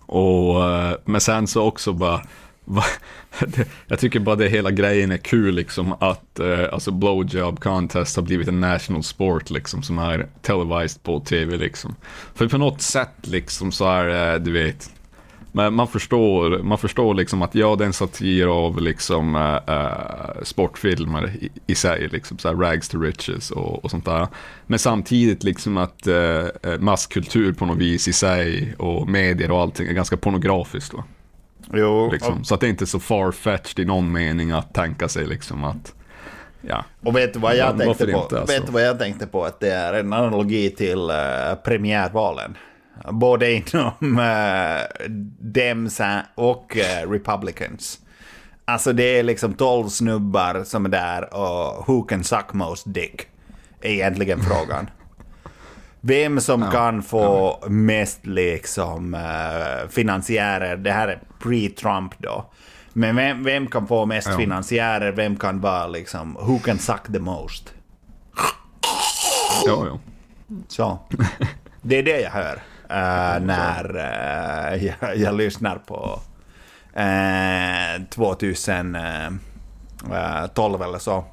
Och, 0.06 0.70
eh, 0.70 0.96
men 1.04 1.20
sen 1.20 1.46
så 1.46 1.62
också 1.62 1.92
bara, 1.92 2.20
jag 3.86 3.98
tycker 3.98 4.20
bara 4.20 4.36
det 4.36 4.48
hela 4.48 4.70
grejen 4.70 5.12
är 5.12 5.16
kul 5.16 5.54
liksom 5.54 5.92
att 5.92 6.38
eh, 6.38 6.72
alltså 6.72 6.90
blowjob 6.90 7.60
contest 7.60 8.16
har 8.16 8.22
blivit 8.22 8.48
en 8.48 8.60
national 8.60 9.02
sport 9.02 9.50
liksom 9.50 9.82
som 9.82 9.98
är 9.98 10.26
televised 10.42 11.02
på 11.02 11.20
tv 11.20 11.56
liksom. 11.56 11.96
För 12.34 12.48
på 12.48 12.58
något 12.58 12.80
sätt 12.82 13.14
liksom 13.22 13.72
så 13.72 13.84
är 13.84 14.38
du 14.38 14.52
vet, 14.52 14.90
men 15.56 15.74
man 15.74 15.88
förstår, 15.88 16.62
man 16.62 16.78
förstår 16.78 17.14
liksom 17.14 17.42
att 17.42 17.54
ja, 17.54 17.76
det 17.76 17.84
är 17.84 17.86
en 17.86 17.92
satir 17.92 18.46
av 18.46 18.80
liksom 18.80 19.36
äh, 19.66 20.42
sportfilmer 20.42 21.30
i, 21.40 21.50
i 21.66 21.74
sig, 21.74 22.08
liksom 22.08 22.38
så 22.38 22.52
rags 22.52 22.88
to 22.88 23.00
riches 23.00 23.50
och, 23.50 23.84
och 23.84 23.90
sånt 23.90 24.04
där. 24.04 24.26
Men 24.66 24.78
samtidigt 24.78 25.44
liksom 25.44 25.76
att 25.76 26.06
äh, 26.06 26.44
masskultur 26.78 27.52
på 27.52 27.66
något 27.66 27.78
vis 27.78 28.08
i 28.08 28.12
sig 28.12 28.74
och 28.78 29.08
medier 29.08 29.50
och 29.50 29.60
allting 29.60 29.88
är 29.88 29.92
ganska 29.92 30.16
pornografiskt. 30.16 30.94
Va? 30.94 31.04
Jo, 31.72 32.10
Liksom. 32.12 32.44
Så 32.44 32.54
att 32.54 32.60
det 32.60 32.66
är 32.66 32.70
inte 32.70 32.86
så 32.86 33.00
far-fetched 33.00 33.78
i 33.78 33.84
någon 33.84 34.12
mening 34.12 34.50
att 34.50 34.74
tänka 34.74 35.08
sig 35.08 35.26
liksom 35.26 35.64
att 35.64 35.94
Ja. 36.68 36.84
Och 37.02 37.16
vet 37.16 37.34
du 37.34 37.38
vad 37.38 37.56
jag 37.56 37.68
tänkte 37.68 37.86
varför 37.86 38.04
på? 38.12 38.22
inte, 38.22 38.40
alltså? 38.40 38.60
Vet 38.60 38.70
vad 38.70 38.82
jag 38.82 38.98
tänkte 38.98 39.26
på? 39.26 39.44
Att 39.44 39.60
det 39.60 39.70
är 39.70 39.92
en 39.92 40.12
analogi 40.12 40.70
till 40.70 40.98
uh, 40.98 41.54
premiärvalen. 41.64 42.56
Både 43.10 43.52
inom 43.52 44.18
uh, 44.18 45.06
Dems 45.40 46.00
och 46.34 46.76
uh, 46.76 47.10
Republicans. 47.10 47.98
Alltså 48.64 48.92
det 48.92 49.18
är 49.18 49.22
liksom 49.22 49.54
12 49.54 49.88
snubbar 49.88 50.64
som 50.64 50.84
är 50.84 50.88
där 50.88 51.34
och 51.34 51.88
who 51.88 52.02
can 52.02 52.24
suck 52.24 52.52
most 52.52 52.94
dick? 52.94 53.22
Är 53.80 53.90
egentligen 53.90 54.40
frågan. 54.42 54.90
Vem 56.00 56.40
som 56.40 56.70
kan 56.70 57.02
få 57.02 57.58
mest 57.68 58.26
liksom 58.26 59.14
uh, 59.14 59.88
finansiärer, 59.88 60.76
det 60.76 60.92
här 60.92 61.08
är 61.08 61.20
pre-Trump 61.42 62.10
då. 62.18 62.50
Men 62.92 63.16
vem, 63.16 63.44
vem 63.44 63.66
kan 63.66 63.86
få 63.86 64.06
mest 64.06 64.28
Ja. 64.30 64.36
finansiärer, 64.36 65.12
vem 65.12 65.36
kan 65.36 65.60
vara 65.60 65.86
liksom, 65.86 66.34
who 66.40 66.58
can 66.58 66.78
suck 66.78 67.12
the 67.12 67.18
most? 67.18 67.74
Ja, 69.66 69.86
ja. 69.86 69.98
Så. 70.68 70.98
Det 71.82 71.96
är 71.98 72.02
det 72.02 72.20
jag 72.20 72.30
hör 72.30 72.62
eh, 72.94 73.40
när 73.40 73.96
eh, 73.96 74.84
jag, 75.00 75.16
jag 75.16 75.34
lyssnar 75.34 75.78
på 75.78 76.20
uh, 76.96 78.04
2012 78.08 80.82
eller 80.82 80.98
så. 80.98 81.24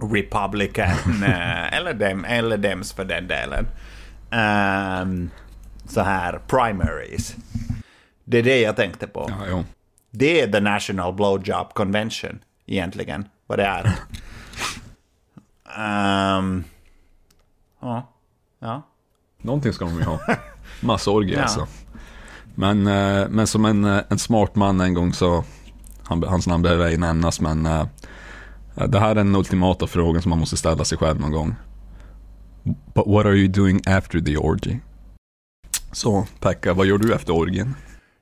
Republican, 0.00 0.88
eh, 1.26 1.76
eller, 1.76 1.94
dem, 1.94 2.24
eller 2.24 2.56
Dems 2.56 2.92
för 2.92 3.04
den 3.04 3.28
delen. 3.28 3.66
Ehm, 4.30 5.30
så 5.88 6.00
här, 6.00 6.40
primaries. 6.46 7.36
Det 8.24 8.38
är 8.38 8.42
det 8.42 8.60
jag 8.60 8.76
tänkte 8.76 9.06
på. 9.06 9.30
ja. 9.48 9.64
Det 10.10 10.40
är 10.40 10.52
the 10.52 10.60
National 10.60 11.14
Blowjob 11.14 11.74
Convention, 11.74 12.38
egentligen, 12.66 13.28
vad 13.46 13.58
det 13.58 13.64
är. 13.64 13.84
Ehm, 15.78 16.64
ja. 17.80 18.12
Ja. 18.58 18.82
Någonting 19.38 19.72
ska 19.72 19.84
de 19.84 19.98
ju 19.98 20.04
ha. 20.04 20.20
Massorgie 20.80 21.34
Ja. 21.36 21.42
alltså. 21.42 21.66
Men, 22.54 22.86
eh, 22.86 23.28
men 23.28 23.46
som 23.46 23.64
en, 23.64 23.84
eh, 23.84 24.02
en 24.10 24.18
smart 24.18 24.54
man 24.54 24.80
en 24.80 24.94
gång 24.94 25.12
sa, 25.12 25.44
han, 26.02 26.22
hans 26.22 26.46
namn 26.46 26.62
behöver 26.62 26.86
ej 26.86 26.96
nämnas, 26.98 27.40
men 27.40 27.66
eh, 27.66 27.86
det 28.88 28.98
här 28.98 29.10
är 29.10 29.14
den 29.14 29.36
ultimata 29.36 29.86
frågan 29.86 30.22
som 30.22 30.30
man 30.30 30.38
måste 30.38 30.56
ställa 30.56 30.84
sig 30.84 30.98
själv 30.98 31.20
någon 31.20 31.32
gång. 31.32 31.54
But 32.94 33.06
what 33.06 33.26
are 33.26 33.34
you 33.36 33.48
doing 33.48 33.80
after 33.86 34.20
the 34.20 34.36
orgy? 34.36 34.76
Så, 35.92 36.26
Pekka, 36.40 36.72
vad 36.74 36.86
gör 36.86 36.98
du 36.98 37.14
efter 37.14 37.32
orgien? 37.34 37.74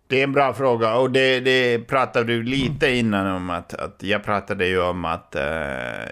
Det 0.07 0.20
är 0.20 0.24
en 0.24 0.33
bra 0.33 0.54
fråga 0.54 0.94
och 0.94 1.11
det, 1.11 1.40
det 1.40 1.78
pratade 1.78 2.26
du 2.26 2.42
lite 2.42 2.90
innan 2.90 3.26
om 3.26 3.50
att, 3.50 3.74
att 3.74 3.96
jag 4.02 4.24
pratade 4.24 4.66
ju 4.66 4.83
om 4.83 5.04
att 5.04 5.35
eh, 5.35 5.42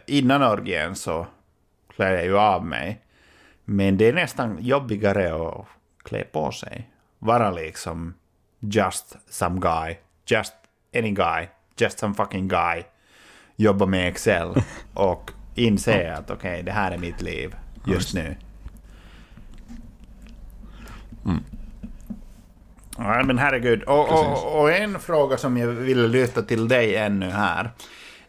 innan 0.07 0.43
orgien 0.43 0.95
så 0.95 1.27
klär 1.97 2.13
jag 2.13 2.25
ju 2.25 2.39
av 2.39 2.65
mig. 2.65 3.01
Men 3.65 3.97
det 3.97 4.09
är 4.09 4.13
nästan 4.13 4.57
jobbigare 4.61 5.49
att 5.49 5.67
klä 6.03 6.25
på 6.25 6.53
sig. 6.53 6.89
Vara 7.19 7.51
liksom 7.51 8.15
just 8.59 9.17
some 9.29 9.61
guy, 9.61 9.97
just 10.27 10.53
any 10.95 11.11
guy, 11.11 11.49
just 11.77 11.99
some 11.99 12.15
fucking 12.15 12.49
guy. 12.49 12.83
Jobba 13.57 13.87
med 13.87 14.09
Excel 14.09 14.55
och 14.95 15.31
inse 15.55 16.13
att 16.13 16.31
okej, 16.31 16.63
det 16.63 16.73
här 16.73 16.91
är 16.91 16.99
mitt 16.99 17.23
liv 17.23 17.55
just 17.87 18.15
nu. 18.15 18.37
Ja, 22.99 23.23
men 23.23 23.39
herregud. 23.39 23.83
Och, 23.83 24.13
och, 24.13 24.61
och 24.61 24.73
en 24.73 25.01
fråga 25.01 25.37
som 25.37 25.57
jag 25.57 25.69
vill 25.69 26.07
lyfta 26.09 26.43
till 26.43 26.69
dig 26.69 26.97
ännu 26.97 27.31
här 27.31 27.71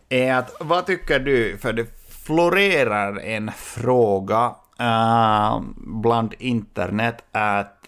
är 0.09 0.33
att 0.33 0.55
vad 0.59 0.85
tycker 0.85 1.19
du, 1.19 1.57
för 1.57 1.73
det 1.73 1.87
florerar 2.25 3.19
en 3.19 3.51
fråga 3.51 4.55
eh, 4.79 5.61
bland 5.75 6.33
internet 6.39 7.23
att 7.31 7.79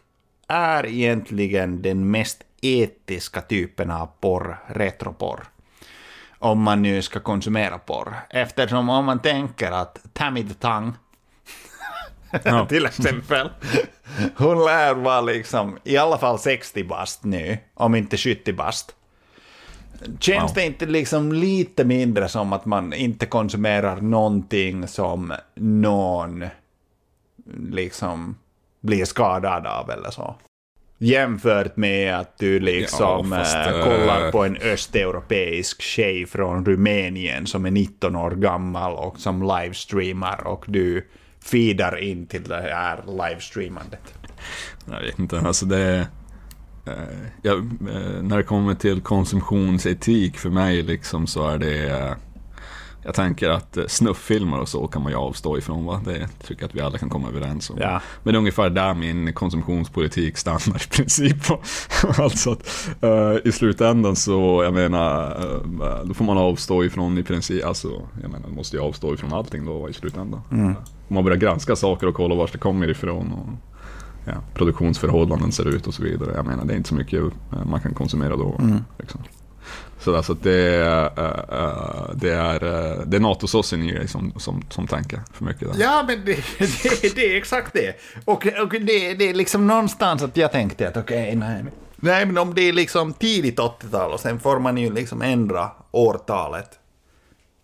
är 0.48 0.86
egentligen 0.86 1.82
den 1.82 2.12
mest 2.12 2.44
etiska 2.62 3.42
typen 3.42 3.92
av 3.92 4.10
porr 4.20 4.58
retroporr? 4.68 5.44
Om 6.40 6.62
man 6.62 6.82
nu 6.82 7.02
ska 7.02 7.20
konsumera 7.20 7.78
porr. 7.78 8.16
Eftersom 8.30 8.90
om 8.90 9.06
man 9.06 9.20
tänker 9.20 9.72
att 9.72 10.00
Tammy 10.14 10.44
the 10.44 10.54
Tongue 10.54 10.94
Ja. 12.44 12.66
till 12.70 12.86
exempel. 12.86 13.50
Hon 14.38 14.66
lär 14.66 14.94
vara 14.94 15.22
liksom 15.22 15.78
i 15.84 15.98
alla 15.98 16.18
fall 16.18 16.40
60 16.40 16.84
bast 16.84 17.24
nu, 17.24 17.58
om 17.74 17.96
inte 17.96 18.18
70 18.18 18.54
bast. 18.54 18.96
Känns 20.20 20.52
Wow. 20.52 20.56
det 20.56 20.66
inte 20.66 20.86
liksom 20.86 21.34
lite 21.34 21.84
mindre 21.84 22.30
som 22.30 22.54
att 22.54 22.66
man 22.66 22.94
inte 22.94 23.26
konsumerar 23.26 24.02
någonting 24.02 24.88
som 24.88 25.34
någon 25.56 26.46
liksom 27.70 28.36
blir 28.82 29.06
skadad 29.06 29.68
av 29.68 29.90
eller 29.90 30.12
så? 30.12 30.36
Jämfört 30.98 31.78
med 31.78 32.16
att 32.20 32.38
du 32.38 32.60
liksom 32.60 33.32
Ja, 33.32 33.38
fast, 33.38 33.56
eh, 33.56 33.84
kollar 33.84 34.32
på 34.32 34.44
en 34.44 34.58
östeuropeisk 34.58 35.82
tjej 35.82 36.26
från 36.26 36.66
Rumänien 36.66 37.48
som 37.48 37.66
är 37.66 37.72
19 37.72 38.16
år 38.16 38.32
gammal 38.32 38.94
och 38.94 39.20
som 39.20 39.42
livestreamar 39.42 40.48
och 40.48 40.66
du 40.68 41.08
feedar 41.46 41.98
in 41.98 42.28
till 42.28 42.44
det 42.44 42.62
här 42.62 43.04
livestreamandet. 43.08 44.14
Jag 44.92 45.02
vet 45.02 45.20
inte, 45.20 45.40
alltså 45.40 45.66
det. 45.66 46.08
Eh, 46.88 46.94
ja, 47.42 47.54
eh, 47.54 48.22
när 48.22 48.38
det 48.38 48.44
kommer 48.44 48.76
till 48.76 49.02
konsumtionsetik 49.02 50.38
för 50.38 50.50
mig 50.50 50.82
liksom 50.84 51.28
så 51.28 51.48
är 51.48 51.58
det... 51.58 52.16
Jag 53.06 53.16
tänker 53.16 53.50
att 53.50 53.78
eh, 53.78 53.86
snufffilmer 53.88 54.60
och 54.60 54.70
så 54.70 54.88
kan 54.88 55.02
man 55.02 55.12
ju 55.12 55.18
avstå 55.18 55.58
ifrån 55.58 55.86
va? 55.86 56.02
Det 56.06 56.28
tycker 56.44 56.62
jag 56.62 56.70
att 56.70 56.76
vi 56.76 56.82
alla 56.82 56.98
kan 56.98 57.10
komma 57.10 57.28
överens 57.28 57.70
om. 57.70 57.78
Ja. 57.80 58.02
Men 58.24 58.34
det 58.34 58.38
är 58.38 58.40
ungefär 58.40 58.70
där 58.70 58.94
min 58.94 59.34
konsumtionspolitik 59.34 60.38
stannar 60.38 60.84
i 60.84 60.88
princip. 60.90 61.38
alltså 62.18 62.52
att 62.52 62.90
eh, 63.02 63.36
i 63.44 63.52
slutändan 63.52 64.16
så, 64.16 64.62
jag 64.64 64.74
menar, 64.74 65.26
eh, 65.26 66.06
då 66.06 66.14
får 66.14 66.26
man 66.26 66.38
avstå 66.38 66.84
ifrån 66.84 67.18
i 67.18 67.24
princip, 67.24 67.66
alltså, 67.66 68.02
jag 68.22 68.32
menar, 68.32 68.48
man 68.48 68.56
måste 68.56 68.76
ju 68.76 68.84
avstå 68.84 69.14
ifrån 69.14 69.34
allting 69.34 69.66
då 69.66 69.90
i 69.90 69.94
slutändan. 69.94 70.42
Om 71.08 71.16
man 71.16 71.24
börjar 71.24 71.38
granska 71.38 71.76
saker 71.76 72.08
och 72.08 72.16
kolla 72.16 72.36
var 72.36 72.50
det 72.52 72.58
kommer 72.58 72.90
ifrån 72.90 73.32
och 73.32 73.74
ja, 74.26 74.34
produktionsförhållanden 74.54 75.52
ser 75.52 75.68
ut 75.68 75.88
och 75.88 75.94
så 75.94 76.04
vidare. 76.04 76.32
Jag 76.36 76.46
menar, 76.46 76.66
det 76.66 76.74
är 76.74 76.78
inte 76.78 76.90
så 76.90 76.96
mycket 76.96 77.24
man 77.66 77.82
kan 77.82 77.94
konsumera 77.94 78.36
då. 78.36 78.62
Liksom. 79.00 79.22
Så 80.00 80.16
alltså 80.16 80.32
att 80.34 80.44
det, 80.44 80.76
eh, 80.76 81.26
eh, 81.26 82.10
det 82.16 82.30
är, 82.34 82.64
eh, 82.64 83.00
det 83.06 83.18
är 83.18 83.22
NATO-såsen 83.22 83.84
i 83.84 83.92
dig 83.92 84.08
som, 84.08 84.34
som, 84.38 84.62
som 84.70 84.88
tänker 84.88 85.20
för 85.34 85.46
mycket. 85.46 85.74
Där. 85.74 85.82
Ja, 85.84 86.04
men 86.08 86.26
det, 86.26 86.36
det, 87.02 87.16
det 87.16 87.34
är 87.34 87.38
exakt 87.38 87.74
det. 87.74 87.96
Och, 88.26 88.48
och 88.62 88.70
det, 88.70 89.14
det 89.14 89.30
är 89.30 89.34
liksom 89.34 89.68
någonstans 89.68 90.24
att 90.24 90.38
jag 90.38 90.52
tänkte 90.52 90.88
att 90.88 90.98
okej, 90.98 91.36
nej. 91.36 91.64
men- 91.64 91.72
Nej, 91.98 92.26
men 92.26 92.38
om 92.38 92.54
det 92.54 92.62
är 92.62 92.74
liksom 92.74 93.14
tidigt 93.14 93.60
80-tal 93.60 94.12
och 94.12 94.20
sen 94.20 94.40
får 94.40 94.60
man 94.60 94.78
ju 94.78 94.94
liksom 94.94 95.22
ändra 95.22 95.72
årtalet 95.92 96.70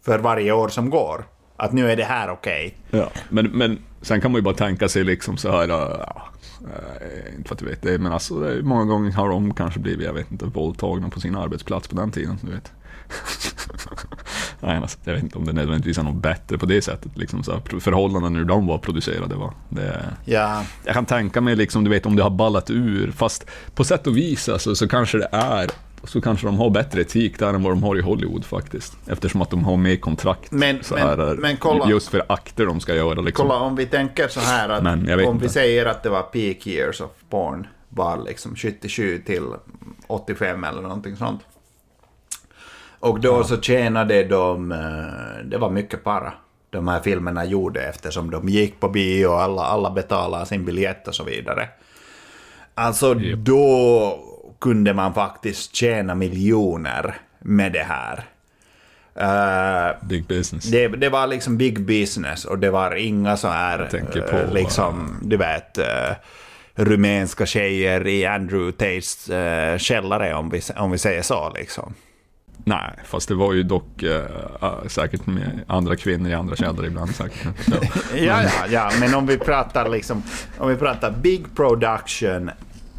för 0.05 0.19
varje 0.19 0.51
år 0.51 0.69
som 0.69 0.89
går. 0.89 1.25
Att 1.57 1.73
nu 1.73 1.91
är 1.91 1.95
det 1.95 2.03
här 2.03 2.29
okej. 2.29 2.77
Ja, 2.89 3.09
men, 3.29 3.45
men 3.45 3.79
sen 4.01 4.21
kan 4.21 4.31
man 4.31 4.39
ju 4.39 4.43
bara 4.43 4.55
tänka 4.55 4.89
sig 4.89 5.03
liksom 5.03 5.37
så 5.37 5.51
här, 5.51 5.63
äh, 5.69 5.69
ja, 5.99 6.27
äh, 6.65 7.35
inte 7.35 7.47
för 7.47 7.55
att 7.55 7.59
du 7.59 7.65
vet 7.65 7.81
det, 7.81 7.97
men 7.97 8.11
alltså 8.11 8.39
det 8.39 8.63
många 8.63 8.85
gånger 8.85 9.11
har 9.11 9.29
de 9.29 9.53
kanske 9.53 9.79
blivit, 9.79 10.05
jag 10.05 10.13
vet 10.13 10.31
inte, 10.31 10.45
våldtagna 10.45 11.09
på 11.09 11.19
sin 11.19 11.35
arbetsplats 11.35 11.87
på 11.87 11.95
den 11.95 12.11
tiden, 12.11 12.37
du 12.41 12.51
vet. 12.51 12.71
Nej, 14.59 14.77
alltså, 14.77 14.97
jag 15.03 15.13
vet 15.13 15.23
inte 15.23 15.37
om 15.37 15.45
det 15.45 15.53
nödvändigtvis 15.53 15.97
är 15.97 16.03
något 16.03 16.21
bättre 16.21 16.57
på 16.57 16.65
det 16.65 16.81
sättet, 16.81 17.17
liksom 17.17 17.43
så 17.43 17.51
här, 17.51 17.79
förhållandena 17.79 18.37
hur 18.37 18.45
de 18.45 18.67
var 18.67 18.77
producerade 18.77 19.35
var. 19.35 19.53
Det, 19.69 20.05
Ja, 20.25 20.63
jag 20.83 20.93
kan 20.93 21.05
tänka 21.05 21.41
mig 21.41 21.55
liksom, 21.55 21.83
du 21.83 21.89
vet 21.89 22.05
om 22.05 22.15
det 22.15 22.23
har 22.23 22.29
ballat 22.29 22.69
ur, 22.69 23.11
fast 23.11 23.45
på 23.75 23.83
sätt 23.83 24.07
och 24.07 24.17
vis 24.17 24.49
alltså, 24.49 24.75
så 24.75 24.87
kanske 24.87 25.17
det 25.17 25.27
är 25.31 25.69
så 26.03 26.21
kanske 26.21 26.47
de 26.47 26.57
har 26.57 26.69
bättre 26.69 27.01
etik 27.01 27.39
där 27.39 27.53
än 27.53 27.63
vad 27.63 27.71
de 27.71 27.83
har 27.83 27.97
i 27.97 28.01
Hollywood 28.01 28.45
faktiskt. 28.45 28.97
Eftersom 29.07 29.41
att 29.41 29.49
de 29.49 29.63
har 29.63 29.77
mer 29.77 29.95
kontrakt. 29.95 30.51
Men- 30.51 30.83
så 30.83 30.93
men- 30.93 31.03
här, 31.07 31.35
men 31.35 31.57
kolla. 31.57 31.89
Just 31.89 32.07
för 32.09 32.23
akter 32.29 32.65
de 32.65 32.79
ska 32.79 32.95
göra 32.95 33.21
liksom. 33.21 33.47
kolla 33.47 33.59
om 33.59 33.75
vi 33.75 33.85
tänker 33.85 34.27
så 34.27 34.39
här 34.39 34.69
att 34.69 34.85
om 34.85 35.05
vi 35.05 35.23
inte. 35.25 35.49
säger 35.49 35.85
att 35.85 36.03
det 36.03 36.09
var 36.09 36.21
peak 36.23 36.67
years 36.67 37.01
of 37.01 37.09
porn 37.29 37.67
var 37.89 38.17
liksom 38.17 38.55
77 38.55 39.21
till 39.25 39.43
85 40.07 40.63
eller 40.63 40.81
någonting 40.81 41.15
sånt. 41.15 41.41
Och 42.99 43.19
då 43.19 43.43
så 43.43 43.61
tjänade 43.61 44.23
de, 44.23 44.71
eh, 44.71 45.45
det 45.45 45.57
var 45.57 45.69
mycket 45.69 46.03
para 46.03 46.33
de 46.69 46.87
här 46.87 46.99
filmerna 46.99 47.45
gjorde 47.45 47.81
eftersom 47.81 48.31
de 48.31 48.49
gick 48.49 48.79
på 48.79 48.89
bio 48.89 49.27
och 49.27 49.41
alla, 49.41 49.61
alla 49.61 49.91
betalade 49.91 50.45
sin 50.45 50.65
biljett 50.65 51.07
och 51.07 51.15
så 51.15 51.23
vidare. 51.23 51.69
Alltså 52.75 53.19
Japp. 53.19 53.39
då 53.39 54.19
kunde 54.61 54.93
man 54.93 55.13
faktiskt 55.13 55.75
tjäna 55.75 56.15
miljoner 56.15 57.15
med 57.39 57.71
det 57.71 57.87
här. 57.87 58.23
Eh, 59.15 60.07
Big 60.07 60.27
business. 60.27 60.65
det, 60.65 60.87
det 60.87 61.09
var 61.09 61.27
liksom 61.27 61.57
big 61.57 61.85
business 61.85 62.45
och 62.45 62.59
det 62.59 62.69
var 62.69 62.95
inga 62.95 63.37
så 63.37 63.47
här, 63.47 63.89
eh, 64.15 64.23
på, 64.23 64.53
liksom, 64.53 65.19
du 65.21 65.37
vet, 65.37 65.77
uh, 65.77 66.15
rumänska 66.75 67.45
tjejer 67.45 68.07
i 68.07 68.25
Andrew 68.25 68.71
Tates 68.71 69.29
uh, 69.29 69.77
källare 69.77 70.33
om 70.33 70.49
vi, 70.49 70.61
om 70.75 70.91
vi 70.91 70.97
säger 70.97 71.21
så 71.21 71.53
liksom. 71.55 71.93
Nej, 72.63 72.93
fast 73.05 73.27
det 73.27 73.35
var 73.35 73.53
ju 73.53 73.63
dock 73.63 74.03
äh, 74.03 74.87
säkert 74.87 75.25
med 75.25 75.63
andra 75.67 75.95
kvinnor 75.95 76.29
i 76.29 76.33
andra 76.33 76.55
källor 76.55 76.85
ibland 76.85 77.15
säkert. 77.15 77.47
Ja, 78.15 78.43
ja, 78.43 78.67
ja, 78.69 78.91
men 78.99 79.15
om 79.15 79.25
vi 79.25 79.37
pratar 79.37 79.89
liksom, 79.89 80.23
om 80.57 80.69
vi 80.69 80.75
pratar 80.75 81.11
big 81.11 81.55
production, 81.55 82.51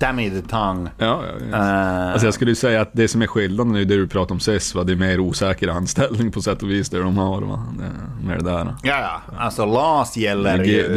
Tammy 0.03 0.31
the 0.31 0.43
Tongue. 0.49 0.91
ja, 0.99 1.25
ja, 1.27 1.47
ja. 1.51 1.57
eh, 1.57 2.12
Alltså 2.12 2.27
jag 2.27 2.35
skulle 2.35 2.51
ju 2.51 2.55
säga 2.55 2.81
att 2.81 2.91
det 2.93 3.09
som 3.09 3.23
är 3.23 3.27
skillnaden 3.27 3.75
är 3.77 3.79
det 3.85 3.97
du 3.97 4.09
pratar 4.09 4.35
om 4.35 4.41
SES, 4.41 4.75
va? 4.75 4.85
det 4.85 4.93
är 4.93 4.97
mer 4.97 5.21
osäker 5.21 5.69
anställning 5.69 6.31
på 6.33 6.43
sätt 6.43 6.62
och 6.62 6.71
vis 6.71 6.88
det 6.91 6.99
de 6.99 7.17
har. 7.19 7.43
Va? 7.43 7.67
Det 7.79 8.27
mer 8.27 8.37
det 8.38 8.45
där. 8.45 8.75
ja, 8.83 9.01
ja, 9.01 9.21
alltså 9.38 9.65
LAS 9.67 10.17
gäller 10.17 10.59
det 10.59 10.65
ju 10.67 10.83
det 10.83 10.88
är 10.88 10.97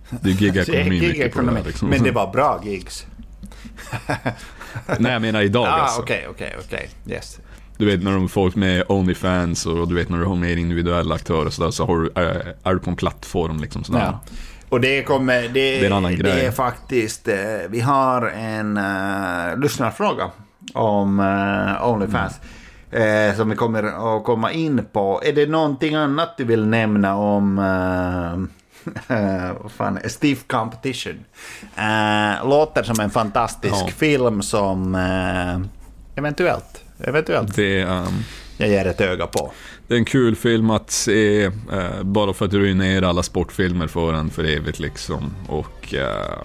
är 0.22 0.30
gig-ekonomi 0.30 0.98
gig-ekonomi. 1.00 1.58
där, 1.60 1.66
liksom. 1.66 1.88
Men 1.88 2.02
det 2.02 2.10
var 2.10 2.32
bra 2.32 2.60
gigs. 2.64 3.06
Nej, 4.98 5.12
jag 5.12 5.22
menar 5.22 5.40
idag 5.42 5.66
Ah, 5.66 5.70
alltså. 5.70 6.02
okej, 6.02 6.26
okej, 6.30 6.56
okej. 6.64 6.88
Yes. 7.08 7.38
Du 7.78 7.86
vet 7.86 8.02
när 8.02 8.12
de 8.12 8.28
får 8.28 8.52
med 8.54 8.84
Onlyfans 8.88 9.66
och 9.66 9.88
du 9.88 9.94
vet 9.94 10.08
när 10.08 10.18
du 10.18 10.24
har 10.24 10.36
mer 10.36 10.56
individuella 10.56 11.14
aktörer 11.14 11.50
så, 11.50 11.64
där, 11.64 11.70
så 11.70 11.86
har 11.86 11.98
du, 11.98 12.10
är, 12.14 12.54
är 12.62 12.74
du 12.74 12.78
på 12.80 12.90
en 12.90 12.96
plattform 12.96 13.60
liksom 13.60 13.84
sådär. 13.84 14.00
Ja. 14.00 14.20
Och 14.68 14.80
det 14.80 15.02
kommer... 15.02 15.42
Det, 15.42 15.48
Det 15.48 15.80
är 15.80 15.86
en 15.86 15.92
annan 15.92 16.16
det 16.18 16.46
är 16.46 16.50
faktiskt... 16.50 17.28
eh, 17.28 17.36
Vi 17.68 17.80
har 17.80 18.22
en 18.28 18.76
uh, 18.78 19.58
lyssnarfråga 19.58 20.30
om 20.74 21.20
uh, 21.20 21.88
Onlyfans. 21.88 22.40
eh, 22.90 23.36
som 23.36 23.50
vi 23.50 23.56
kommer 23.56 23.82
att 24.16 24.24
komma 24.24 24.52
in 24.52 24.84
på. 24.92 25.20
Är 25.24 25.32
det 25.32 25.46
någonting 25.46 25.94
annat 25.94 26.36
du 26.36 26.44
vill 26.44 26.66
nämna 26.66 27.16
om... 27.16 27.58
eh, 27.58 29.52
vad 29.62 29.72
fan, 29.72 29.98
Stiff 30.04 30.46
Competition. 30.46 31.24
Eh, 31.76 32.48
låter 32.48 32.82
som 32.82 33.00
en 33.00 33.10
fantastisk 33.10 33.74
Ja. 33.74 33.88
film 33.96 34.42
som 34.42 34.94
eventuellt, 36.16 36.84
eventuellt 37.04 37.56
Det, 37.56 37.80
ehm, 37.80 38.06
jag 38.58 38.68
ger 38.68 38.86
ett 38.86 39.00
öga 39.00 39.26
på 39.26 39.52
det 39.88 39.94
är 39.94 39.98
en 39.98 40.04
kul 40.04 40.36
film 40.36 40.70
att 40.70 40.90
se, 40.90 41.44
eh, 41.44 42.02
bara 42.02 42.32
för 42.32 42.44
att 42.44 42.54
ruinera 42.54 43.08
alla 43.08 43.22
sportfilmer 43.22 43.86
för 43.86 44.12
en 44.12 44.30
för 44.30 44.44
evigt 44.44 44.78
liksom. 44.78 45.34
Och 45.48 45.94
eh, 45.94 46.38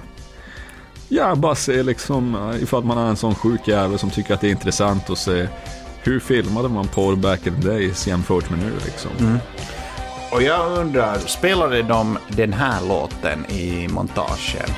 ja, 1.10 1.36
bara 1.36 1.56
se 1.56 1.84
liksom, 1.84 2.36
eh, 2.36 2.64
ifall 2.64 2.84
man 2.84 2.98
är 2.98 3.10
en 3.10 3.16
sån 3.16 3.36
sjuk 3.36 3.68
jävel 3.68 4.00
som 4.00 4.10
tycker 4.10 4.34
att 4.34 4.42
det 4.42 4.48
är 4.48 4.52
intressant 4.52 5.10
att 5.10 5.18
se 5.18 5.48
hur 6.04 6.20
filmade 6.20 6.70
man 6.70 6.88
porr 6.88 7.16
back 7.16 7.48
in 7.48 7.62
the 7.62 7.68
days 7.68 8.08
jämfört 8.08 8.50
med 8.50 8.60
nu 8.60 8.72
liksom. 8.86 9.12
Mm. 9.20 9.38
Och 10.32 10.44
jag 10.44 10.78
undrar, 10.78 11.18
spelade 11.18 11.82
de 11.82 12.18
den 12.28 12.54
här 12.54 12.88
låten 12.88 13.46
i 13.46 13.88
montagen? 13.88 14.70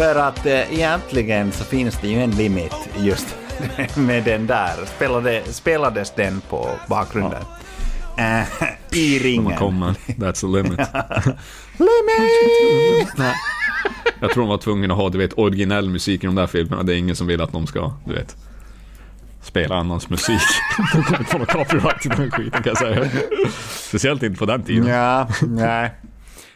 För 0.00 0.16
att 0.16 0.46
eh, 0.46 0.72
egentligen 0.72 1.52
så 1.52 1.64
finns 1.64 1.98
det 2.00 2.08
ju 2.08 2.20
en 2.20 2.30
limit 2.30 2.74
just 2.98 3.36
med 3.96 4.24
den 4.24 4.46
där. 4.46 4.86
Spelade, 4.96 5.42
spelades 5.44 6.10
den 6.14 6.40
på 6.40 6.68
bakgrunden? 6.88 7.42
Eh, 8.18 8.42
I 8.98 9.18
ringen. 9.18 9.44
man 9.44 9.56
kommer, 9.56 9.90
that's 9.90 10.40
the 10.40 10.46
limit. 10.46 10.78
Limit! 11.78 13.08
Jag 14.20 14.30
tror 14.30 14.42
de 14.42 14.48
var 14.48 14.58
tvungna 14.58 14.94
att 14.94 15.00
ha, 15.00 15.08
du 15.08 15.18
vet, 15.18 15.38
originell 15.38 15.90
musik 15.90 16.24
i 16.24 16.26
de 16.26 16.34
där 16.34 16.46
filmerna. 16.46 16.82
Det 16.82 16.94
är 16.94 16.96
ingen 16.96 17.16
som 17.16 17.26
vill 17.26 17.40
att 17.40 17.52
de 17.52 17.66
ska, 17.66 17.92
du 18.04 18.14
vet, 18.14 18.36
spela 19.42 19.74
annans 19.74 20.10
musik. 20.10 20.42
De 20.94 21.02
kommer 21.02 21.18
inte 21.18 21.30
få 21.30 21.38
någon 21.38 21.46
copyright 21.46 22.00
till 22.00 22.10
den 22.10 22.30
skiten 22.30 22.62
kan 22.62 22.74
jag 22.74 22.78
säga. 22.78 23.10
Speciellt 23.88 24.22
inte 24.22 24.38
på 24.38 24.46
den 24.46 24.62
tiden. 24.62 24.86
Ja, 24.86 25.28
nej. 25.42 25.90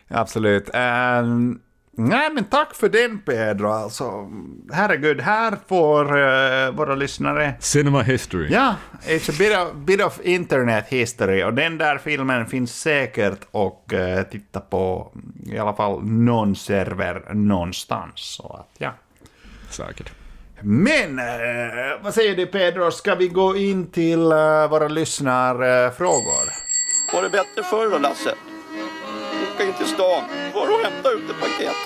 Absolut. 0.08 0.70
Ehm, 0.74 1.58
nej, 1.96 2.30
men 2.32 2.44
tack 2.44 2.74
för 2.74 2.88
den 2.88 3.18
Pedro. 3.18 3.68
Alltså, 3.68 4.30
herregud, 4.72 5.20
här 5.20 5.56
får 5.68 6.04
eh, 6.04 6.70
våra 6.70 6.94
lyssnare 6.94 7.54
Cinema 7.60 8.02
history. 8.02 8.48
Ja, 8.52 8.74
it's 9.06 9.30
a 9.30 9.34
bit 9.38 9.58
of, 9.58 9.86
bit 9.86 10.04
of 10.04 10.20
internet 10.22 10.84
history 10.88 11.42
och 11.42 11.54
den 11.54 11.78
där 11.78 11.98
filmen 11.98 12.46
finns 12.46 12.80
säkert 12.80 13.40
och 13.50 13.92
uh, 13.92 14.22
titta 14.22 14.60
på 14.60 15.12
i 15.46 15.58
alla 15.58 15.74
fall 15.74 16.04
någon 16.04 16.56
server 16.56 17.34
någonstans. 17.34 18.12
Så 18.14 18.56
att, 18.60 18.74
ja. 18.78 18.90
Säkert. 19.70 20.12
Men 20.60 21.18
eh, 21.18 21.24
vad 22.02 22.14
säger 22.14 22.36
du 22.36 22.46
Pedro, 22.46 22.90
ska 22.90 23.14
vi 23.14 23.28
gå 23.28 23.56
in 23.56 23.86
till 23.86 24.32
eh, 24.32 24.68
våra 24.70 24.88
lyssnarfrågor? 24.88 26.44
Var 27.12 27.22
det 27.22 27.30
bättre 27.30 27.62
förr 27.62 27.90
då, 27.90 27.98
Lasse? 27.98 28.34
Åka 29.54 29.64
in 29.64 29.72
till 29.72 29.86
stan, 29.86 30.22
var 30.54 30.66
och 30.66 30.80
hämta 30.84 31.10
ut 31.10 31.30
ett 31.30 31.40
paket. 31.40 31.76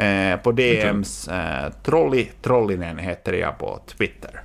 uh, 0.00 0.36
på 0.42 0.52
DMs. 0.52 1.28
Uh, 1.28 1.72
Trolli 1.82 2.30
Trollinen 2.42 2.98
heter 2.98 3.32
jag 3.32 3.58
på 3.58 3.80
Twitter. 3.86 4.40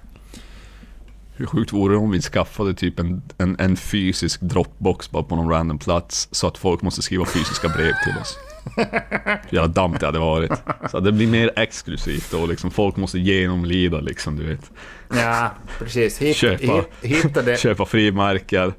Hur 1.36 1.46
sjukt 1.46 1.74
vore 1.74 1.94
det 1.94 1.98
om 1.98 2.12
vi 2.12 2.22
skaffade 2.22 2.74
typ 2.74 3.00
en, 3.00 3.22
en, 3.38 3.60
en 3.60 3.78
fysisk 3.78 4.42
dropbox 4.42 5.12
bara 5.12 5.24
på 5.24 5.36
någon 5.36 5.50
random 5.50 5.80
plats 5.80 6.28
så 6.32 6.48
att 6.48 6.58
folk 6.58 6.82
måste 6.82 7.02
skriva 7.02 7.26
fysiska 7.26 7.68
brev 7.68 7.94
till 8.04 8.22
oss. 8.22 8.38
Jävla 9.50 9.68
dammt 9.68 10.00
det 10.00 10.06
hade 10.06 10.20
varit. 10.20 10.52
Så 10.92 11.00
det 11.00 11.12
blir 11.12 11.28
mer 11.28 11.52
exklusivt 11.56 12.34
och 12.34 12.48
liksom 12.48 12.72
folk 12.72 12.96
måste 12.96 13.20
genomlida 13.20 14.00
liksom, 14.00 14.36
du 14.36 14.48
vet. 14.48 14.72
Ja, 15.16 15.52
precis. 15.80 16.22
Hit, 16.22 16.36
Köpa. 16.36 16.64
hit, 16.64 16.86
hitta 17.02 17.42
det. 17.42 17.58
Köpa 17.60 17.86
frimärken, 17.86 18.74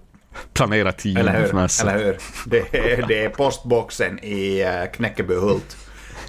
planera 0.53 0.92
tid 0.92 1.18
Eller 1.18 1.40
hur? 1.40 1.55
Eller 1.55 2.05
hur? 2.05 2.16
Det 2.47 2.77
är, 2.79 3.07
det 3.09 3.25
är 3.25 3.29
postboxen 3.29 4.18
i 4.18 4.64
uh, 4.64 4.92
Knäckebyhult. 4.92 5.77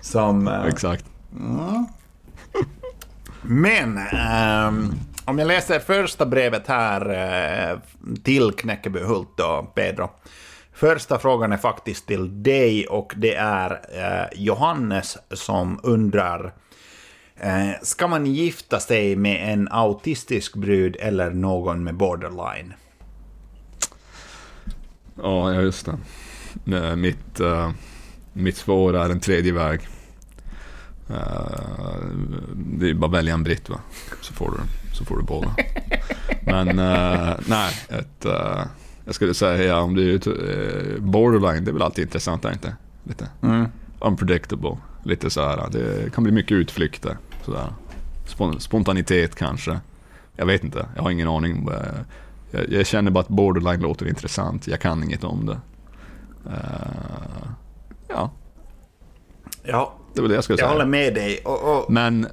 Som... 0.02 0.48
eh, 0.48 0.65
Exakt. 0.65 1.06
men 3.41 3.98
ehm, 3.98 4.94
om 5.26 5.39
jag 5.39 5.48
läser 5.48 5.80
första 5.80 6.26
brevet 6.26 6.68
här 6.68 7.10
eh, 7.72 7.80
till 8.24 8.52
Knäckebyhult 8.52 9.30
då, 9.38 9.72
Pedro. 9.76 10.10
Första 10.76 11.20
frågan 11.20 11.52
är 11.52 11.58
faktiskt 11.58 12.08
till 12.08 12.44
dig 12.44 12.88
och 12.88 13.14
det 13.18 13.36
är 13.36 13.72
eh, 13.72 14.40
Johannes 14.40 15.18
som 15.32 15.80
undrar 15.84 16.54
eh, 17.36 17.70
Ska 17.82 18.08
man 18.08 18.26
gifta 18.26 18.80
sig 18.80 19.16
med 19.16 19.54
en 19.54 19.68
autistisk 19.72 20.56
brud 20.56 20.96
eller 21.00 21.32
någon 21.32 21.84
med 21.84 21.96
borderline? 21.96 22.74
Ja, 25.22 25.54
just 25.54 25.86
det. 25.86 25.98
Nej, 26.64 26.96
Mitt, 26.96 27.42
mitt 28.34 28.58
svar 28.58 28.94
är 28.94 29.10
en 29.10 29.20
tredje 29.20 29.54
väg. 29.54 29.88
Eh, 31.10 32.00
det 32.56 32.90
är 32.90 32.94
bara 32.94 33.06
att 33.06 33.14
välja 33.14 33.34
en 33.34 33.44
britt 33.44 33.70
va, 33.70 33.80
så 34.22 34.34
får 34.34 34.52
du, 34.52 34.58
så 34.96 35.06
får 35.06 35.18
du 35.18 35.24
båda. 35.24 35.56
Men 36.42 36.80
eh, 36.80 37.34
nej, 37.48 37.74
ett, 37.90 38.26
eh, 38.26 38.62
jag 39.06 39.15
skulle 39.15 39.34
säga 39.34 39.80
om 39.80 39.96
du 39.96 40.13
är 40.15 40.28
eh, 40.28 41.00
borderline, 41.02 41.63
det 41.65 41.72
är 41.72 41.74
väl 41.74 41.82
alltid 41.82 42.04
intressant, 42.06 42.46
är 42.46 42.52
inte? 42.52 42.76
Lite 43.04 43.30
unpredictable, 44.00 44.78
lite 45.04 45.30
så 45.30 45.41
här. 45.41 45.70
Det 45.72 46.13
kan 46.13 46.24
bli 46.24 46.34
mycket 46.34 46.52
utflykter, 46.52 47.18
sådär. 47.46 47.68
Spon- 48.28 48.60
spontanitet 48.60 49.36
kanske. 49.36 49.80
Jag 50.36 50.46
vet 50.46 50.63
inte, 50.63 50.86
jag 50.96 51.04
har 51.04 51.12
ingen 51.12 51.28
aning. 51.28 51.68
Eh, 51.72 51.78
Jag, 52.52 52.70
jag 52.72 52.86
känner 52.86 53.12
bara 53.12 53.20
att 53.20 53.28
borderline 53.28 53.82
låter 53.82 54.08
intressant, 54.08 54.68
jag 54.68 54.80
kan 54.82 55.04
inget 55.04 55.24
om 55.24 55.46
det. 55.46 55.60
Eh, 56.46 57.48
ja, 58.08 58.32
Ja, 59.63 59.94
det 60.13 60.22
var 60.22 60.28
det 60.30 60.36
jag 60.36 60.44
skulle 60.44 60.54
jag 60.60 60.60
säga. 60.68 60.72
håller 60.74 60.86
med 60.86 61.13
dig. 61.13 61.38
Och, 61.46 61.78
och, 61.78 61.91
Men 61.91 62.28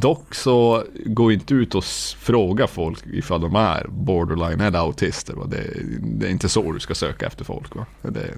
dock 0.00 0.34
så 0.34 0.84
gå 1.06 1.32
inte 1.32 1.54
ut 1.54 1.74
och 1.74 1.84
fråga 2.18 2.66
folk 2.66 3.06
ifall 3.06 3.40
de 3.40 3.54
är 3.54 3.86
borderline 3.88 4.60
eller 4.60 4.78
autister. 4.78 5.34
Va? 5.34 5.44
Det, 5.44 5.64
det 6.00 6.26
är 6.26 6.30
inte 6.30 6.48
så 6.48 6.72
du 6.72 6.80
ska 6.80 6.94
söka 6.94 7.26
efter 7.26 7.44
folk. 7.44 7.76
Va? 7.76 7.86
Det, 8.02 8.34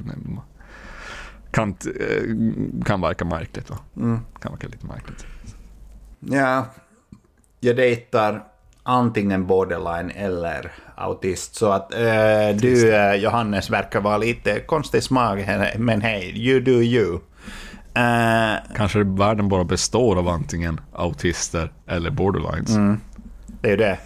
kan, 1.51 1.69
eh, 1.71 2.85
kan 2.85 3.01
verka 3.01 3.25
märkligt. 3.25 3.71
Va? 3.71 3.79
Kan 4.41 4.53
verka 4.53 4.69
lite 4.69 4.87
märkligt. 4.87 5.27
Ja, 6.21 6.67
jag 7.61 7.77
dejtar 7.77 8.45
antingen 8.83 9.47
borderline 9.47 10.11
eller 10.11 10.73
autist. 10.95 11.55
Så 11.55 11.73
att 11.73 11.95
eh, 11.95 12.57
du, 12.61 12.95
eh, 12.95 13.15
Johannes, 13.15 13.71
verkar 13.71 14.01
vara 14.01 14.19
lite 14.19 14.61
konstig 14.61 15.03
smak, 15.03 15.39
men 15.79 16.01
hej, 16.01 16.49
you 16.49 16.61
do 16.61 16.83
you. 16.83 17.19
Eh, 17.95 18.77
Kanske 18.77 19.05
världen 19.05 19.49
bara 19.49 19.65
består 19.65 20.19
av 20.19 20.29
antingen 20.29 20.81
autister 20.93 21.73
eller 21.87 22.11
borderlines. 22.11 22.99
Det 23.47 23.69
är 23.69 23.71
ju 23.71 23.77
det. 23.77 23.99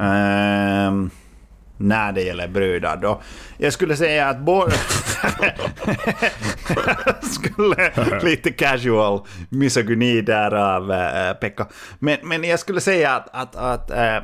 Ehm, 0.00 1.10
när 1.78 2.12
det 2.12 2.22
gäller 2.22 2.48
brudar 2.48 2.96
då. 2.96 3.20
Jag 3.58 3.72
skulle 3.72 3.96
säga 3.96 4.28
att 4.28 4.40
både... 4.40 4.72
skulle 7.22 7.92
lite 8.22 8.50
casual 8.50 9.20
misogyni 9.48 10.20
där 10.20 10.54
av 10.54 10.90
uh, 10.90 11.32
Pekka. 11.40 11.66
Men, 11.98 12.18
men 12.22 12.44
jag 12.44 12.60
skulle 12.60 12.80
säga 12.80 13.12
att, 13.12 13.28
att, 13.32 13.56
att 13.56 13.90
eh, 13.90 14.18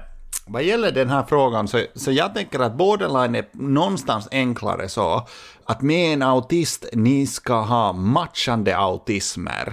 vad 0.47 0.63
gäller 0.63 0.93
den 0.93 1.11
här 1.11 1.25
frågan 1.29 1.69
så, 1.69 1.81
så 1.95 2.13
jag 2.13 2.35
tänker 2.35 2.59
att 2.59 2.75
borderline 2.75 3.35
är 3.35 3.45
någonstans 3.53 4.29
enklare 4.31 4.89
så 4.89 5.27
att 5.67 5.83
med 5.83 6.13
en 6.13 6.23
autist 6.23 6.87
ni 6.93 7.27
ska 7.27 7.61
ha 7.61 7.93
matchande 7.93 8.77
autismer. 8.77 9.73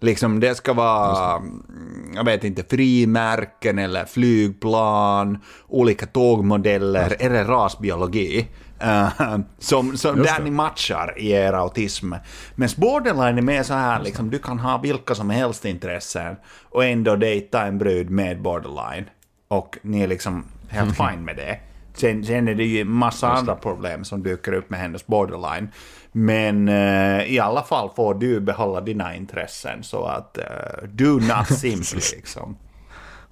Liksom 0.00 0.40
det 0.40 0.54
ska 0.54 0.72
vara, 0.72 1.36
mm, 1.36 2.12
jag 2.14 2.24
vet 2.24 2.44
inte, 2.44 2.64
frimärken 2.70 3.78
eller 3.78 4.04
flygplan, 4.04 5.38
olika 5.68 6.06
tågmodeller 6.06 7.16
eller 7.18 7.44
rasbiologi. 7.44 8.48
eh, 8.80 9.38
som, 9.58 9.96
som 9.96 10.16
där 10.16 10.38
det. 10.38 10.44
ni 10.44 10.50
matchar 10.50 11.14
i 11.18 11.30
er 11.30 11.52
autism. 11.52 12.12
Men 12.54 12.68
borderline 12.76 13.38
är 13.38 13.42
mer 13.42 13.62
så 13.62 13.74
här, 13.74 14.02
liksom, 14.02 14.30
du 14.30 14.38
kan 14.38 14.58
ha 14.58 14.78
vilka 14.78 15.14
som 15.14 15.30
helst 15.30 15.64
intressen 15.64 16.36
och 16.70 16.84
ändå 16.84 17.16
dejta 17.16 17.66
en 17.66 17.78
brud 17.78 18.10
med 18.10 18.42
borderline. 18.42 19.04
Och 19.48 19.78
ni 19.82 20.02
är 20.02 20.06
liksom 20.08 20.44
helt 20.68 20.96
fine 21.08 21.24
med 21.24 21.36
det. 21.36 21.58
Sen, 21.94 22.24
sen 22.24 22.48
är 22.48 22.54
det 22.54 22.64
ju 22.64 22.84
massa 22.84 23.28
andra 23.28 23.54
problem 23.54 24.04
som 24.04 24.22
dyker 24.22 24.52
upp 24.52 24.70
med 24.70 24.80
hennes 24.80 25.06
borderline. 25.06 25.68
Men 26.12 26.68
eh, 26.68 27.32
i 27.32 27.38
alla 27.38 27.62
fall 27.62 27.90
får 27.96 28.14
du 28.14 28.40
behålla 28.40 28.80
dina 28.80 29.16
intressen 29.16 29.82
så 29.82 30.04
att 30.04 30.38
uh, 30.38 30.88
do 30.88 31.18
not 31.18 31.46
simply 31.58 32.00
liksom. 32.16 32.56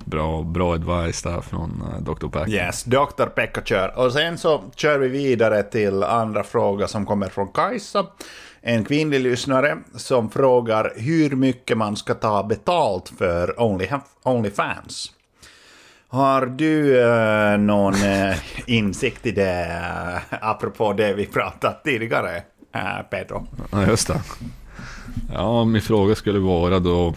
Bra, 0.05 0.43
bra 0.43 0.75
advice 0.75 1.23
där 1.23 1.41
från 1.41 1.83
uh, 1.83 2.03
Dr. 2.03 2.29
Pack. 2.29 2.49
Yes, 2.49 2.85
Dr. 2.85 3.27
Pekka 3.27 3.63
kör. 3.65 3.99
Och 3.99 4.13
sen 4.13 4.39
så 4.39 4.63
kör 4.77 4.99
vi 4.99 5.09
vidare 5.09 5.63
till 5.63 6.03
andra 6.03 6.43
fråga 6.43 6.89
som 6.89 7.07
kommer 7.07 7.29
från 7.29 7.49
Kajsa. 7.49 8.07
En 8.61 8.85
kvinnlig 8.85 9.21
lyssnare 9.21 9.79
som 9.95 10.31
frågar 10.31 10.93
hur 10.97 11.31
mycket 11.31 11.79
man 11.79 11.97
ska 11.97 12.15
ta 12.15 12.43
betalt 12.43 13.13
för 13.19 13.61
Only, 13.61 13.89
Onlyfans. 14.23 15.13
Har 16.13 16.47
du 16.47 17.03
eh, 17.03 17.59
någon 17.59 17.95
eh, 17.95 18.37
insikt 18.67 19.27
i 19.27 19.31
det, 19.31 19.67
eh, 20.31 20.39
apropå 20.41 20.93
det 20.93 21.15
vi 21.15 21.27
pratat 21.27 21.85
tidigare, 21.85 22.37
eh, 22.75 23.03
Pedro? 23.11 23.47
Ja, 23.73 23.87
just 23.87 24.09
det. 24.09 24.21
Ja, 25.35 25.65
min 25.65 25.83
fråga 25.83 26.15
skulle 26.15 26.39
vara 26.39 26.79
då, 26.79 27.15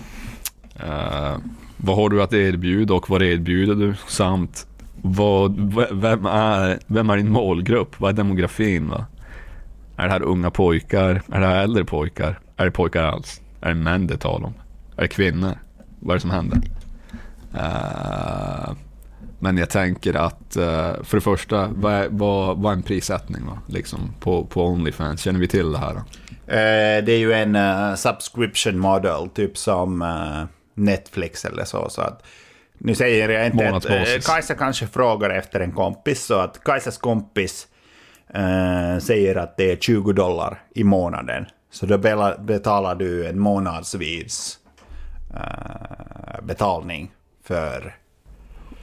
eh, 0.76 1.38
vad 1.78 1.96
har 1.96 2.10
du 2.10 2.24
att 2.24 2.34
erbjuda 2.34 2.94
och 2.94 3.10
vad 3.10 3.22
erbjuder 3.22 3.76
du? 3.76 3.96
Samt, 4.08 4.68
vad, 5.02 5.60
vem, 5.92 6.26
är, 6.26 6.80
vem 6.88 7.10
är 7.10 7.18
din 7.18 7.30
målgrupp? 7.30 8.00
Vad 8.00 8.10
är 8.10 8.14
demografin? 8.16 8.90
Va? 8.90 9.06
Är 9.98 10.06
det 10.06 10.12
här 10.12 10.24
unga 10.24 10.52
pojkar? 10.52 11.22
Är 11.32 11.40
det 11.40 11.48
här 11.48 11.64
äldre 11.64 11.86
pojkar? 11.86 12.40
Är 12.58 12.66
det 12.66 12.72
pojkar 12.72 13.04
alls? 13.04 13.42
Är 13.62 13.70
det 13.70 13.76
män 13.76 14.08
det 14.08 14.18
talar 14.18 14.48
om? 14.48 14.54
Är 14.98 15.02
det 15.02 15.08
kvinnor? 15.08 15.52
Vad 16.00 16.12
är 16.12 16.18
det 16.18 16.22
som 16.22 16.32
händer? 16.32 16.62
Eh, 17.56 18.74
men 19.44 19.58
jag 19.58 19.70
tänker 19.70 20.14
att 20.14 20.56
eh, 20.56 21.04
för 21.04 21.18
det 21.18 21.22
första, 21.22 21.68
vad 21.76 21.94
är, 21.94 22.08
vad, 22.10 22.58
vad 22.58 22.72
är 22.72 22.76
en 22.76 22.84
prissättning 22.84 23.46
va? 23.46 23.60
Liksom, 23.68 24.16
på, 24.20 24.46
på 24.46 24.66
Onlyfans? 24.66 25.22
Känner 25.22 25.40
vi 25.40 25.48
till 25.48 25.72
det 25.72 25.78
här? 25.78 25.94
Då? 25.94 26.00
Eh, 26.54 27.04
det 27.04 27.12
är 27.12 27.18
ju 27.18 27.34
en 27.34 27.56
eh, 27.56 27.96
subscription 27.96 28.80
model, 28.80 29.30
typ 29.30 29.58
som 29.58 30.02
eh, 30.02 30.44
Netflix 30.74 31.46
eller 31.46 31.66
så. 31.66 31.90
så 31.90 32.02
att, 32.02 32.24
nu 32.78 32.96
säger 32.96 33.30
jag 33.30 33.46
inte 33.46 33.70
att 33.70 33.86
eh, 33.86 34.04
Kajsa 34.26 34.56
kanske 34.56 34.88
frågar 34.88 35.30
efter 35.30 35.60
en 35.60 35.72
kompis, 35.72 36.26
så 36.26 36.34
att 36.34 36.64
Kajsas 36.64 36.98
kompis 36.98 37.68
eh, 38.34 38.98
säger 39.00 39.36
att 39.36 39.58
det 39.58 39.72
är 39.72 39.76
20 39.76 40.14
dollar 40.14 40.62
i 40.76 40.84
månaden. 40.84 41.46
Så 41.72 41.86
då 41.86 41.98
betalar 42.40 42.96
du 42.96 43.28
en 43.28 43.40
månadsvis 43.40 44.60
betalning 46.44 47.12
för 47.44 47.96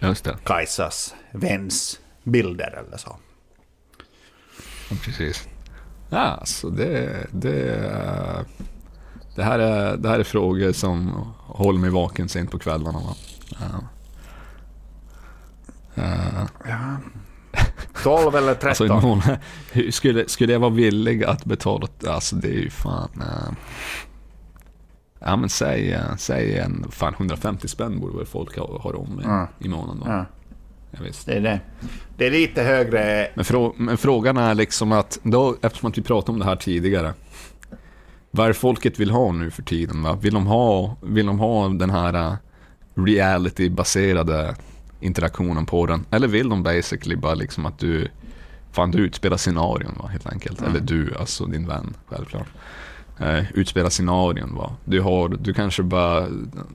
Just 0.01 0.25
det. 0.25 0.37
Kajsas 0.45 1.15
väns 1.33 2.01
bilder 2.25 2.85
eller 2.87 2.97
så. 2.97 3.17
Ja, 4.91 4.97
Precis. 5.05 5.49
Ja, 6.11 6.43
så 6.45 6.69
det, 6.69 7.27
det, 7.33 8.45
det, 9.37 9.43
här 9.43 9.59
är, 9.59 9.97
det 9.97 10.09
här 10.09 10.19
är 10.19 10.25
frågor 10.25 10.73
som 10.73 11.11
håller 11.39 11.81
mig 11.81 11.91
vaken 11.91 12.29
sent 12.29 12.51
på 12.51 12.59
kvällarna. 12.59 12.99
Va? 12.99 13.15
Ja. 13.61 13.85
Eh, 16.03 16.45
12 18.03 18.35
eller 18.37 18.55
13? 18.55 18.91
Alltså, 18.91 19.39
skulle, 19.91 20.29
skulle 20.29 20.53
jag 20.53 20.61
vara 20.61 20.71
villig 20.71 21.25
att 21.25 21.45
betala? 21.45 21.89
Alltså 22.07 22.37
det 22.37 22.49
är 22.49 22.61
ju 22.61 22.71
fan... 22.71 23.11
eh, 23.21 23.53
ja 25.21 25.37
men 25.37 25.49
säg, 25.49 25.99
säg 26.19 26.59
en, 26.59 26.87
fan 26.91 27.15
150 27.15 27.69
spänn 27.69 28.01
borde 28.01 28.17
väl 28.17 28.27
folk 28.27 28.59
ha, 28.59 28.79
ha 28.79 28.93
råd 28.93 29.09
med 29.09 29.25
Ja. 29.25 29.49
i 29.59 29.69
månaden 29.69 30.03
då. 30.05 30.11
Ja. 30.11 30.27
Ja, 30.91 30.99
visst. 31.05 31.27
det 31.27 31.33
är 31.33 31.41
det. 31.41 31.61
Det 32.17 32.27
är 32.27 32.31
lite 32.31 32.63
högre 32.63 33.29
Men, 33.35 33.45
frå, 33.45 33.75
men 33.77 33.97
frågan 33.97 34.37
är 34.37 34.55
liksom 34.55 34.93
att, 34.93 35.19
då, 35.23 35.57
eftersom 35.63 35.91
att 35.91 35.99
vi 35.99 36.03
pratade 36.03 36.33
om 36.33 36.39
det 36.39 36.45
här 36.45 36.57
tidigare. 36.57 37.13
Vad 38.31 38.49
är 38.49 38.53
folket 38.53 39.01
vill 39.01 39.11
ha 39.11 39.33
nu 39.33 39.51
för 39.51 39.63
tiden? 39.63 40.03
Va? 40.03 40.19
Vill, 40.23 40.35
de 40.35 40.47
ha, 40.47 40.97
vill 41.03 41.27
de 41.27 41.39
ha 41.39 41.69
den 41.69 41.91
här 41.91 42.15
eh, 42.15 42.35
reality-baserade 42.95 44.55
interaktionen 45.01 45.67
på 45.67 45.87
den? 45.87 46.07
Eller 46.11 46.29
vill 46.29 46.49
de 46.49 46.63
basically 46.63 47.17
bara 47.17 47.35
liksom 47.35 47.67
att 47.67 47.79
du, 47.79 48.09
fan 48.73 48.91
du 48.91 48.99
utspelar 48.99 49.37
scenarion 49.37 49.95
va, 50.03 50.07
helt 50.07 50.27
enkelt. 50.27 50.63
Eller 50.63 50.81
du, 50.81 51.15
alltså 51.21 51.47
din 51.47 51.67
vän, 51.67 51.97
självklart. 52.07 52.49
Eh, 53.21 53.45
utspela 53.55 53.91
scenarion 53.91 54.55
va. 54.57 54.73
Du 54.85 55.01
har, 55.01 55.29
du 55.29 55.55
kanske 55.55 55.83
bara, 55.83 56.27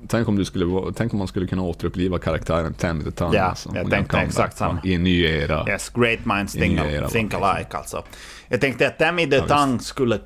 tänk 0.08 0.28
om 0.28 0.36
du 0.36 0.46
skulle 0.46 0.94
tänk 0.96 1.14
om 1.14 1.20
man 1.20 1.28
skulle 1.28 1.48
kunna 1.48 1.62
återuppliva 1.62 2.20
karaktären 2.20 2.74
Tammy 2.74 3.04
the 3.04 3.12
Tongue. 3.12 3.38
Ja, 3.38 3.44
alltså, 3.44 3.72
jag 3.76 3.90
tänkte 3.90 4.18
exakt 4.18 4.58
samma. 4.58 4.80
I 4.84 4.94
en 4.94 5.04
ny 5.04 5.24
era. 5.24 5.66
Yes, 5.70 5.90
great 5.90 6.26
minds 6.26 6.54
think, 6.54 6.80
era, 6.80 7.08
think 7.08 7.34
alike 7.34 7.78
alltså. 7.78 8.04
Jag 8.48 8.62
tänkte 8.62 8.88
att 8.88 9.00
Tammy 9.00 9.30
the 9.30 9.36
visst. 9.38 9.48
Tongue 9.50 9.80
skulle 9.80 10.20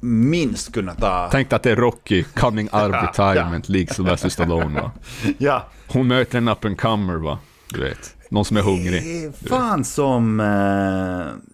minst 0.00 0.72
kunna 0.74 0.94
ta... 0.94 1.28
Tänk 1.32 1.52
att 1.52 1.62
det 1.62 1.70
är 1.70 1.76
Rocky 1.76 2.24
coming 2.24 2.66
out 2.72 2.82
of 2.82 2.90
Ja, 2.92 3.12
retirement, 3.12 3.68
lik 3.68 3.92
Sylvester 3.92 4.28
Stallone 4.28 4.80
va. 4.80 4.90
Ja. 5.38 5.68
Hon 5.88 6.08
möter 6.08 6.38
en 6.38 6.48
up 6.48 6.64
and 6.64 6.80
comer 6.80 7.14
va. 7.16 7.38
Du 7.68 7.80
vet. 7.80 8.16
Någon 8.30 8.44
som 8.44 8.56
är 8.56 8.62
hungrig. 8.62 9.02
Det 9.02 9.24
är 9.24 9.48
fan 9.48 9.84
som... 9.84 10.40
eh, 10.40 11.50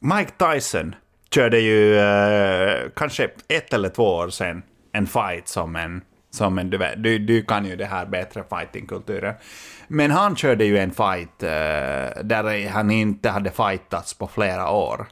Mike 0.00 0.30
Tyson 0.38 0.94
körde 1.34 1.60
ju 1.60 1.98
eh, 1.98 2.90
kanske 2.96 3.30
ett 3.48 3.72
eller 3.72 3.88
två 3.88 4.04
år 4.04 4.28
sedan 4.28 4.62
en 4.92 5.06
fight 5.06 5.48
som 5.48 5.76
en... 5.76 6.02
Som 6.32 6.58
en 6.58 6.70
du, 6.70 6.78
vet, 6.78 7.02
du, 7.02 7.18
du 7.18 7.42
kan 7.42 7.66
ju 7.66 7.76
det 7.76 7.86
här 7.86 8.06
bättre 8.06 8.44
fightingkulturen. 8.50 9.34
Men 9.88 10.10
han 10.10 10.36
körde 10.36 10.64
ju 10.64 10.78
en 10.78 10.90
fight 10.90 11.42
eh, 11.42 12.22
där 12.22 12.68
han 12.68 12.90
inte 12.90 13.30
hade 13.30 13.50
fightats 13.50 14.14
på 14.14 14.28
flera 14.28 14.70
år. 14.70 15.06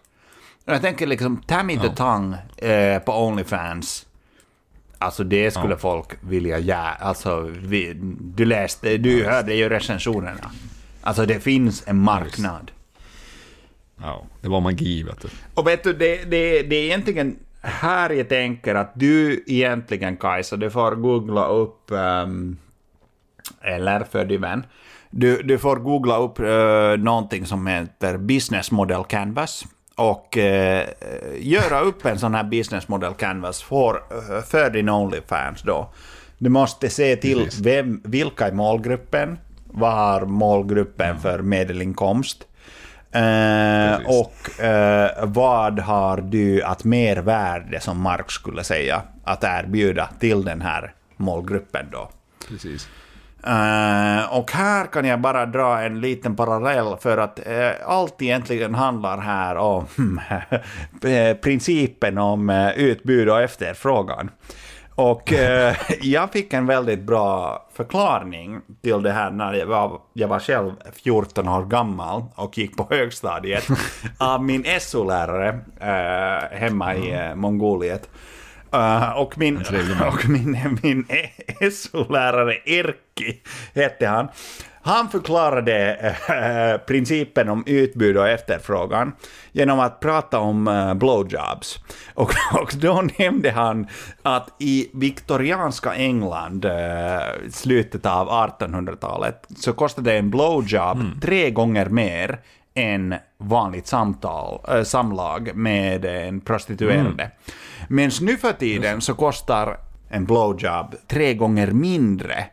Och 0.66 0.72
Jag 0.72 0.80
tänker 0.80 1.06
liksom 1.06 1.42
Tammy 1.46 1.78
the 1.78 1.88
Tongue 1.88 2.38
eh, 2.56 3.02
på 3.02 3.26
Onlyfans. 3.26 4.06
Alltså 4.98 5.24
det 5.24 5.50
skulle 5.50 5.76
folk 5.76 6.08
vilja 6.20 6.58
ja, 6.58 6.94
alltså 7.00 7.40
vi, 7.56 7.92
du 8.20 8.44
läste, 8.44 8.96
du 8.96 9.24
hörde 9.24 9.54
ju 9.54 9.68
recensionerna. 9.68 10.50
Alltså 11.02 11.26
det 11.26 11.40
finns 11.40 11.82
en 11.86 11.98
marknad. 11.98 12.70
Ja, 14.02 14.24
det 14.40 14.48
var 14.48 14.60
magi 14.60 15.02
vet 15.02 15.20
du. 15.20 15.28
Och 15.54 15.66
vet 15.66 15.84
du, 15.84 15.92
det, 15.92 16.24
det, 16.30 16.62
det 16.62 16.76
är 16.76 16.84
egentligen 16.84 17.36
här 17.60 18.10
jag 18.10 18.28
tänker 18.28 18.74
att 18.74 18.92
du 18.94 19.44
egentligen 19.46 20.16
Kajsa, 20.16 20.56
du 20.56 20.70
får 20.70 20.96
googla 20.96 21.46
upp, 21.46 21.90
ehm, 21.90 22.56
eller 23.60 24.04
för 24.04 24.24
din 24.24 24.40
vän, 24.40 24.66
du, 25.10 25.42
du 25.42 25.58
får 25.58 25.76
googla 25.76 26.16
upp 26.16 26.40
uh, 26.40 27.04
någonting 27.04 27.46
som 27.46 27.66
heter 27.66 28.18
Business 28.18 28.70
Model 28.70 29.04
Canvas 29.04 29.64
och 29.98 30.38
eh, 30.38 30.88
göra 31.38 31.80
upp 31.80 32.04
en 32.04 32.18
sån 32.18 32.34
här 32.34 32.44
Business 32.44 32.88
Model 32.88 33.14
Canvas 33.14 33.62
för, 33.62 33.94
eh, 33.94 34.42
för 34.44 34.70
din 34.70 34.88
Onlyfans 34.88 35.62
då. 35.62 35.92
Du 36.38 36.50
måste 36.50 36.90
se 36.90 37.16
till 37.16 37.48
vem, 37.62 38.00
vilka 38.04 38.46
är 38.46 38.52
målgruppen, 38.52 39.38
vad 39.64 39.92
har 39.92 40.26
målgruppen 40.26 41.18
för 41.18 41.42
medelinkomst, 41.42 42.46
Eh, 43.12 43.94
och 44.06 44.60
eh, 44.64 45.10
vad 45.22 45.78
har 45.78 46.16
du 46.16 46.62
att 46.62 46.84
mervärde, 46.84 47.80
som 47.80 48.00
Mark 48.02 48.30
skulle 48.30 48.64
säga, 48.64 49.02
att 49.24 49.44
erbjuda 49.44 50.08
till 50.18 50.44
den 50.44 50.60
här 50.60 50.92
målgruppen 51.16 51.86
då? 51.92 52.10
Precis. 52.48 52.88
Eh, 53.46 54.38
och 54.38 54.52
här 54.52 54.86
kan 54.86 55.04
jag 55.04 55.20
bara 55.20 55.46
dra 55.46 55.82
en 55.82 56.00
liten 56.00 56.36
parallell 56.36 56.96
för 57.00 57.18
att 57.18 57.46
eh, 57.46 57.70
allt 57.86 58.22
egentligen 58.22 58.74
handlar 58.74 59.18
här 59.18 59.56
om 59.56 59.86
eh, 61.04 61.36
principen 61.36 62.18
om 62.18 62.50
eh, 62.50 62.70
utbud 62.70 63.28
och 63.28 63.40
efterfrågan. 63.40 64.30
Och 64.98 65.32
eh, 65.32 65.76
jag 66.00 66.32
fick 66.32 66.52
en 66.52 66.66
väldigt 66.66 67.00
bra 67.00 67.58
förklaring 67.72 68.60
till 68.82 69.02
det 69.02 69.12
här 69.12 69.30
när 69.30 69.52
jag 69.54 69.66
var, 69.66 70.00
jag 70.12 70.28
var 70.28 70.38
själv 70.38 70.72
14 70.92 71.48
år 71.48 71.64
gammal 71.64 72.24
och 72.34 72.58
gick 72.58 72.76
på 72.76 72.86
högstadiet 72.90 73.64
av 74.18 74.44
min 74.44 74.64
SO-lärare 74.80 75.58
eh, 75.80 76.58
hemma 76.58 76.94
i 76.94 77.12
eh, 77.12 77.34
Mongoliet. 77.34 78.08
Eh, 78.72 79.10
och 79.10 79.38
min, 79.38 79.56
och 80.06 80.28
min, 80.28 80.78
min 80.82 81.06
SO-lärare 81.72 82.56
Erkki 82.64 83.42
hette 83.74 84.06
han. 84.06 84.28
Han 84.88 85.08
förklarade 85.08 85.94
eh, 86.28 86.86
principen 86.86 87.48
om 87.48 87.64
utbud 87.66 88.16
och 88.16 88.28
efterfrågan 88.28 89.12
genom 89.52 89.80
att 89.80 90.00
prata 90.00 90.38
om 90.38 90.68
eh, 90.68 90.94
blowjobs. 90.94 91.78
Och, 92.14 92.32
och 92.52 92.72
då 92.80 93.04
nämnde 93.18 93.50
han 93.50 93.86
att 94.22 94.48
i 94.58 94.90
viktorianska 94.94 95.94
England, 95.94 96.64
eh, 96.64 97.50
slutet 97.50 98.06
av 98.06 98.28
1800-talet, 98.28 99.46
så 99.56 99.72
kostade 99.72 100.12
en 100.18 100.30
blowjob 100.30 101.22
tre 101.22 101.50
gånger 101.50 101.86
mer 101.86 102.38
än 102.78 103.14
vanligt 103.38 103.86
samtal, 103.86 104.60
äh, 104.68 104.82
samlag 104.82 105.50
med 105.54 106.04
en 106.04 106.40
prostituerade. 106.40 107.30
Men 107.88 108.10
nu 108.20 108.36
för 108.36 108.52
tiden 108.52 109.00
så 109.00 109.14
kostar 109.14 109.78
en 110.08 110.24
blowjob 110.24 110.94
tre 111.06 111.34
gånger 111.34 111.66
mindre 111.66 112.44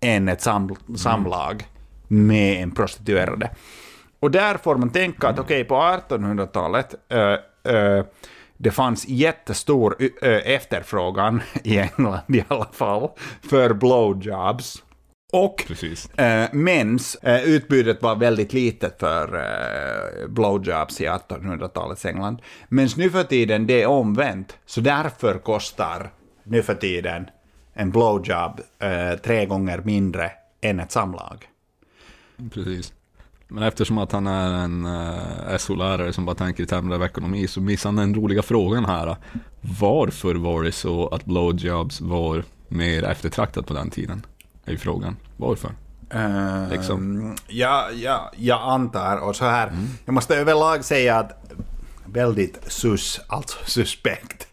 än 0.00 0.28
ett 0.28 0.42
sam 0.42 0.76
samlag 0.96 1.66
med 2.08 2.62
en 2.62 2.70
prostituerade. 2.70 3.50
Och 4.20 4.30
där 4.30 4.56
får 4.56 4.76
man 4.76 4.90
tänka 4.90 5.28
att 5.28 5.38
okej, 5.38 5.64
på 5.64 5.74
1800-talet 5.74 6.94
äh, 7.08 7.74
äh, 7.74 8.04
det 8.56 8.70
fanns 8.70 9.08
jättestor 9.08 9.96
äh, 10.22 10.30
efterfrågan 10.30 11.40
i 11.64 11.78
England 11.78 12.20
i 12.28 12.44
alla 12.48 12.68
fall 12.72 13.10
för 13.50 13.74
blowjobs. 13.74 14.82
Och. 15.32 15.70
Eh, 16.16 16.48
mens 16.52 17.14
eh, 17.14 17.42
utbudet 17.42 18.02
var 18.02 18.16
väldigt 18.16 18.52
litet 18.52 18.98
för 18.98 19.36
eh, 19.36 20.28
blowjobs 20.28 21.00
i 21.00 21.06
1800-talets 21.06 22.06
England. 22.06 22.42
Men 22.68 22.88
nu 22.96 23.10
för 23.10 23.24
tiden 23.24 23.66
det 23.66 23.82
är 23.82 23.86
omvänt. 23.86 24.56
Så 24.66 24.80
därför 24.80 25.38
kostar 25.38 26.10
nu 26.44 26.62
för 26.62 26.74
tiden 26.74 27.26
en 27.74 27.90
blowjob 27.90 28.60
eh, 28.78 29.18
tre 29.24 29.46
gånger 29.46 29.82
mindre 29.84 30.30
än 30.60 30.80
ett 30.80 30.92
samlag. 30.92 31.48
Precis. 32.52 32.92
Men 33.48 33.62
eftersom 33.62 33.98
att 33.98 34.12
han 34.12 34.26
är 34.26 34.64
en 34.64 34.86
uh, 34.86 35.56
SO-lärare 35.58 36.12
som 36.12 36.24
bara 36.24 36.36
tänker 36.36 36.62
i 36.62 36.66
termer 36.66 36.94
av 36.94 37.02
ekonomi 37.02 37.48
så 37.48 37.60
missar 37.60 37.88
han 37.88 37.96
den 37.96 38.14
roliga 38.14 38.42
frågan 38.42 38.84
här. 38.84 39.16
Varför 39.80 40.34
var 40.34 40.62
det 40.62 40.72
så 40.72 41.08
att 41.08 41.24
blowjobs 41.24 42.00
var 42.00 42.44
mer 42.68 43.04
eftertraktat 43.04 43.66
på 43.66 43.74
den 43.74 43.90
tiden? 43.90 44.22
Är 44.64 44.70
ju 44.72 44.78
frågan. 44.78 45.16
Varför? 45.36 45.70
Eh, 46.10 46.68
Liksom. 46.70 47.34
ja, 47.48 47.88
ja, 47.94 48.30
jag 48.36 48.60
antar, 48.62 49.16
och 49.16 49.36
så 49.36 49.44
här, 49.44 49.72
jag 50.04 50.12
måste 50.12 50.36
överlag 50.36 50.84
säga 50.84 51.18
att 51.18 51.52
väldigt 52.12 52.58
sus, 52.66 53.20
alltså 53.26 53.58
suspekt, 53.64 54.46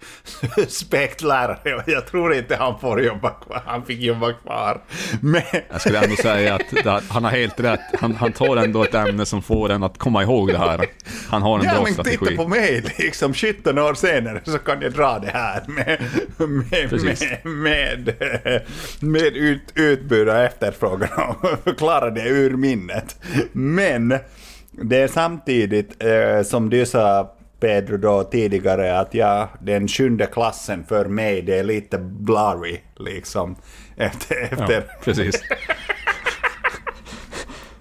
suspekt 0.55 1.21
lärare. 1.21 1.83
Jag 1.87 2.07
tror 2.07 2.33
inte 2.33 2.55
han 2.55 2.79
får 2.79 3.01
jobba 3.01 3.29
kvar, 3.29 3.61
han 3.65 3.85
fick 3.85 3.99
jobba 3.99 4.33
kvar. 4.33 4.81
Men, 5.21 5.41
Jag 5.71 5.81
skulle 5.81 6.03
ändå 6.03 6.15
säga 6.15 6.55
att 6.55 7.03
han 7.09 7.23
har 7.23 7.31
helt 7.31 7.59
rätt. 7.59 7.79
Han, 7.99 8.15
han 8.15 8.31
tar 8.31 8.57
ändå 8.57 8.83
ett 8.83 8.93
ämne 8.95 9.25
som 9.25 9.41
får 9.41 9.71
en 9.71 9.83
att 9.83 9.97
komma 9.97 10.23
ihåg 10.23 10.47
det 10.47 10.57
här. 10.57 10.85
Han 11.27 11.41
har 11.41 11.59
en 11.59 11.65
ja, 11.65 11.73
bra 11.73 11.83
men 11.83 11.93
strategi. 11.93 12.17
titta 12.17 12.35
på 12.35 12.47
mig, 12.47 12.83
liksom 12.97 13.33
17 13.33 13.77
år 13.77 13.93
senare 13.93 14.41
så 14.45 14.57
kan 14.57 14.81
jag 14.81 14.93
dra 14.93 15.19
det 15.19 15.31
här 15.33 15.63
med, 15.67 16.01
med, 16.49 16.89
Precis. 16.89 17.21
med, 17.43 17.43
med, 17.43 18.15
med 18.99 19.37
ut, 19.37 19.61
utbud 19.75 20.29
och 20.29 20.37
efterfrågan 20.37 21.09
och 21.41 21.59
förklara 21.63 22.09
det 22.09 22.29
ur 22.29 22.57
minnet. 22.57 23.15
Men 23.51 24.19
det 24.71 24.97
är 24.97 25.07
samtidigt 25.07 26.03
eh, 26.03 26.43
som 26.43 26.69
du 26.69 26.85
sa 26.85 27.35
Pedro 27.59 27.97
då 27.97 28.23
tidigare 28.23 28.99
att 28.99 29.13
ja, 29.13 29.49
den 29.61 29.87
sjunde 29.87 30.25
klassen 30.25 30.85
för 30.85 31.05
mig 31.05 31.41
det 31.41 31.59
är 31.59 31.63
lite 31.63 31.97
blurry 31.97 32.79
liksom. 32.99 33.55
Efter, 33.97 34.35
Ja, 34.35 34.63
efter. 34.63 34.85
precis. 35.03 35.41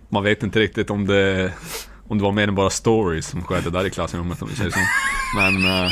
Man 0.08 0.24
vet 0.24 0.42
inte 0.42 0.58
riktigt 0.58 0.90
om 0.90 1.06
det, 1.06 1.52
om 2.08 2.18
det 2.18 2.24
var 2.24 2.32
mer 2.32 2.48
än 2.48 2.54
bara 2.54 2.70
stories 2.70 3.26
som 3.26 3.44
skedde 3.44 3.70
där 3.70 3.86
i 3.86 3.90
klassrummet 3.90 4.42
om 4.42 4.48
vi 4.48 4.54
säger 4.56 4.70
så. 4.70 4.78
Men 5.36 5.54
eh, 5.84 5.90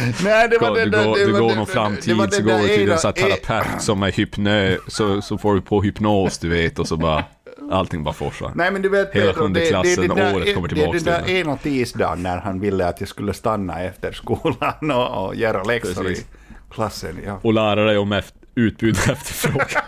Nej, 0.24 0.48
det 0.48 0.58
var 0.58 0.74
du 0.74 0.84
det, 0.90 1.04
går, 1.04 1.18
det 1.18 1.26
du 1.26 1.32
går 1.32 1.54
någon 1.54 1.66
framtid 1.66 2.16
så 2.32 2.42
går 2.42 2.58
du 2.58 2.68
till 2.68 2.90
en 2.90 2.98
sån 2.98 3.12
här 3.16 3.28
terapeut 3.28 3.82
som 3.82 4.02
är 4.02 4.12
hypnö, 4.12 4.76
så, 4.86 5.22
så 5.22 5.38
får 5.38 5.54
du 5.54 5.60
på 5.60 5.82
hypnos 5.82 6.38
du 6.38 6.48
vet 6.48 6.78
och 6.78 6.88
så 6.88 6.96
bara 6.96 7.24
allting 7.70 8.04
bara 8.04 8.14
forsar. 8.14 8.52
Nej 8.54 8.70
men 8.72 8.82
du 8.82 8.88
vet 8.88 9.12
Hela 9.14 9.34
sjunde 9.34 9.60
det, 9.60 9.64
det, 9.64 9.70
klassen, 9.70 10.08
det, 10.08 10.14
där- 10.14 10.34
året 10.36 10.54
kommer 10.54 10.68
det, 10.68 10.74
tillbaks 10.74 11.02
det 11.02 11.10
där 11.10 11.22
det. 11.26 11.32
ena 11.32 11.56
tisdagen 11.56 12.22
när 12.22 12.36
han 12.38 12.60
ville 12.60 12.88
att 12.88 13.00
jag 13.00 13.08
skulle 13.08 13.34
stanna 13.34 13.82
efter 13.82 14.12
skolan 14.12 14.90
och, 14.90 15.26
och 15.26 15.34
göra 15.34 15.62
läxor 15.62 16.02
Precis. 16.04 16.24
i 16.24 16.26
klassen. 16.74 17.18
Ja. 17.26 17.38
Och 17.42 17.54
lära 17.54 17.84
dig 17.84 17.98
om 17.98 18.12
eft- 18.12 18.34
utbud 18.54 18.96
och 19.06 19.12
efterfrågan. 19.12 19.66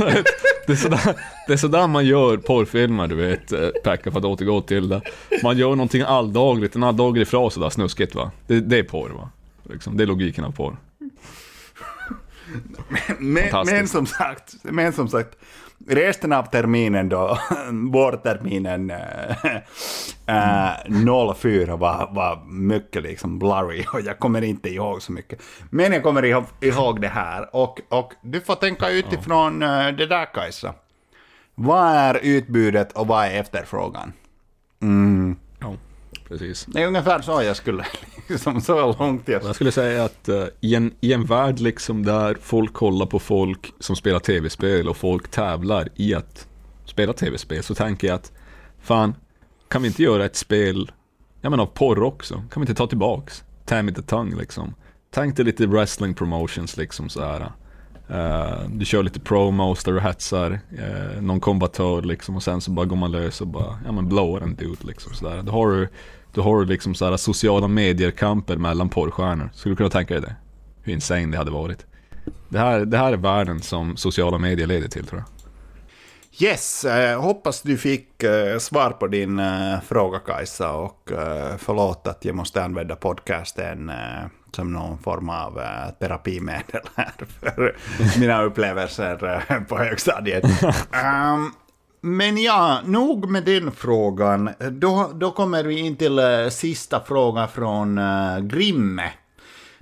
det, 0.66 0.72
är 0.72 0.76
sådär, 0.76 1.14
det 1.46 1.52
är 1.52 1.56
sådär 1.56 1.86
man 1.86 2.06
gör 2.06 2.36
porrfilmer, 2.36 3.06
du 3.06 3.14
vet, 3.14 3.52
eh, 3.52 3.68
Pekka, 3.84 4.10
för 4.10 4.18
att 4.18 4.24
återgå 4.24 4.60
till 4.60 4.88
det. 4.88 5.02
Man 5.42 5.58
gör 5.58 5.70
någonting 5.70 6.02
alldagligt, 6.02 6.76
en 6.76 6.82
alldaglig 6.82 7.28
fras 7.28 7.54
sådär 7.54 7.70
snuskigt 7.70 8.14
va. 8.14 8.30
Det, 8.46 8.60
det 8.60 8.78
är 8.78 8.82
porr 8.82 9.10
va. 9.10 9.30
Liksom, 9.62 9.96
det 9.96 10.02
är 10.02 10.06
logiken 10.06 10.44
av 10.44 10.52
porr. 10.52 10.76
Men, 13.18 13.42
Fantastiskt. 13.42 13.78
men, 13.78 13.88
som 13.88 14.06
sagt, 14.06 14.56
men 14.62 14.92
som 14.92 15.08
sagt, 15.08 15.36
resten 15.88 16.32
av 16.32 16.42
terminen 16.42 17.08
då, 17.08 17.38
vårterminen 17.92 18.90
äh, 18.90 18.96
04 21.34 21.76
var, 21.76 22.14
var 22.14 22.44
mycket 22.46 23.02
liksom 23.02 23.38
blurry 23.38 23.84
och 23.92 24.00
jag 24.00 24.18
kommer 24.18 24.42
inte 24.42 24.68
ihåg 24.68 25.02
så 25.02 25.12
mycket. 25.12 25.42
Men 25.70 25.92
jag 25.92 26.02
kommer 26.02 26.24
ihåg, 26.24 26.44
ihåg 26.60 27.00
det 27.00 27.08
här 27.08 27.56
och, 27.56 27.80
och 27.88 28.12
du 28.22 28.40
får 28.40 28.54
tänka 28.54 28.90
utifrån 28.90 29.62
äh, 29.62 29.88
det 29.88 30.06
där 30.06 30.34
Kajsa. 30.34 30.74
Vad 31.54 31.86
är 31.86 32.20
utbudet 32.22 32.92
och 32.92 33.06
vad 33.06 33.26
är 33.26 33.40
efterfrågan? 33.40 34.12
Ja, 34.78 35.34
precis. 36.30 36.66
Det 36.68 36.82
är 36.82 36.86
ungefär 36.86 37.20
så 37.20 37.42
jag 37.42 37.56
skulle, 37.56 37.86
liksom 38.28 38.60
så 38.60 38.96
långt 38.98 39.28
jag... 39.28 39.44
Jag 39.44 39.54
skulle 39.54 39.72
säga 39.72 40.04
att 40.04 40.28
eh, 40.28 40.44
i, 40.60 40.74
en, 40.74 40.94
i 41.00 41.12
en 41.12 41.24
värld 41.24 41.60
liksom 41.60 42.04
där 42.04 42.36
folk 42.40 42.72
kollar 42.72 43.06
på 43.06 43.18
folk 43.18 43.72
som 43.78 43.96
spelar 43.96 44.18
tv-spel 44.18 44.88
och 44.88 44.96
folk 44.96 45.30
tävlar 45.30 45.88
i 45.94 46.14
att 46.14 46.48
spela 46.84 47.12
tv-spel 47.12 47.62
så 47.62 47.74
tänker 47.74 48.08
jag 48.08 48.14
att 48.14 48.32
fan, 48.82 49.14
kan 49.68 49.82
vi 49.82 49.88
inte 49.88 50.02
göra 50.02 50.24
ett 50.24 50.36
spel, 50.36 50.92
jag 51.40 51.50
menar 51.50 51.64
av 51.64 51.68
porr 51.68 52.02
också? 52.02 52.34
Kan 52.34 52.60
vi 52.60 52.60
inte 52.60 52.74
ta 52.74 52.86
tillbaks 52.86 53.44
Tammy 53.64 53.94
the 53.94 54.02
Tongue 54.02 54.38
liksom? 54.38 54.74
Tänk 55.10 55.36
dig 55.36 55.44
lite 55.44 55.66
wrestling 55.66 56.14
promotions 56.14 56.76
liksom 56.76 57.08
så 57.08 57.20
här. 57.20 57.52
Eh, 58.08 58.68
du 58.68 58.84
kör 58.84 59.02
lite 59.02 59.20
promos 59.20 59.84
där 59.84 59.92
du 59.92 60.00
hetsar 60.00 60.60
uh, 60.78 61.22
någon 61.22 61.40
kombatör 61.40 62.02
liksom 62.02 62.36
och 62.36 62.42
sen 62.42 62.60
så 62.60 62.70
bara 62.70 62.86
går 62.86 62.96
man 62.96 63.12
lös 63.12 63.40
och 63.40 63.46
bara, 63.46 63.78
ja 63.84 63.92
men 63.92 64.08
blowar 64.08 64.40
en 64.40 64.54
dude 64.54 64.86
liksom 64.86 65.14
sådär. 65.14 65.42
Då 65.42 65.52
har 65.52 65.70
du, 65.70 65.88
då 66.34 66.42
har 66.42 66.60
du 66.60 66.64
liksom 66.64 66.94
så 66.94 67.10
här 67.10 67.16
sociala 67.16 67.68
medier-kamper 67.68 68.56
mellan 68.56 68.88
porrstjärnor. 68.88 69.50
Skulle 69.54 69.72
du 69.72 69.76
kunna 69.76 69.90
tänka 69.90 70.14
dig 70.14 70.22
det? 70.22 70.36
Hur 70.82 70.92
insane 70.92 71.26
det 71.26 71.38
hade 71.38 71.50
varit. 71.50 71.86
Det 72.48 72.58
här, 72.58 72.80
det 72.80 72.96
här 72.98 73.12
är 73.12 73.16
världen 73.16 73.62
som 73.62 73.96
sociala 73.96 74.38
medier 74.38 74.66
leder 74.66 74.88
till 74.88 75.06
tror 75.06 75.20
jag. 75.20 75.40
Yes, 76.42 76.84
eh, 76.84 77.20
hoppas 77.20 77.62
du 77.62 77.78
fick 77.78 78.22
eh, 78.22 78.58
svar 78.58 78.90
på 78.90 79.06
din 79.06 79.38
eh, 79.38 79.80
fråga 79.80 80.18
Kajsa 80.18 80.72
och 80.72 81.12
eh, 81.12 81.56
förlåt 81.58 82.06
att 82.06 82.24
jag 82.24 82.34
måste 82.34 82.64
använda 82.64 82.96
podcasten 82.96 83.88
eh, 83.88 83.96
som 84.56 84.72
någon 84.72 84.98
form 84.98 85.28
av 85.28 85.60
eh, 85.60 85.90
terapimedel 86.00 86.82
här 86.94 87.12
för 87.40 87.76
mina 88.20 88.42
upplevelser 88.42 89.42
eh, 89.48 89.60
på 89.60 89.78
högstadiet. 89.78 90.44
Ehm, 90.92 91.52
men 92.00 92.42
ja, 92.42 92.80
nog 92.84 93.30
med 93.30 93.44
den 93.44 93.72
frågan. 93.72 94.50
Då, 94.70 95.10
då 95.14 95.30
kommer 95.30 95.64
vi 95.64 95.78
in 95.78 95.96
till 95.96 96.18
eh, 96.18 96.48
sista 96.50 97.00
frågan 97.00 97.48
från 97.48 97.98
eh, 97.98 98.38
Grimme. 98.38 99.10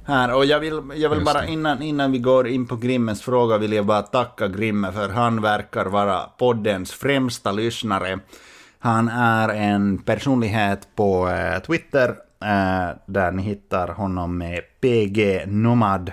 Här, 0.05 0.35
och 0.35 0.45
jag 0.45 0.61
vill, 0.61 0.83
jag 0.95 1.11
vill 1.11 1.25
bara 1.25 1.47
innan, 1.47 1.83
innan 1.83 2.13
vi 2.13 2.19
går 2.19 2.49
in 2.49 2.67
på 2.67 2.77
Grimmens 2.77 3.23
fråga 3.23 3.59
vill 3.59 3.73
jag 3.73 3.87
bara 3.87 4.03
tacka 4.03 4.49
Grimme 4.49 4.93
för 4.93 5.09
han 5.09 5.43
verkar 5.43 5.87
vara 5.87 6.21
poddens 6.21 6.93
främsta 6.93 7.53
lyssnare. 7.53 8.19
Han 8.79 9.09
är 9.09 9.49
en 9.49 9.99
personlighet 9.99 10.89
på 10.97 11.29
eh, 11.29 11.59
Twitter 11.59 12.15
där 13.07 13.33
ni 13.33 13.43
hittar 13.43 13.89
honom 13.89 14.39
med 14.39 14.61
PG 14.81 15.45
Nomad 15.47 16.13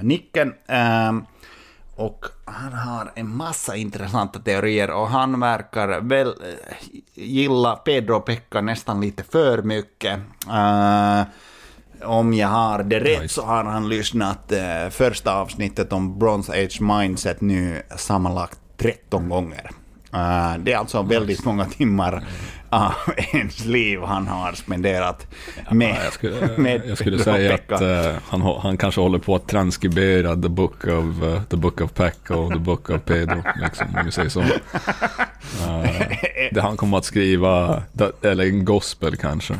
nicken. 0.00 0.52
Och 2.02 2.26
han 2.44 2.72
har 2.72 3.12
en 3.14 3.36
massa 3.36 3.76
intressanta 3.76 4.38
teorier 4.38 4.90
och 4.90 5.08
han 5.08 5.40
verkar 5.40 6.00
väl 6.00 6.28
eh, 6.28 6.88
gilla 7.14 7.76
Pedro 7.76 8.20
Pekka 8.20 8.60
nästan 8.60 9.00
lite 9.00 9.22
för 9.22 9.62
mycket. 9.62 10.18
Eh, 10.48 11.22
om 12.08 12.34
jag 12.34 12.48
har 12.48 12.82
det 12.82 13.00
rätt 13.00 13.30
så 13.30 13.42
har 13.42 13.64
han 13.64 13.88
lyssnat 13.88 14.52
eh, 14.52 14.88
första 14.90 15.34
avsnittet 15.34 15.92
om 15.92 16.18
Bronze 16.18 16.52
Age 16.52 16.80
Mindset 16.80 17.40
nu 17.40 17.82
sammanlagt 17.96 18.58
13 18.76 19.28
gånger. 19.28 19.70
Eh, 20.12 20.54
det 20.58 20.72
är 20.72 20.76
alltså 20.76 21.02
väldigt 21.02 21.44
många 21.44 21.64
timmar 21.64 22.24
av 22.72 22.92
ens 23.32 23.64
liv 23.64 24.00
han 24.02 24.26
har 24.28 24.52
spenderat 24.52 25.26
med, 25.70 25.96
jag 26.04 26.12
skulle, 26.12 26.56
med 26.56 26.82
jag 26.86 26.98
skulle 26.98 27.18
säga 27.18 27.50
Pekka. 27.50 27.74
att 27.74 27.80
eh, 27.82 28.14
han, 28.28 28.42
han 28.42 28.76
kanske 28.76 29.00
håller 29.00 29.18
på 29.18 29.34
att 29.34 29.48
transkribera 29.48 30.34
the 30.34 30.48
book 30.48 30.84
of, 30.84 31.22
uh, 31.22 31.42
the 31.42 31.56
book 31.56 31.80
of 31.80 31.92
Pekka 31.92 32.36
och 32.36 32.52
the 32.52 32.58
book 32.58 32.90
of 32.90 33.04
Pedro, 33.04 33.42
liksom, 33.62 33.86
om 33.98 34.04
vi 34.04 34.12
säger 34.12 34.28
så. 34.28 34.40
Eh, 34.40 34.48
det 36.52 36.60
han 36.60 36.76
kommer 36.76 36.98
att 36.98 37.04
skriva, 37.04 37.82
eller 38.22 38.44
en 38.44 38.64
gospel 38.64 39.16
kanske. 39.16 39.54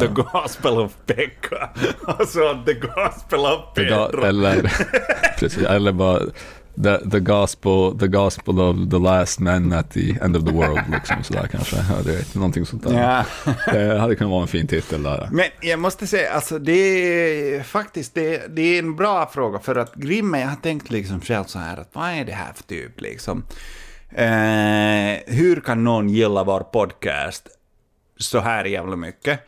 The 0.00 0.06
Gospel 0.06 0.78
of 0.78 0.92
Pekka. 1.06 1.70
Och 2.18 2.28
så 2.28 2.62
The 2.66 2.74
Gospel 2.74 3.40
of 3.40 3.74
Pedro. 3.74 4.24
eller, 4.24 4.72
precis, 5.38 5.62
eller 5.62 5.92
bara 5.92 6.20
the, 6.82 7.10
the, 7.10 7.20
gospel, 7.20 7.98
the 7.98 8.08
gospel 8.08 8.60
of 8.60 8.90
the 8.90 8.98
last 8.98 9.40
man 9.40 9.72
at 9.72 9.90
the 9.90 10.18
end 10.22 10.36
of 10.36 10.44
the 10.44 10.52
world, 10.52 10.80
liksom 10.92 11.22
sådär 11.22 11.48
kanske. 11.52 11.76
Ja, 11.76 12.02
det 12.04 12.12
vet, 12.12 12.34
någonting 12.34 12.66
sånt 12.66 12.82
där. 12.82 13.02
Ja. 13.02 13.24
Det 13.72 13.98
hade 13.98 14.14
kunnat 14.14 14.30
vara 14.30 14.42
en 14.42 14.48
fin 14.48 14.66
titel 14.66 15.02
där. 15.02 15.28
Men 15.32 15.46
jag 15.60 15.78
måste 15.78 16.06
säga, 16.06 16.32
alltså 16.32 16.58
det 16.58 16.72
är 16.72 17.62
faktiskt 17.62 18.14
det, 18.14 18.56
det 18.56 18.62
är 18.62 18.78
en 18.78 18.96
bra 18.96 19.26
fråga 19.26 19.58
för 19.58 19.76
att 19.76 19.94
Grimme, 19.94 20.40
jag 20.40 20.48
har 20.48 20.56
tänkt 20.56 20.90
liksom 20.90 21.20
själv 21.20 21.44
så 21.44 21.58
här 21.58 21.76
att 21.76 21.90
vad 21.92 22.08
är 22.08 22.24
det 22.24 22.32
här 22.32 22.52
för 22.52 22.62
typ 22.62 23.00
liksom? 23.00 23.44
Eh, 24.10 25.36
hur 25.36 25.60
kan 25.60 25.84
någon 25.84 26.08
gilla 26.08 26.44
vår 26.44 26.60
podcast 26.60 27.48
så 28.16 28.38
här 28.38 28.64
jävla 28.64 28.96
mycket? 28.96 29.40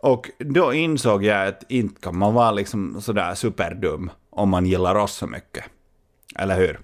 Och 0.00 0.30
då 0.38 0.74
insåg 0.74 1.24
jag 1.24 1.48
att 1.48 1.64
inte 1.68 2.00
kan 2.00 2.18
man 2.18 2.34
vara 2.34 2.50
liksom 2.50 3.00
sådär 3.00 3.34
superdum 3.34 4.10
om 4.30 4.48
man 4.48 4.66
gillar 4.66 4.94
oss 4.94 5.14
så 5.14 5.26
mycket. 5.26 5.64
Eller 6.38 6.56
hur? 6.56 6.78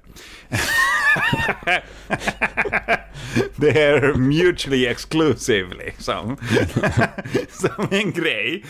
det 3.56 3.82
är 3.82 4.14
mutually 4.14 4.86
exclusive 4.86 5.74
liksom. 5.74 6.36
Som 7.50 7.88
en 7.90 8.12
grej. 8.12 8.64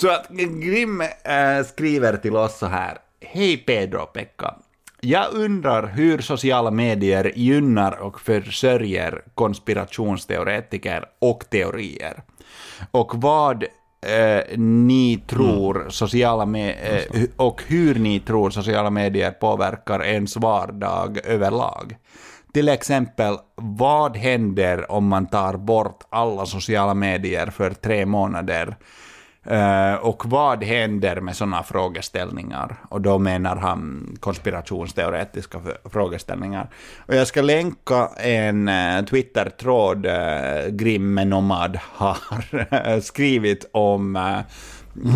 Så 0.00 0.10
att 0.10 0.28
Grim 0.30 1.00
äh, 1.00 1.64
skriver 1.66 2.16
till 2.16 2.36
oss 2.36 2.58
så 2.58 2.66
här. 2.66 2.98
Hej 3.20 3.56
Pedro 3.56 4.00
och 4.00 4.12
Pekka. 4.12 4.54
Jag 5.00 5.34
undrar 5.34 5.86
hur 5.86 6.18
sociala 6.18 6.70
medier 6.70 7.32
gynnar 7.36 8.00
och 8.00 8.20
försörjer 8.20 9.22
konspirationsteoretiker 9.34 11.04
och 11.18 11.44
teorier. 11.50 12.22
Och 12.90 13.14
vad 13.14 13.64
eh, 14.06 14.58
ni 14.58 15.22
tror 15.26 15.86
sociala 15.90 16.44
me- 16.44 16.74
eh, 16.82 17.24
och 17.36 17.62
hur 17.66 17.94
ni 17.94 18.20
tror 18.20 18.50
sociala 18.50 18.90
medier 18.90 19.30
påverkar 19.30 20.04
ens 20.04 20.36
vardag 20.36 21.18
överlag. 21.24 21.96
Till 22.52 22.68
exempel, 22.68 23.36
vad 23.56 24.16
händer 24.16 24.90
om 24.90 25.06
man 25.08 25.26
tar 25.26 25.56
bort 25.56 26.06
alla 26.10 26.46
sociala 26.46 26.94
medier 26.94 27.46
för 27.46 27.70
tre 27.70 28.06
månader? 28.06 28.76
Eh, 29.50 29.94
och 29.94 30.26
vad 30.26 30.64
händer 30.64 31.20
med 31.20 31.36
sådana 31.36 31.62
frågeställningar? 31.62 32.76
Och 32.88 33.00
då 33.00 33.18
menar 33.18 33.56
han 33.56 34.08
konspirationsteoretiska 34.20 35.60
frågeställningar. 35.84 36.70
Och 37.06 37.14
jag 37.14 37.26
ska 37.26 37.42
länka 37.42 38.10
en 38.16 38.68
uh, 38.68 39.04
Twitter-tråd 39.04 40.06
uh, 40.06 40.68
Grimme 40.70 41.24
Nomad 41.24 41.78
har 41.82 42.16
eh, 42.70 43.00
skrivit 43.00 43.68
om 43.72 44.16
eh, 44.16 44.38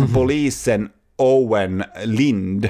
polisen 0.13 0.89
Owen 1.17 1.83
Lind 2.03 2.65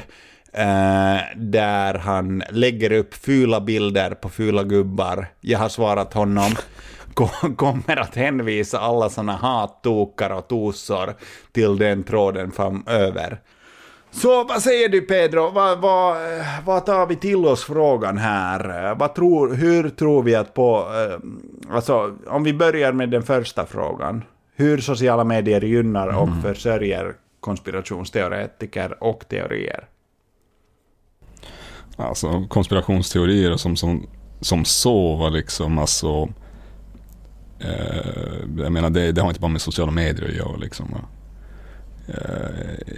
eh, 0.53 1.18
där 1.36 1.93
han 1.93 2.43
lägger 2.49 2.91
upp 2.91 3.14
fula 3.14 3.61
bilder 3.61 4.11
på 4.11 4.30
fula 4.30 4.64
gubbar. 4.64 5.28
Jag 5.41 5.59
har 5.59 5.70
svarat 5.70 6.14
honom. 6.14 6.51
Ko- 7.14 7.55
kommer 7.55 7.97
att 7.97 8.16
hänvisa 8.16 8.80
alla 8.80 9.09
såna 9.09 9.36
hattokar 9.36 10.30
och 10.30 10.47
tosor 10.47 11.14
till 11.51 11.78
den 11.78 12.03
tråden 12.03 12.51
framöver. 12.51 13.41
Så 14.11 14.43
vad 14.43 14.61
säger 14.61 14.89
du 14.89 15.01
Pedro? 15.01 15.49
Vad, 15.51 15.80
vad, 15.82 16.18
vad 16.66 16.86
tar 16.86 17.05
vi 17.05 17.16
till 17.16 17.45
oss 17.45 17.64
frågan 17.64 18.18
här? 18.18 18.95
Vad 18.95 19.16
tror, 19.16 19.53
hur 19.53 19.89
tror 19.89 20.24
vi 20.24 20.36
att 20.36 20.53
på... 20.53 20.78
eh, 20.80 21.20
Alltså, 21.76 22.16
om 22.28 22.43
vi 22.43 22.53
börjar 22.53 22.91
med 22.91 23.09
den 23.09 23.24
första 23.24 23.66
frågan. 23.66 24.24
Hur 24.55 24.78
sociala 24.78 25.24
medier 25.24 25.61
gynnar 25.61 26.07
och 26.07 26.30
försörjer 26.43 27.14
konspirationsteoretiker 27.39 29.03
och 29.03 29.28
teorier? 29.30 29.86
Alltså 31.97 32.45
konspirationsteorier 32.49 33.55
som, 33.57 33.76
som, 33.76 34.07
som 34.41 34.66
så 34.66 35.16
var 35.16 35.30
liksom 35.30 35.78
alltså 35.78 36.07
eh, 36.07 36.28
Eh, 37.64 38.64
jag 38.64 38.72
menar 38.72 38.89
det, 38.89 39.11
det 39.11 39.22
har 39.22 39.28
inte 39.28 39.39
bara 39.39 39.51
med 39.51 39.61
sociala 39.61 39.91
medier 39.91 40.30
att 40.30 40.36
göra 40.36 40.57
liksom. 40.57 40.95
Eh, 42.07 42.16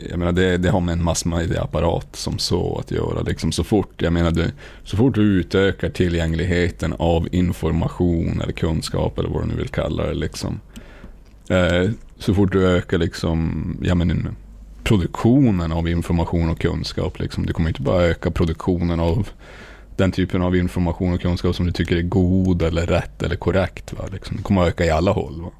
jag 0.10 0.20
menar 0.20 0.32
det, 0.32 0.58
det 0.58 0.70
har 0.70 0.80
med 0.80 0.94
en 0.94 1.04
massmedieapparat 1.04 2.16
som 2.16 2.38
så 2.38 2.78
att 2.78 2.92
göra 2.92 3.22
liksom. 3.22 3.52
Så 3.52 3.64
fort, 3.64 4.02
jag 4.02 4.14
menar 4.14 4.32
det, 4.32 4.52
så 4.84 4.98
fort 4.98 5.16
du 5.16 5.22
utökar 5.22 5.90
tillgängligheten 5.90 6.94
av 7.00 7.28
information 7.32 8.42
eller 8.42 8.54
kunskap 8.54 9.20
eller 9.20 9.30
vad 9.30 9.44
du 9.44 9.48
nu 9.48 9.56
vill 9.56 9.70
kalla 9.70 10.06
det 10.06 10.14
liksom. 10.14 10.60
Eh, 11.50 11.90
så 12.20 12.34
fort 12.34 12.52
du 12.52 12.68
ökar 12.68 12.98
liksom, 12.98 13.78
jag 13.84 13.98
menar, 13.98 14.18
produktionen 14.84 15.72
av 15.72 15.90
information 15.90 16.50
och 16.50 16.60
kunskap. 16.60 17.20
Liksom. 17.20 17.46
Du 17.46 17.54
kommer 17.54 17.70
inte 17.70 17.82
bara 17.82 18.04
öka 18.04 18.32
produktionen 18.32 19.00
av 19.00 19.30
den 19.96 20.12
typen 20.12 20.42
av 20.42 20.56
information 20.56 21.14
och 21.14 21.22
kunskap 21.22 21.56
som 21.56 21.66
du 21.66 21.72
tycker 21.72 21.98
är 21.98 22.02
god 22.02 22.62
eller 22.62 22.88
rätt 22.88 23.24
eller 23.24 23.36
korrekt. 23.36 23.94
Va? 23.94 24.04
Liksom. 24.12 24.38
Det 24.38 24.44
kommer 24.44 24.62
att 24.62 24.68
öka 24.68 24.86
i 24.86 24.90
alla 24.90 25.12
håll. 25.12 25.42
Va? 25.42 25.52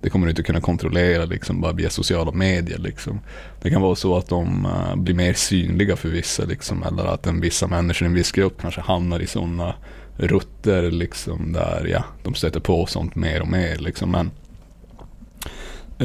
Det 0.00 0.10
kommer 0.10 0.26
du 0.26 0.30
inte 0.30 0.42
kunna 0.42 0.60
kontrollera 0.60 1.24
liksom, 1.24 1.60
bara 1.60 1.72
via 1.72 1.90
sociala 1.90 2.32
medier. 2.32 2.78
Liksom. 2.78 3.20
Det 3.62 3.70
kan 3.70 3.82
vara 3.82 3.94
så 3.94 4.16
att 4.16 4.28
de 4.28 4.66
uh, 4.66 4.96
blir 4.96 5.14
mer 5.14 5.34
synliga 5.34 5.96
för 5.96 6.08
vissa. 6.08 6.44
Liksom, 6.44 6.82
eller 6.82 7.04
att 7.04 7.26
en 7.26 7.40
vissa 7.40 7.66
människor 7.66 8.06
i 8.06 8.08
en 8.08 8.14
viss 8.14 8.32
grupp 8.32 8.60
kanske 8.60 8.80
hamnar 8.80 9.20
i 9.20 9.26
sådana 9.26 9.74
rutter 10.16 10.90
liksom, 10.90 11.52
där 11.52 11.86
ja, 11.90 12.04
de 12.22 12.34
stöter 12.34 12.60
på 12.60 12.86
sånt 12.86 13.14
mer 13.14 13.40
och 13.40 13.48
mer. 13.48 13.76
Liksom. 13.76 14.10
Men 14.10 14.30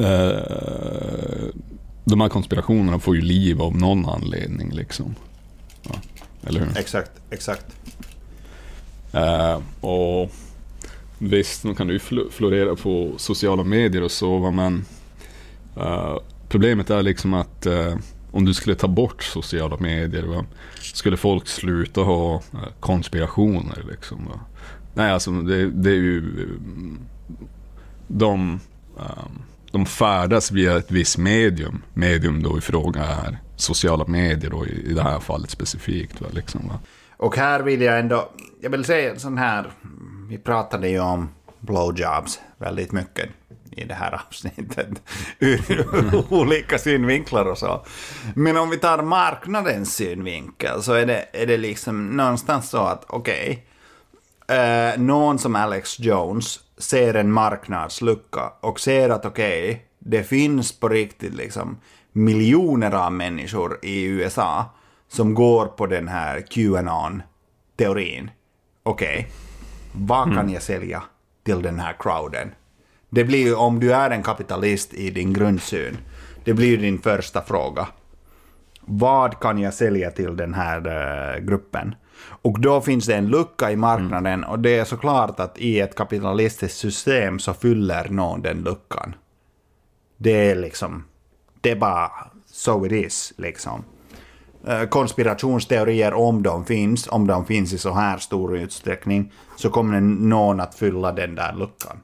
uh, 0.03 1.49
de 2.05 2.21
här 2.21 2.29
konspirationerna 2.29 2.99
får 2.99 3.15
ju 3.15 3.21
liv 3.21 3.61
av 3.61 3.77
någon 3.77 4.05
anledning. 4.05 4.71
Liksom. 4.71 5.15
Ja, 5.83 5.95
eller 6.47 6.59
hur? 6.59 6.77
Exakt, 6.77 7.11
exakt. 7.29 7.65
Eh, 9.13 9.61
och 9.81 10.31
visst, 11.17 11.63
de 11.63 11.75
kan 11.75 11.89
ju 11.89 11.97
fl- 11.97 12.29
florera 12.31 12.75
på 12.75 13.13
sociala 13.17 13.63
medier 13.63 14.03
och 14.03 14.11
så, 14.11 14.51
men 14.51 14.85
eh, 15.75 16.17
problemet 16.49 16.89
är 16.89 17.01
liksom 17.01 17.33
att 17.33 17.65
eh, 17.65 17.95
om 18.31 18.45
du 18.45 18.53
skulle 18.53 18.75
ta 18.75 18.87
bort 18.87 19.23
sociala 19.23 19.77
medier, 19.79 20.23
va, 20.23 20.45
skulle 20.81 21.17
folk 21.17 21.47
sluta 21.47 22.01
ha 22.01 22.41
konspirationer. 22.79 23.85
Liksom, 23.91 24.25
va. 24.25 24.39
Nej, 24.93 25.11
alltså 25.11 25.31
det, 25.31 25.69
det 25.69 25.89
är 25.89 25.95
ju... 25.95 26.47
De, 28.07 28.59
eh, 28.99 29.25
de 29.71 29.85
färdas 29.85 30.51
via 30.51 30.77
ett 30.77 30.91
visst 30.91 31.17
medium. 31.17 31.81
Medium 31.93 32.43
då 32.43 32.57
i 32.57 32.61
fråga 32.61 33.03
är 33.03 33.39
sociala 33.57 34.05
medier 34.07 34.51
då, 34.51 34.65
i, 34.65 34.89
i 34.89 34.93
det 34.93 35.03
här 35.03 35.19
fallet 35.19 35.49
specifikt. 35.49 36.21
Va, 36.21 36.27
liksom, 36.31 36.67
va. 36.67 36.79
Och 37.17 37.37
här 37.37 37.59
vill 37.59 37.81
jag 37.81 37.99
ändå, 37.99 38.29
jag 38.61 38.69
vill 38.69 38.85
säga 38.85 39.19
sån 39.19 39.37
här, 39.37 39.71
vi 40.29 40.37
pratade 40.37 40.89
ju 40.89 40.99
om 40.99 41.29
blowjobs 41.59 42.39
väldigt 42.57 42.91
mycket 42.91 43.29
i 43.71 43.83
det 43.83 43.93
här 43.93 44.21
avsnittet. 44.27 44.89
Ur 45.39 46.33
olika 46.33 46.77
synvinklar 46.77 47.45
och 47.45 47.57
så. 47.57 47.85
Men 48.35 48.57
om 48.57 48.69
vi 48.69 48.77
tar 48.77 49.03
marknadens 49.03 49.95
synvinkel 49.95 50.83
så 50.83 50.93
är 50.93 51.05
det, 51.05 51.25
är 51.33 51.45
det 51.45 51.57
liksom 51.57 52.17
någonstans 52.17 52.69
så 52.69 52.77
att 52.77 53.05
okej, 53.07 53.65
eh, 54.47 54.99
någon 54.99 55.39
som 55.39 55.55
Alex 55.55 55.99
Jones 55.99 56.59
ser 56.77 57.13
en 57.13 57.31
marknadslucka 57.31 58.51
och 58.59 58.79
ser 58.79 59.09
att 59.09 59.25
okej, 59.25 59.85
det 59.99 60.23
finns 60.23 60.79
på 60.79 60.89
riktigt 60.89 61.33
liksom 61.33 61.77
miljoner 62.17 62.91
av 62.91 63.11
människor 63.11 63.79
i 63.81 64.03
USA 64.03 64.65
som 65.07 65.33
går 65.33 65.65
på 65.65 65.85
den 65.85 66.07
här 66.07 66.41
QAnon-teorin. 66.41 68.29
Okej, 68.83 69.27
vad 69.93 70.33
kan 70.33 70.49
jag 70.49 70.61
sälja 70.61 71.03
till 71.47 71.61
den 71.61 71.79
här 71.79 71.95
crowden. 71.99 72.51
Det 73.09 73.23
blir 73.23 73.45
ju, 73.45 73.55
om 73.55 73.79
du 73.79 73.93
är 73.93 74.09
en 74.09 74.23
kapitalist 74.23 74.93
i 74.93 75.09
din 75.09 75.33
grundsyn, 75.33 75.97
det 76.43 76.53
blir 76.53 76.67
ju 76.67 76.77
din 76.77 76.99
första 76.99 77.41
fråga. 77.41 77.87
Vad 78.81 79.39
kan 79.39 79.57
jag 79.57 79.73
sälja 79.73 80.11
till 80.11 80.37
den 80.37 80.53
här 80.53 80.79
eh, 80.87 81.39
gruppen? 81.39 81.95
Och 82.25 82.59
då 82.59 82.81
finns 82.81 83.05
det 83.05 83.15
en 83.15 83.27
lucka 83.27 83.71
i 83.71 83.75
marknaden 83.75 84.43
och 84.43 84.59
det 84.59 84.77
är 84.77 84.85
såklart 84.85 85.39
att 85.39 85.57
i 85.57 85.79
ett 85.79 85.95
kapitalistiskt 85.95 86.77
system 86.77 87.39
så 87.39 87.53
fyller 87.53 88.09
någon 88.09 88.41
den 88.41 88.57
luckan. 88.57 89.15
Det 90.17 90.51
är 90.51 90.55
liksom, 90.55 91.03
det 91.67 91.71
är 91.71 91.75
bara 91.75 92.11
so 92.45 92.85
it 92.85 92.91
is 92.91 93.33
liksom. 93.37 93.83
Eh, 94.67 94.83
konspirationsteorier 94.83 96.13
om 96.13 96.43
de 96.43 96.65
finns, 96.65 97.07
om 97.07 97.27
de 97.27 97.45
finns 97.45 97.73
i 97.73 97.77
så 97.77 97.93
här 97.93 98.17
stor 98.17 98.57
utsträckning, 98.57 99.31
så 99.55 99.69
kommer 99.69 100.01
någon 100.01 100.59
att 100.59 100.75
fylla 100.75 101.11
den 101.11 101.35
där 101.35 101.55
luckan. 101.55 101.97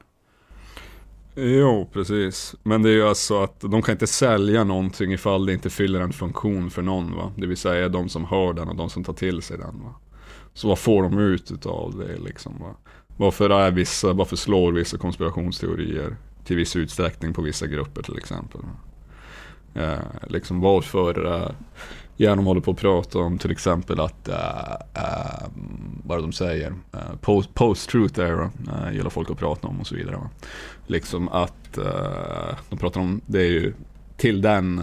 Jo, 1.34 1.90
precis. 1.92 2.54
Men 2.62 2.82
det 2.82 2.88
är 2.88 2.92
ju 2.92 3.08
alltså 3.08 3.42
att 3.42 3.60
de 3.60 3.82
kan 3.82 3.92
inte 3.92 4.06
sälja 4.06 4.64
någonting 4.64 5.12
ifall 5.12 5.46
det 5.46 5.52
inte 5.52 5.70
fyller 5.70 6.00
en 6.00 6.12
funktion 6.12 6.70
för 6.70 6.82
någon 6.82 7.16
va. 7.16 7.32
Det 7.36 7.46
vill 7.46 7.56
säga 7.56 7.88
de 7.88 8.08
som 8.08 8.24
hör 8.24 8.52
den 8.52 8.68
och 8.68 8.76
de 8.76 8.90
som 8.90 9.04
tar 9.04 9.12
till 9.12 9.42
sig 9.42 9.58
den 9.58 9.80
va. 9.82 9.94
Så 10.54 10.68
vad 10.68 10.78
får 10.78 11.02
de 11.02 11.18
ut 11.18 11.50
utav 11.50 11.98
det 11.98 12.24
liksom 12.24 12.58
va. 12.60 12.76
Varför 13.16 13.50
är 13.50 13.70
vissa, 13.70 14.12
varför 14.12 14.36
slår 14.36 14.72
vissa 14.72 14.98
konspirationsteorier 14.98 16.16
till 16.44 16.56
viss 16.56 16.76
utsträckning 16.76 17.34
på 17.34 17.42
vissa 17.42 17.66
grupper 17.66 18.02
till 18.02 18.18
exempel. 18.18 18.60
Va? 18.60 18.93
Eh, 19.74 19.98
liksom 20.28 20.60
varför 20.60 21.34
eh, 21.34 21.50
de 22.16 22.46
håller 22.46 22.60
på 22.60 22.70
att 22.70 22.76
prata 22.76 23.18
om 23.18 23.38
till 23.38 23.50
exempel 23.50 24.00
att, 24.00 24.28
uh, 24.28 24.34
uh, 25.02 25.48
vad 26.04 26.22
de 26.22 26.32
säger, 26.32 26.70
uh, 26.70 27.16
post, 27.20 27.54
post-truth 27.54 28.20
era 28.20 28.44
uh, 28.44 28.94
gillar 28.94 29.10
folk 29.10 29.30
att 29.30 29.38
prata 29.38 29.68
om 29.68 29.80
och 29.80 29.86
så 29.86 29.94
vidare. 29.94 30.16
Va? 30.16 30.30
Liksom 30.86 31.28
att 31.28 31.78
uh, 31.78 32.56
de 32.70 32.78
pratar 32.78 33.00
om, 33.00 33.20
det 33.26 33.40
är 33.40 33.50
ju 33.50 33.74
till 34.16 34.42
den, 34.42 34.82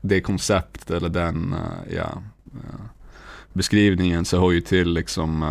det 0.00 0.20
koncept 0.20 0.90
eller 0.90 1.08
den, 1.08 1.54
ja, 1.90 2.08
beskrivningen 3.52 4.24
så 4.24 4.40
hör 4.40 4.50
ju 4.50 4.60
till 4.60 4.92
liksom 4.92 5.44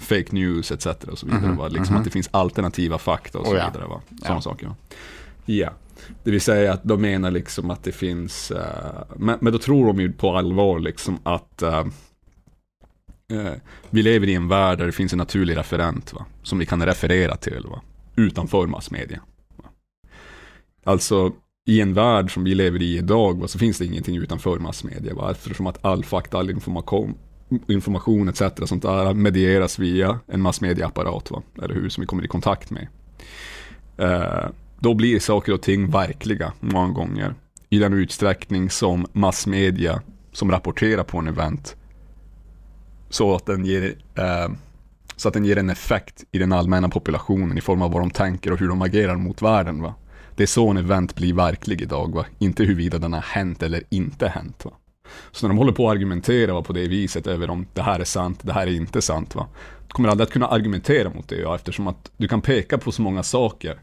fake 0.00 0.26
news 0.30 0.72
etc. 0.72 0.86
och 0.86 1.18
så 1.18 1.26
vidare. 1.26 1.46
Mhm, 1.46 1.56
Va? 1.56 1.68
Liksom 1.68 1.94
mhm. 1.94 1.96
att 1.96 2.04
det 2.04 2.10
finns 2.10 2.28
alternativa 2.32 2.98
fakta 2.98 3.38
och 3.38 3.46
så 3.46 3.52
Oh 3.52 3.66
vidare. 3.66 3.86
Va? 3.88 4.00
Sådana 4.20 4.36
Ja. 4.36 4.40
saker. 4.40 4.66
Va? 4.66 4.74
Ja. 5.44 5.70
Det 6.24 6.30
vill 6.30 6.40
säga 6.40 6.72
att 6.72 6.84
de 6.84 7.02
menar 7.02 7.30
liksom 7.30 7.70
att 7.70 7.82
det 7.84 7.92
finns, 7.92 8.50
uh, 8.50 8.58
men, 9.16 9.38
men 9.40 9.52
då 9.52 9.58
tror 9.58 9.86
de 9.86 10.00
ju 10.00 10.12
på 10.12 10.36
allvar 10.36 10.78
liksom 10.78 11.18
att 11.22 11.62
uh, 11.62 11.86
uh, 13.32 13.52
vi 13.90 14.02
lever 14.02 14.28
i 14.28 14.34
en 14.34 14.48
värld 14.48 14.78
där 14.78 14.86
det 14.86 14.92
finns 14.92 15.12
en 15.12 15.18
naturlig 15.18 15.56
referent 15.56 16.12
va, 16.12 16.26
som 16.42 16.58
vi 16.58 16.66
kan 16.66 16.86
referera 16.86 17.36
till 17.36 17.66
va, 17.70 17.80
utanför 18.16 18.66
massmedia. 18.66 19.20
Va. 19.56 19.68
Alltså 20.84 21.32
i 21.66 21.80
en 21.80 21.94
värld 21.94 22.34
som 22.34 22.44
vi 22.44 22.54
lever 22.54 22.82
i 22.82 22.98
idag 22.98 23.40
va, 23.40 23.48
så 23.48 23.58
finns 23.58 23.78
det 23.78 23.86
ingenting 23.86 24.16
utanför 24.16 24.58
massmedia 24.58 25.14
va, 25.14 25.30
eftersom 25.30 25.66
att 25.66 25.84
all 25.84 26.04
fakta, 26.04 26.38
all 26.38 26.50
information, 26.50 27.14
information 27.68 28.28
etc. 28.28 28.42
sånt 28.64 28.82
där 28.82 29.14
medieras 29.14 29.78
via 29.78 30.18
en 30.26 30.40
massmediaapparat 30.40 31.30
va, 31.30 31.42
eller 31.62 31.74
hur, 31.74 31.88
som 31.88 32.00
vi 32.00 32.06
kommer 32.06 32.24
i 32.24 32.28
kontakt 32.28 32.70
med. 32.70 32.88
Då 34.84 34.94
blir 34.94 35.20
saker 35.20 35.52
och 35.52 35.62
ting 35.62 35.90
verkliga 35.90 36.52
många 36.60 36.92
gånger. 36.92 37.34
I 37.70 37.78
den 37.78 37.92
utsträckning 37.92 38.70
som 38.70 39.06
massmedia 39.12 40.02
som 40.32 40.50
rapporterar 40.50 41.04
på 41.04 41.18
en 41.18 41.28
event 41.28 41.76
så 43.08 43.34
att 43.34 43.46
den 43.46 43.64
ger, 43.64 43.94
eh, 44.14 44.48
så 45.16 45.28
att 45.28 45.34
den 45.34 45.44
ger 45.44 45.58
en 45.58 45.70
effekt 45.70 46.24
i 46.32 46.38
den 46.38 46.52
allmänna 46.52 46.88
populationen 46.88 47.58
i 47.58 47.60
form 47.60 47.82
av 47.82 47.92
vad 47.92 48.02
de 48.02 48.10
tänker 48.10 48.52
och 48.52 48.58
hur 48.58 48.68
de 48.68 48.82
agerar 48.82 49.16
mot 49.16 49.42
världen. 49.42 49.82
Va? 49.82 49.94
Det 50.36 50.42
är 50.42 50.46
så 50.46 50.68
en 50.68 50.76
event 50.76 51.14
blir 51.14 51.34
verklig 51.34 51.82
idag, 51.82 52.14
va? 52.14 52.26
inte 52.38 52.64
huruvida 52.64 52.98
den 52.98 53.12
har 53.12 53.20
hänt 53.20 53.62
eller 53.62 53.82
inte 53.88 54.28
hänt. 54.28 54.64
Va? 54.64 54.70
Så 55.30 55.46
när 55.46 55.54
de 55.54 55.58
håller 55.58 55.72
på 55.72 55.88
att 55.88 55.94
argumentera 55.94 56.52
va, 56.52 56.62
på 56.62 56.72
det 56.72 56.88
viset 56.88 57.26
över 57.26 57.50
om 57.50 57.66
det 57.72 57.82
här 57.82 58.00
är 58.00 58.04
sant, 58.04 58.38
det 58.42 58.52
här 58.52 58.66
är 58.66 58.76
inte 58.76 59.02
sant, 59.02 59.34
va? 59.34 59.46
du 59.86 59.92
kommer 59.92 60.08
aldrig 60.08 60.26
att 60.26 60.32
kunna 60.32 60.48
argumentera 60.48 61.10
mot 61.10 61.28
det, 61.28 61.36
ja, 61.36 61.54
eftersom 61.54 61.86
att 61.86 62.10
du 62.16 62.28
kan 62.28 62.40
peka 62.40 62.78
på 62.78 62.92
så 62.92 63.02
många 63.02 63.22
saker 63.22 63.78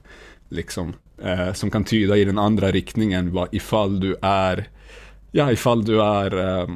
liksom, 0.51 0.93
eh, 1.21 1.53
som 1.53 1.71
kan 1.71 1.83
tyda 1.83 2.17
i 2.17 2.25
den 2.25 2.37
andra 2.37 2.71
riktningen 2.71 3.33
va, 3.33 3.47
ifall 3.51 3.99
du 3.99 4.15
är, 4.21 4.69
ja, 5.31 5.51
ifall 5.51 5.85
du 5.85 6.01
är 6.01 6.59
eh, 6.59 6.67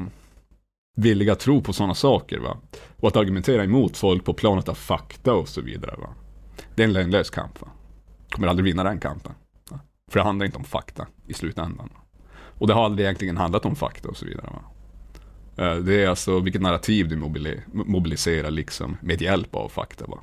villig 0.95 1.29
att 1.29 1.39
tro 1.39 1.61
på 1.61 1.73
sådana 1.73 1.93
saker. 1.93 2.39
Va? 2.39 2.57
Och 2.97 3.07
att 3.07 3.15
argumentera 3.15 3.63
emot 3.63 3.97
folk 3.97 4.25
på 4.25 4.33
planet 4.33 4.69
av 4.69 4.73
fakta 4.73 5.33
och 5.33 5.49
så 5.49 5.61
vidare. 5.61 5.95
Va? 5.97 6.09
Det 6.75 6.83
är 6.83 6.87
en 6.87 6.93
lönlös 6.93 7.29
kamp. 7.29 7.61
Va? 7.61 7.67
Kommer 8.29 8.47
aldrig 8.47 8.65
vinna 8.65 8.83
den 8.83 8.99
kampen. 8.99 9.31
Va? 9.69 9.79
För 10.11 10.19
det 10.19 10.25
handlar 10.25 10.45
inte 10.45 10.57
om 10.57 10.63
fakta 10.63 11.07
i 11.27 11.33
slutändan. 11.33 11.89
Va? 11.93 12.01
Och 12.57 12.67
det 12.67 12.73
har 12.73 12.85
aldrig 12.85 13.05
egentligen 13.05 13.37
handlat 13.37 13.65
om 13.65 13.75
fakta 13.75 14.09
och 14.09 14.17
så 14.17 14.25
vidare. 14.25 14.49
Va? 14.51 14.61
Eh, 15.65 15.75
det 15.75 16.03
är 16.03 16.07
alltså 16.07 16.39
vilket 16.39 16.61
narrativ 16.61 17.07
du 17.07 17.15
mobiliserar 17.73 18.51
liksom 18.51 18.97
med 19.01 19.21
hjälp 19.21 19.55
av 19.55 19.69
fakta. 19.69 20.05
Va? 20.07 20.17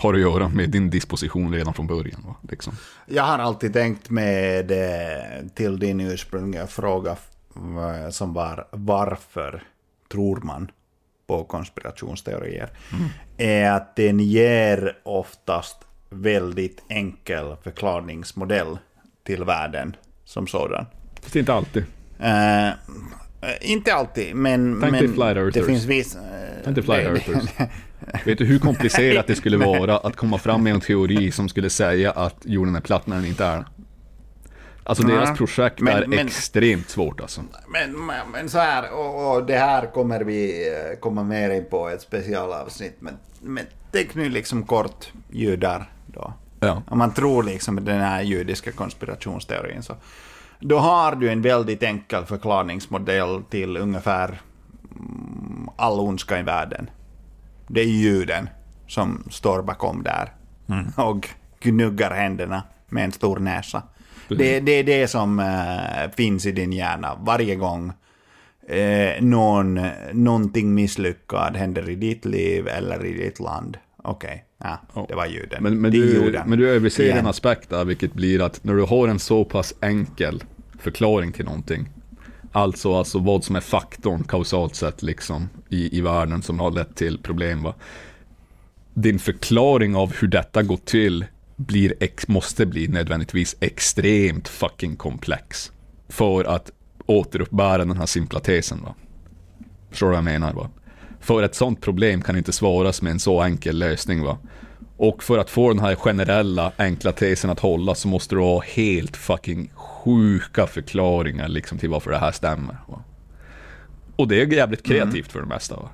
Har 0.00 0.14
att 0.14 0.20
göra 0.20 0.48
med 0.48 0.70
din 0.70 0.90
disposition 0.90 1.52
redan 1.54 1.74
från 1.74 1.86
början. 1.86 2.24
Va? 2.26 2.34
Liksom. 2.50 2.72
Jag 3.06 3.22
har 3.22 3.38
alltid 3.38 3.72
tänkt 3.72 4.10
med 4.10 4.70
eh, 4.70 5.46
till 5.54 5.78
din 5.78 6.00
ursprungliga 6.00 6.66
fråga 6.66 7.10
eh, 7.56 8.10
som 8.10 8.34
var 8.34 8.66
varför 8.70 9.62
tror 10.12 10.40
man 10.42 10.70
på 11.26 11.44
konspirationsteorier? 11.44 12.70
Är 13.38 13.70
att 13.72 13.96
den 13.96 14.20
ger 14.20 14.96
oftast 15.02 15.76
väldigt 16.10 16.82
enkel 16.88 17.56
förklaringsmodell 17.62 18.78
till 19.24 19.44
världen 19.44 19.96
som 20.24 20.46
sådan. 20.46 20.86
Fast 21.22 21.36
inte 21.36 21.52
alltid. 21.54 21.84
Eh, 22.20 22.68
inte 23.60 23.94
alltid, 23.94 24.34
men, 24.36 24.78
Tänk 24.80 24.92
dig 24.92 25.02
men 25.02 25.14
Flat 25.14 25.34
det 25.34 25.40
Earthers. 25.40 25.66
finns 25.66 25.84
viss... 25.84 26.16
eh, 26.16 26.22
Tänk 26.64 26.74
dig 26.76 26.84
Flat 26.84 26.96
det- 26.96 27.04
Earthers. 27.08 27.50
Vet 28.24 28.38
du 28.38 28.44
hur 28.44 28.58
komplicerat 28.58 29.26
det 29.26 29.34
skulle 29.34 29.56
vara 29.56 29.96
att 29.98 30.16
komma 30.16 30.38
fram 30.38 30.62
med 30.62 30.74
en 30.74 30.80
teori 30.80 31.30
som 31.30 31.48
skulle 31.48 31.70
säga 31.70 32.10
att 32.10 32.36
jorden 32.44 32.76
är 32.76 32.80
platt 32.80 33.06
när 33.06 33.16
den 33.16 33.24
inte 33.24 33.44
är? 33.44 33.64
Alltså 34.84 35.08
Ja, 35.08 35.14
deras 35.14 35.38
projekt 35.38 35.80
men- 35.80 36.02
är 36.02 36.06
men- 36.06 36.26
extremt 36.26 36.88
svårt 36.88 37.20
alltså. 37.20 37.40
Men, 37.68 38.06
men, 38.06 38.30
men 38.32 38.48
så 38.48 38.58
här, 38.58 38.92
och, 38.92 39.36
och 39.36 39.46
det 39.46 39.58
här 39.58 39.86
kommer 39.86 40.20
vi 40.20 40.68
eh, 40.68 40.98
komma 41.00 41.22
mer 41.22 41.50
in 41.50 41.64
på 41.70 41.88
ett 41.88 42.00
specialavsnitt, 42.00 42.96
men, 43.00 43.14
men 43.40 43.64
tänk 43.92 44.14
nu 44.14 44.28
liksom 44.28 44.62
kort 44.62 45.12
judar 45.30 45.90
då. 46.06 46.32
Ja. 46.60 46.82
Om 46.86 46.98
man 46.98 47.14
tror 47.14 47.42
liksom 47.42 47.84
den 47.84 48.00
här 48.00 48.22
judiska 48.22 48.72
konspirationsteorin 48.72 49.82
så 49.82 49.96
då 50.60 50.78
har 50.78 51.14
du 51.16 51.30
en 51.30 51.42
väldigt 51.42 51.82
enkel 51.82 52.24
förklaringsmodell 52.24 53.42
till 53.50 53.76
ungefär 53.76 54.40
mm, 54.96 55.68
all 55.76 56.00
ondska 56.00 56.38
i 56.38 56.42
världen. 56.42 56.90
Det 57.72 57.80
är 57.80 57.84
juden 57.84 58.48
som 58.86 59.24
står 59.30 59.62
bakom 59.62 60.02
där 60.02 60.32
och 60.96 61.28
gnuggar 61.60 62.10
händerna 62.10 62.62
med 62.88 63.04
en 63.04 63.12
stor 63.12 63.38
näsa. 63.38 63.82
Det, 64.28 64.60
det 64.60 64.72
är 64.72 64.84
det 64.84 65.08
som 65.08 65.40
eh, 65.40 66.10
finns 66.16 66.46
i 66.46 66.52
din 66.52 66.72
hjärna 66.72 67.18
varje 67.20 67.54
gång 67.56 67.92
eh, 68.68 69.22
någon, 69.22 69.80
någonting 70.12 70.74
misslyckad 70.74 71.56
händer 71.56 71.90
i 71.90 71.94
ditt 71.94 72.24
liv 72.24 72.68
eller 72.68 73.04
i 73.06 73.12
ditt 73.12 73.40
land. 73.40 73.78
Okej, 74.02 74.44
ja, 74.58 74.78
Ja. 74.94 75.06
det 75.08 75.14
var 75.14 75.26
juden. 75.26 75.62
Men, 75.62 75.80
men, 75.80 75.92
du, 75.92 76.40
men 76.46 76.58
du 76.58 76.70
överser 76.70 77.12
en 77.16 77.26
aspekt 77.26 77.70
där, 77.70 77.84
vilket 77.84 78.12
blir 78.14 78.42
att 78.42 78.64
när 78.64 78.74
du 78.74 78.82
har 78.82 79.08
en 79.08 79.18
så 79.18 79.44
pass 79.44 79.74
enkel 79.80 80.42
förklaring 80.78 81.32
till 81.32 81.44
någonting, 81.44 81.88
alltså, 82.52 82.94
alltså 82.94 83.18
vad 83.18 83.44
som 83.44 83.56
är 83.56 83.60
faktorn 83.60 84.24
kausalt 84.24 84.74
sett 84.74 85.02
liksom 85.02 85.48
i, 85.68 85.98
i 85.98 86.00
världen 86.00 86.42
som 86.42 86.60
har 86.60 86.70
lett 86.70 86.96
till 86.96 87.18
problem. 87.18 87.62
Va? 87.62 87.74
Din 88.94 89.18
förklaring 89.18 89.96
av 89.96 90.14
hur 90.14 90.28
detta 90.28 90.62
går 90.62 90.76
till 90.76 91.24
blir 91.56 91.94
ex, 92.00 92.28
måste 92.28 92.66
bli 92.66 92.88
nödvändigtvis 92.88 93.56
extremt 93.60 94.48
fucking 94.48 94.96
komplex 94.96 95.72
för 96.08 96.44
att 96.44 96.70
återuppbära 97.06 97.84
den 97.84 97.96
här 97.96 98.06
simpla 98.06 98.40
tesen. 98.40 98.82
Va? 98.82 98.94
Förstår 99.90 100.06
du 100.06 100.10
vad 100.10 100.16
jag 100.16 100.24
menar? 100.24 100.52
Va? 100.52 100.70
För 101.20 101.42
ett 101.42 101.54
sånt 101.54 101.80
problem 101.80 102.22
kan 102.22 102.36
inte 102.36 102.52
svaras 102.52 103.02
med 103.02 103.10
en 103.10 103.20
så 103.20 103.42
enkel 103.42 103.78
lösning. 103.78 104.22
Va? 104.22 104.38
Och 104.96 105.22
för 105.22 105.38
att 105.38 105.50
få 105.50 105.68
den 105.68 105.78
här 105.78 105.94
generella 105.94 106.72
enkla 106.76 107.12
tesen 107.12 107.50
att 107.50 107.60
hålla 107.60 107.94
så 107.94 108.08
måste 108.08 108.34
du 108.34 108.40
ha 108.40 108.60
helt 108.60 109.16
fucking 109.16 109.70
sjuka 110.04 110.66
förklaringar 110.66 111.48
liksom 111.48 111.78
till 111.78 111.88
varför 111.90 112.10
det 112.10 112.18
här 112.18 112.32
stämmer. 112.32 112.76
Va? 112.86 113.02
Och 114.16 114.28
det 114.28 114.42
är 114.42 114.52
jävligt 114.52 114.86
kreativt 114.86 115.32
för 115.32 115.40
det 115.40 115.46
mesta. 115.46 115.76
Va? 115.76 115.88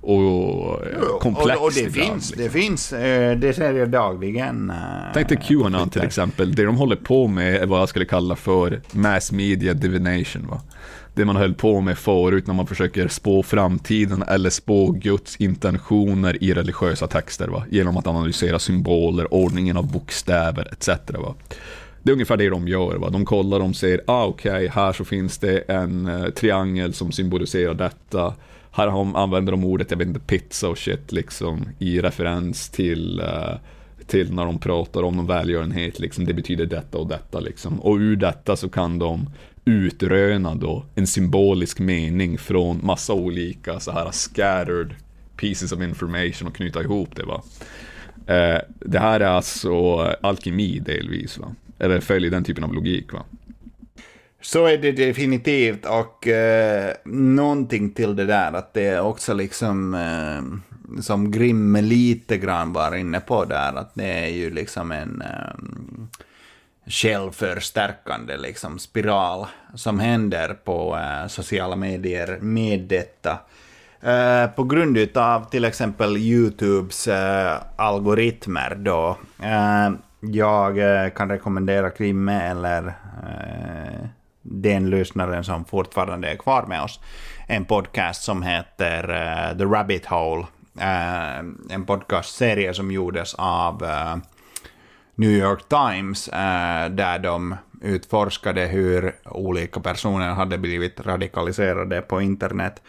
Och 0.00 0.86
eh, 0.86 1.18
komplext 1.20 1.60
och, 1.60 1.66
och 1.66 1.72
det 1.74 1.80
ibland, 1.80 1.94
finns, 1.94 2.30
liksom. 2.30 2.44
det 2.44 2.50
finns, 2.50 2.92
eh, 2.92 3.38
det 3.38 3.52
ser 3.52 3.72
jag 3.74 3.90
dagligen. 3.90 4.70
eh, 4.70 4.76
Tänk 5.14 5.28
dig 5.28 5.38
Qanon 5.48 5.90
till 5.90 6.02
exempel. 6.02 6.54
Det 6.54 6.64
de 6.64 6.76
håller 6.76 6.96
på 6.96 7.26
med 7.26 7.54
är 7.54 7.66
vad 7.66 7.80
jag 7.80 7.88
skulle 7.88 8.04
kalla 8.04 8.36
för 8.36 8.80
mass 8.92 9.32
media 9.32 9.74
divination. 9.74 10.46
Va? 10.50 10.60
det 11.14 11.24
man 11.24 11.36
höll 11.36 11.54
på 11.54 11.80
med 11.80 11.98
förut 11.98 12.46
när 12.46 12.54
man 12.54 12.66
försöker 12.66 13.08
spå 13.08 13.42
framtiden 13.42 14.22
eller 14.22 14.50
spå 14.50 14.90
Guds 14.90 15.36
intentioner 15.36 16.42
i 16.44 16.54
religiösa 16.54 17.06
texter 17.06 17.48
va? 17.48 17.64
genom 17.70 17.96
att 17.96 18.06
analysera 18.06 18.58
symboler, 18.58 19.34
ordningen 19.34 19.76
av 19.76 19.92
bokstäver 19.92 20.68
etc. 20.72 20.88
Va? 21.08 21.34
Det 22.02 22.10
är 22.10 22.12
ungefär 22.12 22.36
det 22.36 22.48
de 22.48 22.68
gör. 22.68 22.96
Va? 22.96 23.10
De 23.10 23.24
kollar, 23.24 23.58
de 23.58 23.74
ser, 23.74 24.00
ah, 24.06 24.24
okej, 24.24 24.52
okay, 24.52 24.68
här 24.68 24.92
så 24.92 25.04
finns 25.04 25.38
det 25.38 25.58
en 25.58 26.06
eh, 26.06 26.30
triangel 26.30 26.94
som 26.94 27.12
symboliserar 27.12 27.74
detta. 27.74 28.34
Här 28.70 28.86
har 28.86 28.98
de, 28.98 29.16
använder 29.16 29.52
de 29.52 29.64
ordet, 29.64 29.90
jag 29.90 29.98
vet 29.98 30.08
inte, 30.08 30.20
pizza 30.20 30.68
och 30.68 30.78
shit 30.78 31.12
liksom 31.12 31.68
i 31.78 32.00
referens 32.00 32.68
till 32.70 33.20
eh, 33.20 33.54
till 34.10 34.34
när 34.34 34.44
de 34.44 34.58
pratar 34.58 35.02
om 35.02 35.16
någon 35.16 35.26
välgörenhet, 35.26 35.98
liksom, 35.98 36.24
det 36.24 36.34
betyder 36.34 36.66
detta 36.66 36.98
och 36.98 37.08
detta. 37.08 37.40
Liksom. 37.40 37.80
Och 37.80 37.96
ur 37.96 38.16
detta 38.16 38.56
så 38.56 38.68
kan 38.68 38.98
de 38.98 39.30
utröna 39.64 40.54
då 40.54 40.84
en 40.94 41.06
symbolisk 41.06 41.78
mening 41.78 42.38
från 42.38 42.80
massa 42.82 43.12
olika 43.12 43.80
så 43.80 43.92
här 43.92 44.10
scattered 44.10 44.94
pieces 45.36 45.72
of 45.72 45.82
information 45.82 46.48
och 46.48 46.54
knyta 46.54 46.82
ihop 46.82 47.16
det. 47.16 47.24
Va? 47.24 47.42
Eh, 48.26 48.60
det 48.80 48.98
här 48.98 49.20
är 49.20 49.26
alltså 49.26 49.98
alkemi 50.20 50.78
delvis, 50.78 51.38
va? 51.38 51.54
Eller 51.80 52.00
följer 52.00 52.30
den 52.30 52.44
typen 52.44 52.64
av 52.64 52.74
logik. 52.74 53.12
Va? 53.12 53.24
Så 54.40 54.66
är 54.66 54.78
det 54.78 54.92
definitivt 54.92 55.86
och 55.86 56.26
eh, 56.26 56.94
någonting 57.04 57.90
till 57.90 58.16
det 58.16 58.24
där 58.24 58.52
att 58.52 58.74
det 58.74 58.86
är 58.86 59.00
också 59.00 59.34
liksom 59.34 59.94
eh, 59.94 61.00
som 61.02 61.30
Grimme 61.30 61.82
lite 61.82 62.38
grann 62.38 62.72
var 62.72 62.96
inne 62.96 63.20
på 63.20 63.44
där 63.44 63.74
att 63.74 63.94
det 63.94 64.24
är 64.24 64.28
ju 64.28 64.50
liksom 64.50 64.92
en 64.92 65.22
eh, 65.22 66.10
självförstärkande 66.86 68.36
liksom, 68.36 68.78
spiral 68.78 69.46
som 69.74 69.98
händer 69.98 70.54
på 70.64 70.96
eh, 70.96 71.28
sociala 71.28 71.76
medier 71.76 72.38
med 72.40 72.80
detta. 72.80 73.38
Eh, 74.00 74.46
på 74.50 74.64
grund 74.64 75.16
av 75.16 75.50
till 75.50 75.64
exempel 75.64 76.16
YouTubes 76.16 77.08
eh, 77.08 77.62
algoritmer 77.76 78.74
då. 78.74 79.18
Eh, 79.42 79.90
jag 80.20 80.78
eh, 80.78 81.10
kan 81.10 81.28
rekommendera 81.28 81.90
Krimme 81.90 82.40
eller 82.42 82.86
eh, 82.86 84.06
den 84.42 84.90
lyssnaren 84.90 85.44
som 85.44 85.64
fortfarande 85.64 86.28
är 86.28 86.36
kvar 86.36 86.66
med 86.66 86.82
oss 86.82 87.00
en 87.46 87.64
podcast 87.64 88.22
som 88.22 88.42
heter 88.42 89.08
eh, 89.08 89.58
The 89.58 89.64
Rabbit 89.64 90.06
Hole. 90.06 90.46
Eh, 90.80 91.38
en 91.70 91.86
podcastserie 91.86 92.74
som 92.74 92.90
gjordes 92.90 93.34
av 93.34 93.84
eh, 93.84 94.16
New 95.14 95.30
York 95.30 95.68
Times 95.68 96.28
eh, 96.28 96.90
där 96.90 97.18
de 97.18 97.56
utforskade 97.82 98.66
hur 98.66 99.16
olika 99.24 99.80
personer 99.80 100.30
hade 100.30 100.58
blivit 100.58 101.00
radikaliserade 101.00 102.00
på 102.00 102.20
internet. 102.20 102.82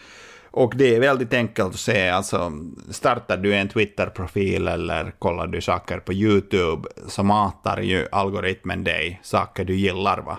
Och 0.52 0.76
det 0.76 0.96
är 0.96 1.00
väldigt 1.00 1.34
enkelt 1.34 1.74
att 1.74 1.80
se, 1.80 2.08
alltså 2.08 2.52
startar 2.90 3.36
du 3.36 3.54
en 3.54 3.68
Twitter-profil 3.68 4.68
eller 4.68 5.12
kollar 5.18 5.46
du 5.46 5.60
saker 5.60 5.98
på 5.98 6.12
YouTube 6.12 6.88
så 7.08 7.22
matar 7.22 7.80
ju 7.80 8.06
algoritmen 8.12 8.84
dig 8.84 9.20
saker 9.22 9.64
du 9.64 9.74
gillar 9.74 10.18
va. 10.18 10.38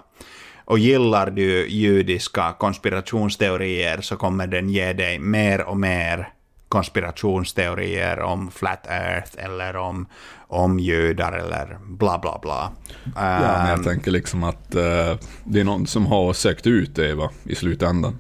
Och 0.66 0.80
gillar 0.80 1.32
du 1.32 1.68
judiska 1.68 2.54
konspirationsteorier 2.60 4.02
så 4.02 4.16
kommer 4.16 4.48
den 4.48 4.70
ge 4.70 4.94
dig 4.94 5.20
mer 5.20 5.62
och 5.62 5.78
mer 5.78 6.30
konspirationsteorier 6.70 8.20
om 8.20 8.52
flat 8.52 8.88
earth 8.88 9.32
eller 9.38 9.76
om, 9.76 10.08
om 10.48 10.80
judar 10.80 11.32
eller 11.32 11.78
bla 11.84 12.20
bla 12.20 12.40
bla. 12.42 12.72
Ja, 13.16 13.64
men 13.64 13.70
jag 13.70 13.84
tänker 13.84 14.12
liksom 14.12 14.44
att 14.44 14.76
uh, 14.76 15.18
det 15.44 15.60
är 15.60 15.64
någon 15.64 15.88
som 15.88 16.06
har 16.06 16.34
sökt 16.34 16.68
ut 16.68 16.96
det 16.96 17.16
va, 17.16 17.30
i 17.44 17.56
slutändan. 17.56 18.20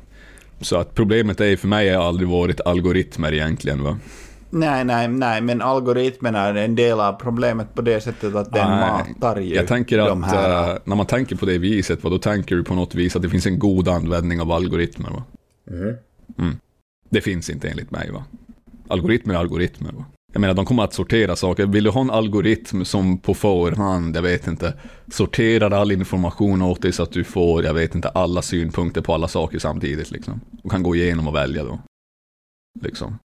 Så 0.64 0.78
att 0.78 0.96
problemet 0.96 1.42
är 1.42 1.56
för 1.56 1.68
mig 1.68 1.90
har 1.90 2.04
aldrig 2.04 2.30
varit 2.30 2.62
algoritmer 2.62 3.34
egentligen 3.34 3.84
va. 3.84 3.98
Nej, 4.50 4.86
nej, 4.86 5.08
nej, 5.08 5.42
men 5.42 5.62
algoritmerna 5.62 6.40
är 6.40 6.56
en 6.56 6.76
del 6.76 7.00
av 7.00 7.14
problemet 7.14 7.76
på 7.76 7.82
det 7.82 8.02
sättet 8.02 8.36
att 8.36 8.52
den 8.54 8.70
nej, 8.70 8.80
matar 8.80 9.42
ju 9.42 9.56
Jag 9.56 9.68
tänker 9.68 10.00
att 10.00 10.08
de 10.08 10.24
här... 10.24 10.74
uh, 10.74 10.78
när 10.84 10.96
man 10.96 11.06
tänker 11.06 11.36
på 11.36 11.46
det 11.46 11.58
viset, 11.58 12.04
va, 12.04 12.10
då 12.10 12.18
tänker 12.18 12.56
du 12.56 12.64
på 12.64 12.76
något 12.76 12.96
vis 12.96 13.16
att 13.16 13.22
det 13.22 13.30
finns 13.30 13.46
en 13.46 13.60
god 13.60 13.88
användning 13.88 14.42
av 14.42 14.52
algoritmer. 14.52 15.10
Va? 15.10 15.24
Mm. 15.72 15.96
Mm. 16.40 16.58
Det 17.10 17.22
finns 17.22 17.50
inte 17.50 17.70
enligt 17.70 17.92
mig. 17.92 18.12
va 18.12 18.24
algoritmer 18.88 19.34
är 19.34 19.38
algoritmer. 19.38 19.92
Va? 19.92 20.06
Jag 20.34 20.40
menar, 20.40 20.54
de 20.54 20.66
kommer 20.66 20.84
att 20.84 20.94
sortera 20.94 21.36
saker. 21.36 21.66
Vill 21.66 21.84
du 21.84 21.90
ha 21.90 22.02
en 22.02 22.10
algoritm 22.10 22.86
som 22.86 23.18
på 23.18 23.34
förhand, 23.34 24.16
jag 24.16 24.22
vet 24.22 24.48
inte, 24.48 24.74
sorterar 25.08 25.72
all 25.72 25.92
information 25.92 26.62
åt 26.62 26.82
dig 26.82 26.92
så 26.92 27.04
att 27.04 27.12
du 27.12 27.24
får, 27.24 27.64
jag 27.64 27.74
vet 27.74 27.96
inte, 27.96 28.10
alla 28.10 28.42
synpunkter 28.42 29.02
på 29.02 29.14
alla 29.14 29.28
saker 29.28 29.60
samtidigt 29.60 30.12
liksom. 30.12 30.42
Och 30.64 30.72
kan 30.72 30.84
gå 30.84 30.96
igenom 30.96 31.28
och 31.28 31.36
välja 31.36 31.64
då. 31.64 31.80
Liksom. 32.82 33.18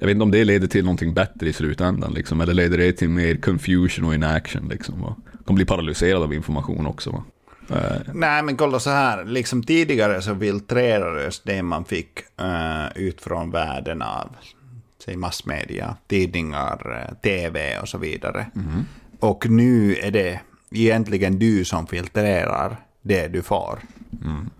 Jag 0.00 0.06
vet 0.06 0.14
inte 0.14 0.22
om 0.22 0.30
det 0.30 0.44
leder 0.44 0.66
till 0.66 0.84
någonting 0.84 1.14
bättre 1.14 1.48
i 1.48 1.52
slutändan 1.52 2.12
liksom, 2.12 2.40
eller 2.40 2.54
leder 2.54 2.78
det 2.78 2.92
till 2.92 3.08
mer 3.08 3.36
confusion 3.36 4.04
och 4.04 4.14
inaction 4.14 4.68
liksom. 4.68 5.02
Va? 5.02 5.16
De 5.46 5.54
blir 5.54 5.66
paralyserade 5.66 6.24
av 6.24 6.34
information 6.34 6.86
också. 6.86 7.10
Va? 7.10 7.24
Uh, 7.70 8.14
Nej, 8.14 8.42
men 8.42 8.56
kolla 8.56 8.80
så 8.80 8.90
här. 8.90 9.24
Liksom 9.24 9.62
tidigare 9.62 10.22
så 10.22 10.36
filtrerades 10.36 11.40
det 11.40 11.62
man 11.62 11.84
fick 11.84 12.18
uh, 12.40 12.98
ut 13.02 13.20
från 13.20 13.50
världen 13.50 14.02
av 14.02 14.36
säg 15.06 15.16
massmedia, 15.16 15.96
tidningar, 16.06 17.06
eh, 17.08 17.14
tv 17.14 17.78
och 17.78 17.88
så 17.88 17.98
vidare. 17.98 18.46
Mm. 18.54 18.84
Och 19.20 19.50
nu 19.50 19.96
är 19.96 20.10
det 20.10 20.40
egentligen 20.70 21.38
du 21.38 21.64
som 21.64 21.86
filtrerar 21.86 22.76
det 23.02 23.28
du 23.28 23.42
får. 23.42 23.78
Mm. 24.24 24.50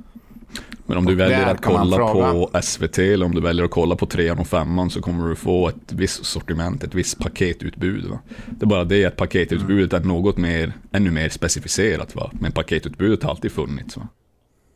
Men 0.86 0.98
om 0.98 1.04
du 1.04 1.12
och 1.12 1.20
väljer 1.20 1.46
att 1.46 1.62
kolla 1.62 1.96
på 1.96 2.50
SVT 2.62 2.98
eller 2.98 3.26
om 3.26 3.34
du 3.34 3.40
väljer 3.40 3.64
att 3.64 3.70
kolla 3.70 3.96
på 3.96 4.06
trean 4.06 4.38
och 4.38 4.46
femman 4.46 4.90
så 4.90 5.00
kommer 5.00 5.28
du 5.28 5.36
få 5.36 5.68
ett 5.68 5.92
visst 5.92 6.24
sortiment, 6.24 6.84
ett 6.84 6.94
visst 6.94 7.18
paketutbud. 7.18 8.04
Va? 8.04 8.18
Det 8.46 8.64
är 8.64 8.68
bara 8.68 8.84
det 8.84 9.04
att 9.04 9.16
paketutbudet 9.16 9.92
mm. 9.92 10.10
är 10.10 10.14
något 10.14 10.36
mer, 10.36 10.72
ännu 10.92 11.10
mer 11.10 11.28
specificerat. 11.28 12.14
Va? 12.14 12.30
Men 12.32 12.52
paketutbudet 12.52 13.22
har 13.22 13.30
alltid 13.30 13.52
funnits. 13.52 13.96
Va? 13.96 14.08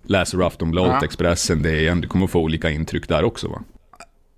Läser 0.02 0.38
du 0.38 0.44
Aftonbladet, 0.44 0.96
ja. 1.00 1.04
Expressen, 1.04 1.62
DN, 1.62 2.00
du 2.00 2.08
kommer 2.08 2.26
få 2.26 2.40
olika 2.40 2.70
intryck 2.70 3.08
där 3.08 3.24
också. 3.24 3.48
Va? 3.48 3.62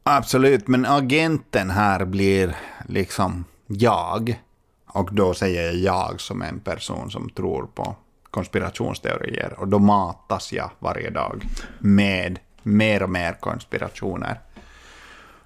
Absolut, 0.03 0.69
men 0.69 0.87
agenten 0.87 1.71
här 1.71 2.05
blir 2.05 2.57
liksom 2.89 3.45
jag. 3.67 4.41
Och 4.87 5.15
då 5.15 5.35
säger 5.35 5.63
jag 5.63 5.75
jag 5.75 6.21
som 6.21 6.43
en 6.43 6.61
person 6.61 7.11
som 7.11 7.31
tror 7.31 7.67
på 7.75 7.97
konspirationsteorier. 8.31 9.55
Och 9.59 9.69
då 9.69 9.79
matas 9.79 10.53
jag 10.53 10.71
varje 10.79 11.11
dag 11.11 11.45
med 11.79 12.39
mer 12.63 13.03
och 13.03 13.11
mer 13.11 13.33
konspirationer. 13.33 14.41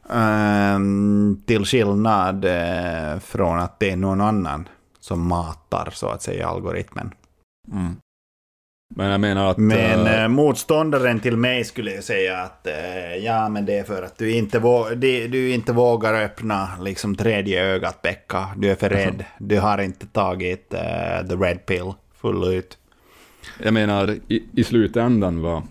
Um, 0.08 1.42
till 1.46 1.64
skillnad 1.64 2.44
uh, 2.44 3.18
från 3.18 3.58
att 3.58 3.78
det 3.80 3.90
är 3.90 3.96
någon 3.96 4.20
annan 4.20 4.68
som 5.00 5.28
matar 5.28 5.90
så 5.92 6.08
att 6.08 6.22
säga 6.22 6.48
algoritmen. 6.48 7.14
Mm. 7.72 7.96
Men 8.98 9.10
jag 9.10 9.20
menar 9.20 9.50
att... 9.50 9.58
Men 9.58 10.06
äh, 10.06 10.28
motståndaren 10.28 11.20
till 11.20 11.36
mig 11.36 11.64
skulle 11.64 11.90
jag 11.90 12.04
säga 12.04 12.38
att 12.38 12.66
äh, 12.66 13.16
ja, 13.24 13.48
men 13.48 13.66
det 13.66 13.78
är 13.78 13.84
för 13.84 14.02
att 14.02 14.18
du 14.18 14.32
inte, 14.32 14.58
du, 14.96 15.28
du 15.28 15.50
inte 15.50 15.72
vågar 15.72 16.24
öppna 16.24 16.68
liksom 16.80 17.16
tredje 17.16 17.64
ögat, 17.64 18.02
Pekka. 18.02 18.48
Du 18.56 18.70
är 18.70 18.74
för 18.74 18.88
rädd. 18.88 19.24
Du 19.38 19.60
har 19.60 19.78
inte 19.78 20.06
tagit 20.06 20.74
äh, 20.74 21.28
the 21.28 21.34
red 21.34 21.66
pill 21.66 21.92
full 22.20 22.54
ut. 22.54 22.78
Jag 23.62 23.74
menar, 23.74 24.16
i, 24.28 24.42
i 24.54 24.64
slutändan 24.64 25.42
var 25.42 25.62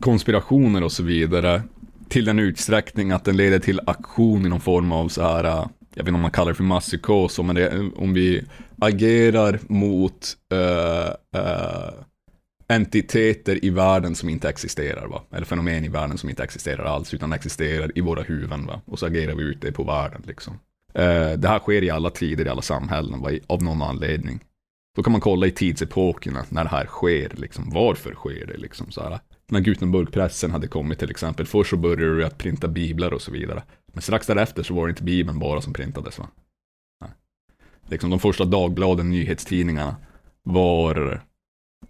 konspirationer 0.00 0.84
och 0.84 0.92
så 0.92 1.02
vidare 1.02 1.62
till 2.08 2.24
den 2.24 2.38
utsträckning 2.38 3.10
att 3.10 3.24
den 3.24 3.36
leder 3.36 3.58
till 3.58 3.80
aktion 3.86 4.46
i 4.46 4.48
någon 4.48 4.60
form 4.60 4.92
av 4.92 5.08
så 5.08 5.22
här, 5.22 5.68
jag 5.96 6.04
vet 6.04 6.08
inte 6.08 6.16
om 6.16 6.22
man 6.22 6.30
kallar 6.30 6.52
det 6.52 6.56
för 6.56 6.64
masspsykos, 6.64 7.38
men 7.38 7.54
det, 7.54 7.90
om 7.96 8.14
vi 8.14 8.44
agerar 8.78 9.60
mot 9.68 10.36
uh, 10.52 11.40
uh, 11.40 11.90
entiteter 12.68 13.64
i 13.64 13.70
världen 13.70 14.14
som 14.14 14.28
inte 14.28 14.48
existerar, 14.48 15.06
va? 15.06 15.22
eller 15.32 15.46
fenomen 15.46 15.84
i 15.84 15.88
världen 15.88 16.18
som 16.18 16.30
inte 16.30 16.44
existerar 16.44 16.84
alls, 16.84 17.14
utan 17.14 17.32
existerar 17.32 17.98
i 17.98 18.00
våra 18.00 18.22
huvuden, 18.22 18.66
va? 18.66 18.80
och 18.84 18.98
så 18.98 19.06
agerar 19.06 19.34
vi 19.34 19.42
ut 19.42 19.60
det 19.60 19.72
på 19.72 19.84
världen. 19.84 20.22
Liksom. 20.26 20.54
Uh, 20.98 21.32
det 21.38 21.48
här 21.48 21.58
sker 21.58 21.82
i 21.82 21.90
alla 21.90 22.10
tider, 22.10 22.46
i 22.46 22.48
alla 22.48 22.62
samhällen, 22.62 23.20
va? 23.20 23.30
av 23.46 23.62
någon 23.62 23.82
anledning. 23.82 24.40
Då 24.96 25.02
kan 25.02 25.12
man 25.12 25.20
kolla 25.20 25.46
i 25.46 25.50
tidsepokerna 25.50 26.44
när 26.48 26.64
det 26.64 26.70
här 26.70 26.86
sker, 26.86 27.32
liksom. 27.36 27.70
varför 27.70 28.14
sker 28.14 28.46
det? 28.46 28.56
Liksom, 28.56 28.90
så 28.90 29.02
här. 29.02 29.18
När 29.48 29.60
Gutenbergpressen 29.60 30.50
hade 30.50 30.68
kommit 30.68 30.98
till 30.98 31.10
exempel, 31.10 31.46
först 31.46 31.70
så 31.70 31.76
började 31.76 32.16
du 32.16 32.24
att 32.24 32.38
printa 32.38 32.68
biblar 32.68 33.12
och 33.12 33.22
så 33.22 33.30
vidare. 33.30 33.62
Men 33.92 34.02
strax 34.02 34.26
därefter 34.26 34.62
så 34.62 34.74
var 34.74 34.86
det 34.86 34.90
inte 34.90 35.02
bibeln 35.02 35.38
bara 35.38 35.60
som 35.60 35.72
printades. 35.72 36.18
Va? 36.18 36.28
liksom 37.88 38.10
de 38.10 38.18
första 38.18 38.44
dagbladen, 38.44 39.10
nyhetstidningarna, 39.10 39.96
var, 40.42 41.20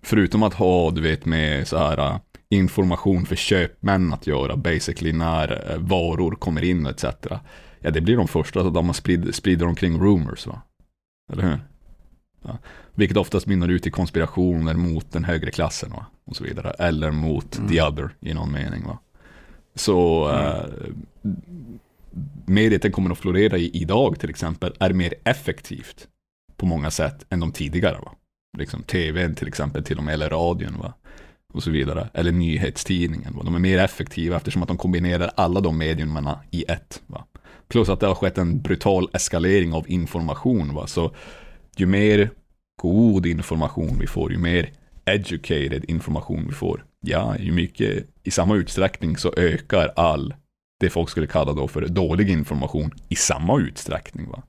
förutom 0.02 0.42
att 0.42 0.54
ha, 0.54 0.90
du 0.90 1.00
vet, 1.00 1.24
med 1.24 1.68
så 1.68 1.78
här 1.78 1.98
äh, 1.98 2.18
information 2.48 3.26
för 3.26 3.36
köpmän 3.36 4.12
att 4.12 4.26
göra, 4.26 4.56
basically 4.56 5.12
när 5.12 5.72
äh, 5.72 5.78
varor 5.78 6.34
kommer 6.34 6.64
in 6.64 6.86
etc. 6.86 7.04
Ja, 7.80 7.90
det 7.90 8.00
blir 8.00 8.16
de 8.16 8.28
första, 8.28 8.62
så 8.62 8.70
de 8.70 8.94
sprider, 8.94 9.32
sprider 9.32 9.66
omkring 9.66 10.00
rumors 10.00 10.46
va. 10.46 10.62
Eller 11.32 11.42
hur? 11.42 11.58
Va? 12.46 12.58
Vilket 12.94 13.16
oftast 13.16 13.46
mynnar 13.46 13.68
ut 13.68 13.86
i 13.86 13.90
konspirationer 13.90 14.74
mot 14.74 15.12
den 15.12 15.24
högre 15.24 15.50
klassen 15.50 15.90
va? 15.90 16.06
och 16.24 16.36
så 16.36 16.44
vidare. 16.44 16.70
Eller 16.70 17.10
mot 17.10 17.68
the 17.68 17.82
other 17.82 18.10
i 18.20 18.34
någon 18.34 18.52
mening. 18.52 18.84
Va? 18.86 18.98
Så 19.74 20.30
eh, 20.30 20.64
mediet 22.46 22.82
den 22.82 22.92
kommer 22.92 23.10
att 23.10 23.18
florera 23.18 23.58
i 23.58 23.70
idag 23.76 24.20
till 24.20 24.30
exempel 24.30 24.72
är 24.80 24.92
mer 24.92 25.14
effektivt 25.24 26.08
på 26.56 26.66
många 26.66 26.90
sätt 26.90 27.26
än 27.30 27.40
de 27.40 27.52
tidigare. 27.52 27.98
Va? 27.98 28.12
Liksom 28.58 28.82
tvn 28.82 29.34
till 29.34 29.48
exempel 29.48 29.84
till 29.84 29.98
och 29.98 30.04
med, 30.04 30.14
eller 30.14 30.30
radion. 30.30 30.78
Va? 30.78 30.94
och 31.56 31.62
så 31.62 31.70
vidare. 31.70 32.08
Eller 32.14 32.32
nyhetstidningen. 32.32 33.36
Va? 33.36 33.42
De 33.42 33.54
är 33.54 33.58
mer 33.58 33.78
effektiva 33.78 34.36
eftersom 34.36 34.62
att 34.62 34.68
de 34.68 34.76
kombinerar 34.76 35.30
alla 35.36 35.60
de 35.60 35.78
medierna 35.78 36.40
i 36.50 36.64
ett. 36.68 37.02
Va? 37.06 37.24
Plus 37.68 37.88
att 37.88 38.00
det 38.00 38.06
har 38.06 38.14
skett 38.14 38.38
en 38.38 38.62
brutal 38.62 39.08
eskalering 39.12 39.72
av 39.72 39.90
information. 39.90 40.74
Va? 40.74 40.86
Så 40.86 41.14
ju 41.80 41.86
mer 41.86 42.30
god 42.82 43.26
information 43.26 43.96
vi 44.00 44.06
får, 44.06 44.32
ju 44.32 44.38
mer 44.38 44.70
educated 45.04 45.84
information 45.88 46.46
vi 46.48 46.54
får, 46.54 46.84
ja, 47.00 47.38
ju 47.38 47.52
mycket 47.52 48.06
i 48.22 48.30
samma 48.30 48.54
utsträckning 48.54 49.16
så 49.16 49.32
ökar 49.36 49.92
all 49.96 50.34
det 50.80 50.90
folk 50.90 51.10
skulle 51.10 51.26
kalla 51.26 51.52
då 51.52 51.68
för 51.68 51.86
dålig 51.86 52.30
information 52.30 52.90
i 53.08 53.16
samma 53.16 53.58
utsträckning. 53.58 54.30
Va? 54.30 54.42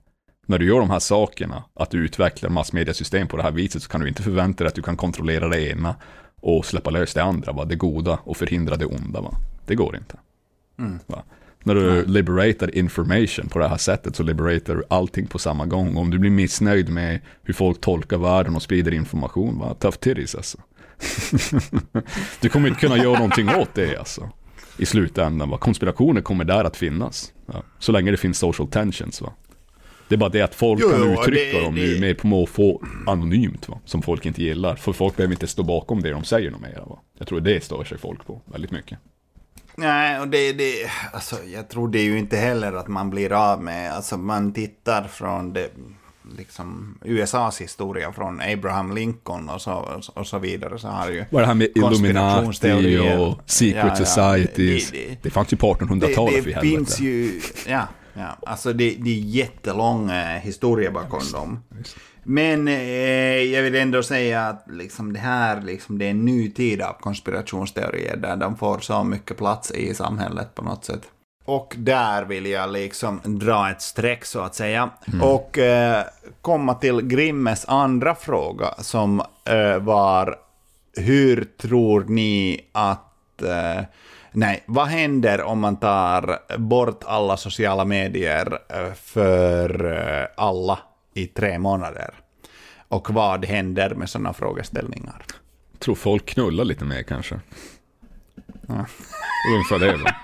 När 0.46 0.58
du 0.58 0.66
gör 0.66 0.80
de 0.80 0.90
här 0.90 0.98
sakerna, 0.98 1.64
att 1.74 1.90
du 1.90 2.04
utvecklar 2.04 2.50
massmediasystem 2.50 3.28
på 3.28 3.36
det 3.36 3.42
här 3.42 3.50
viset, 3.50 3.82
så 3.82 3.88
kan 3.88 4.00
du 4.00 4.08
inte 4.08 4.22
förvänta 4.22 4.64
dig 4.64 4.68
att 4.68 4.74
du 4.74 4.82
kan 4.82 4.96
kontrollera 4.96 5.48
det 5.48 5.70
ena 5.70 5.96
och 6.40 6.66
släppa 6.66 6.90
lös 6.90 7.14
det 7.14 7.22
andra, 7.22 7.52
va? 7.52 7.64
det 7.64 7.76
goda 7.76 8.18
och 8.24 8.36
förhindra 8.36 8.76
det 8.76 8.86
onda. 8.86 9.20
Va? 9.20 9.34
Det 9.66 9.74
går 9.74 9.96
inte. 9.96 10.16
Va? 11.06 11.22
När 11.64 11.74
du 11.74 12.04
liberatar 12.04 12.74
information 12.76 13.48
på 13.48 13.58
det 13.58 13.68
här 13.68 13.76
sättet 13.76 14.16
så 14.16 14.22
liberatar 14.22 14.74
du 14.74 14.82
allting 14.90 15.26
på 15.26 15.38
samma 15.38 15.66
gång. 15.66 15.96
Om 15.96 16.10
du 16.10 16.18
blir 16.18 16.30
missnöjd 16.30 16.88
med 16.88 17.20
hur 17.42 17.54
folk 17.54 17.80
tolkar 17.80 18.18
världen 18.18 18.56
och 18.56 18.62
sprider 18.62 18.94
information, 18.94 19.58
va? 19.58 19.74
tough 19.74 19.96
titties 19.98 20.34
alltså. 20.34 20.58
du 22.40 22.48
kommer 22.48 22.68
inte 22.68 22.80
kunna 22.80 22.96
göra 22.98 23.14
någonting 23.14 23.48
åt 23.48 23.74
det 23.74 23.96
alltså. 23.96 24.30
I 24.78 24.86
slutändan, 24.86 25.50
va? 25.50 25.58
konspirationer 25.58 26.20
kommer 26.20 26.44
där 26.44 26.64
att 26.64 26.76
finnas. 26.76 27.32
Va? 27.46 27.62
Så 27.78 27.92
länge 27.92 28.10
det 28.10 28.16
finns 28.16 28.38
social 28.38 28.68
tensions. 28.68 29.20
Va? 29.20 29.32
Det 30.08 30.14
är 30.14 30.18
bara 30.18 30.30
det 30.30 30.40
att 30.42 30.54
folk 30.54 30.80
Jo, 30.82 30.90
kan 30.90 31.12
uttrycka 31.12 31.58
det- 31.58 31.64
dem 31.64 31.74
det- 31.74 31.80
nu 31.80 32.00
mer 32.00 32.14
på 32.14 32.26
måfå 32.26 32.82
anonymt, 33.06 33.68
va? 33.68 33.78
som 33.84 34.02
folk 34.02 34.26
inte 34.26 34.42
gillar. 34.42 34.76
För 34.76 34.92
folk 34.92 35.16
behöver 35.16 35.34
inte 35.34 35.46
stå 35.46 35.62
bakom 35.62 36.02
det 36.02 36.10
de 36.10 36.24
säger 36.24 36.50
något 36.50 36.60
mer. 36.60 36.82
Va? 36.86 36.98
Jag 37.18 37.28
tror 37.28 37.40
det 37.40 37.64
stör 37.64 37.84
sig 37.84 37.98
folk 37.98 38.26
på 38.26 38.40
väldigt 38.44 38.70
mycket. 38.70 38.98
Nej, 39.78 40.20
och 40.20 40.28
det, 40.28 40.52
det, 40.52 40.90
alltså, 41.12 41.36
jag 41.54 41.68
tror 41.68 41.88
det 41.88 41.98
är 41.98 42.04
ju 42.04 42.18
inte 42.18 42.36
heller 42.36 42.72
att 42.72 42.88
man 42.88 43.10
blir 43.10 43.32
av 43.52 43.62
med, 43.62 43.92
alltså 43.92 44.16
man 44.16 44.52
tittar 44.52 45.02
från 45.04 45.52
det, 45.52 45.70
liksom 46.38 46.98
USAs 47.04 47.60
historia 47.60 48.12
från 48.12 48.40
Abraham 48.40 48.94
Lincoln 48.94 49.48
och 49.48 49.60
så, 49.62 50.00
och 50.14 50.26
så 50.26 50.38
vidare 50.38 50.78
så 50.78 50.88
har 50.88 51.08
ju 51.10 51.24
Vad 51.30 51.40
är 51.42 51.42
det 51.42 51.46
här 51.46 51.54
med 51.54 51.68
Illuminati 51.74 52.48
och 52.48 52.54
Secret 53.46 53.74
Ja, 53.84 53.88
ja, 53.88 53.94
Societies? 53.94 54.90
det- 54.90 54.98
Det, 55.08 55.18
det- 55.22 55.30
fanns 55.30 55.52
ju 55.52 55.56
på 55.56 55.74
1800-talet 55.74 56.44
det, 56.44 56.52
det 56.54 56.60
finns 56.60 57.00
ju, 57.00 57.40
ja, 57.68 57.88
ja 58.18 58.36
alltså 58.46 58.72
det, 58.72 58.96
det 58.98 59.10
är 59.10 59.20
jättelång 59.20 60.10
eh, 60.10 60.40
historia 60.40 60.90
bakom 60.90 61.20
dem. 61.32 61.62
Men 62.22 62.68
eh, 62.68 63.42
jag 63.42 63.62
vill 63.62 63.74
ändå 63.74 64.02
säga 64.02 64.46
att 64.46 64.64
liksom 64.66 65.12
det 65.12 65.18
här 65.18 65.62
liksom, 65.62 65.98
det 65.98 66.04
är 66.04 66.10
en 66.10 66.24
ny 66.24 66.50
tid 66.50 66.82
av 66.82 66.92
konspirationsteorier 66.92 68.16
där 68.16 68.36
de 68.36 68.56
får 68.56 68.78
så 68.78 69.04
mycket 69.04 69.36
plats 69.36 69.70
i 69.70 69.94
samhället 69.94 70.54
på 70.54 70.62
något 70.62 70.84
sätt. 70.84 71.02
Och 71.44 71.74
där 71.78 72.24
vill 72.24 72.46
jag 72.46 72.72
liksom 72.72 73.20
dra 73.24 73.70
ett 73.70 73.82
streck 73.82 74.24
så 74.24 74.40
att 74.40 74.54
säga. 74.54 74.90
Och 75.22 75.58
eh, 75.58 76.04
komma 76.40 76.74
till 76.74 77.00
Grimmes 77.02 77.64
andra 77.68 78.14
fråga 78.14 78.74
som 78.78 79.22
eh, 79.44 79.78
var 79.78 80.36
hur 80.96 81.44
tror 81.58 82.04
ni 82.08 82.60
att... 82.72 83.42
Nej, 84.32 84.62
vad 84.66 84.86
händer 84.86 85.42
om 85.42 85.60
man 85.60 85.76
tar 85.76 86.38
bort 86.58 87.04
alla 87.06 87.36
sociala 87.36 87.84
medier 87.84 88.58
eh, 88.68 88.92
för 88.94 89.92
eh, 90.20 90.26
alla 90.36 90.78
i 91.14 91.26
tre 91.26 91.58
månader? 91.58 92.14
Och 92.88 93.10
vad 93.10 93.44
händer 93.44 93.94
med 93.94 94.10
sådana 94.10 94.32
frågeställningar? 94.32 95.22
tror 95.78 95.94
folk 95.94 96.26
knullar 96.26 96.64
lite 96.64 96.84
mer 96.84 97.02
kanske. 97.02 97.40
Ja. 98.66 98.86
Ungefär 99.54 99.78
det 99.78 99.96
va? 99.96 100.14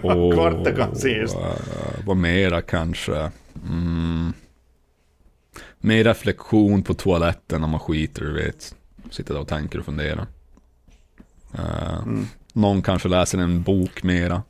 Kort 0.00 0.66
och 0.66 0.76
koncist. 0.76 1.36
vad 2.06 2.16
mera 2.16 2.62
kanske? 2.62 3.30
Mm. 3.68 4.32
Mer 5.78 6.04
reflektion 6.04 6.82
på 6.82 6.94
toaletten 6.94 7.60
när 7.60 7.68
man 7.68 7.80
skiter, 7.80 8.22
du 8.24 8.32
vet. 8.32 8.74
Sitter 9.10 9.34
där 9.34 9.40
och 9.40 9.48
tänker 9.48 9.78
och 9.78 9.84
funderar. 9.84 10.26
Eh, 11.54 11.98
Mm. 12.02 12.26
Någon 12.52 12.82
kanske 12.82 13.08
läser 13.08 13.38
en 13.38 13.62
bok 13.62 14.02
mera. 14.02 14.42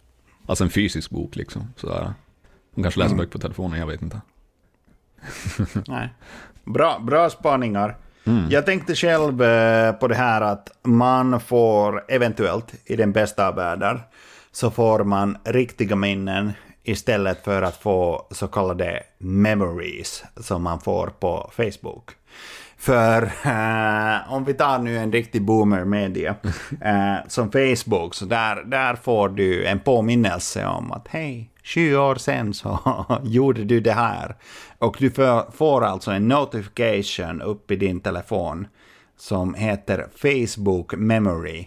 Alltså 0.47 0.65
en 0.65 0.71
fysisk 0.71 1.11
bok 1.11 1.37
liksom. 1.37 1.73
Sådär. 1.77 2.13
De 2.75 2.83
kanske 2.83 3.01
läser 3.01 3.13
Mm. 3.15 3.19
böcker 3.19 3.33
på 3.33 3.39
telefonen, 3.39 3.79
jag 3.81 3.87
vet 3.87 4.03
inte. 4.03 4.21
Nej. 5.87 6.09
Bra, 6.65 6.99
bra 6.99 7.31
spaningar. 7.31 7.97
Jag 8.51 8.67
tänkte 8.67 8.95
själv 8.95 9.43
eh, 9.43 9.93
på 9.93 10.09
det 10.09 10.15
här 10.15 10.41
att 10.41 10.69
man 10.83 11.41
får 11.41 12.05
eventuellt, 12.09 12.75
i 12.85 12.97
den 12.97 13.13
bästa 13.13 13.49
av 13.49 13.55
världar, 13.55 14.01
så 14.53 14.71
får 14.71 15.05
man 15.05 15.39
riktiga 15.45 15.97
minnen 15.97 16.53
istället 16.83 17.45
för 17.45 17.63
att 17.63 17.77
få 17.77 18.27
så 18.31 18.49
kallade 18.49 19.03
memories 19.19 20.25
som 20.37 20.63
man 20.63 20.81
får 20.81 21.07
på 21.07 21.51
Facebook. 21.57 22.11
För 22.83 23.23
eh, 23.23 24.33
om 24.33 24.45
vi 24.45 24.55
tar 24.55 24.79
nu 24.79 24.99
en 24.99 25.13
riktig 25.13 25.43
boomer 25.43 25.85
media 25.85 26.37
eh, 26.81 27.17
som 27.29 27.51
Facebook, 27.53 28.15
så 28.15 28.25
där, 28.25 28.65
där 28.65 28.95
får 28.95 29.29
du 29.29 29.65
en 29.65 29.81
påminnelse 29.81 30.67
om 30.67 30.93
att 30.93 31.09
hej, 31.09 31.51
20 31.63 31.97
år 31.97 32.15
sedan 32.15 32.55
så 32.55 32.79
gjorde 33.25 33.65
du 33.65 33.81
det 33.81 33.93
här. 33.93 34.37
Och 34.79 34.97
du 34.99 35.11
får, 35.11 35.53
får 35.53 35.85
alltså 35.85 36.11
en 36.11 36.29
notification 36.29 37.43
upp 37.43 37.71
i 37.71 37.77
din 37.77 38.01
telefon 38.01 38.67
som 39.17 39.55
heter 39.55 40.07
Facebook 40.17 40.95
Memory. 40.97 41.67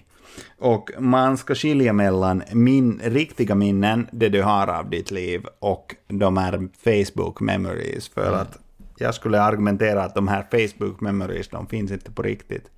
Och 0.60 0.92
man 1.00 1.38
ska 1.38 1.56
skilja 1.56 1.94
mellan 1.94 2.44
min, 2.52 3.02
riktiga 3.04 3.56
minnen, 3.56 4.08
det 4.12 4.30
du 4.30 4.42
har 4.44 4.68
av 4.68 4.90
ditt 4.90 5.12
liv, 5.12 5.46
och 5.60 5.96
de 6.08 6.38
här 6.38 6.68
Facebook 6.84 7.40
Memories. 7.40 8.10
För 8.10 8.34
att 8.34 8.65
jag 8.98 9.16
skulle 9.16 9.42
argumentera 9.42 10.04
att 10.04 10.16
de 10.16 10.28
här 10.28 10.48
Facebook 10.52 11.02
Memories, 11.02 11.48
de 11.48 11.68
finns 11.68 11.92
inte 11.92 12.12
på 12.12 12.22
riktigt. 12.22 12.72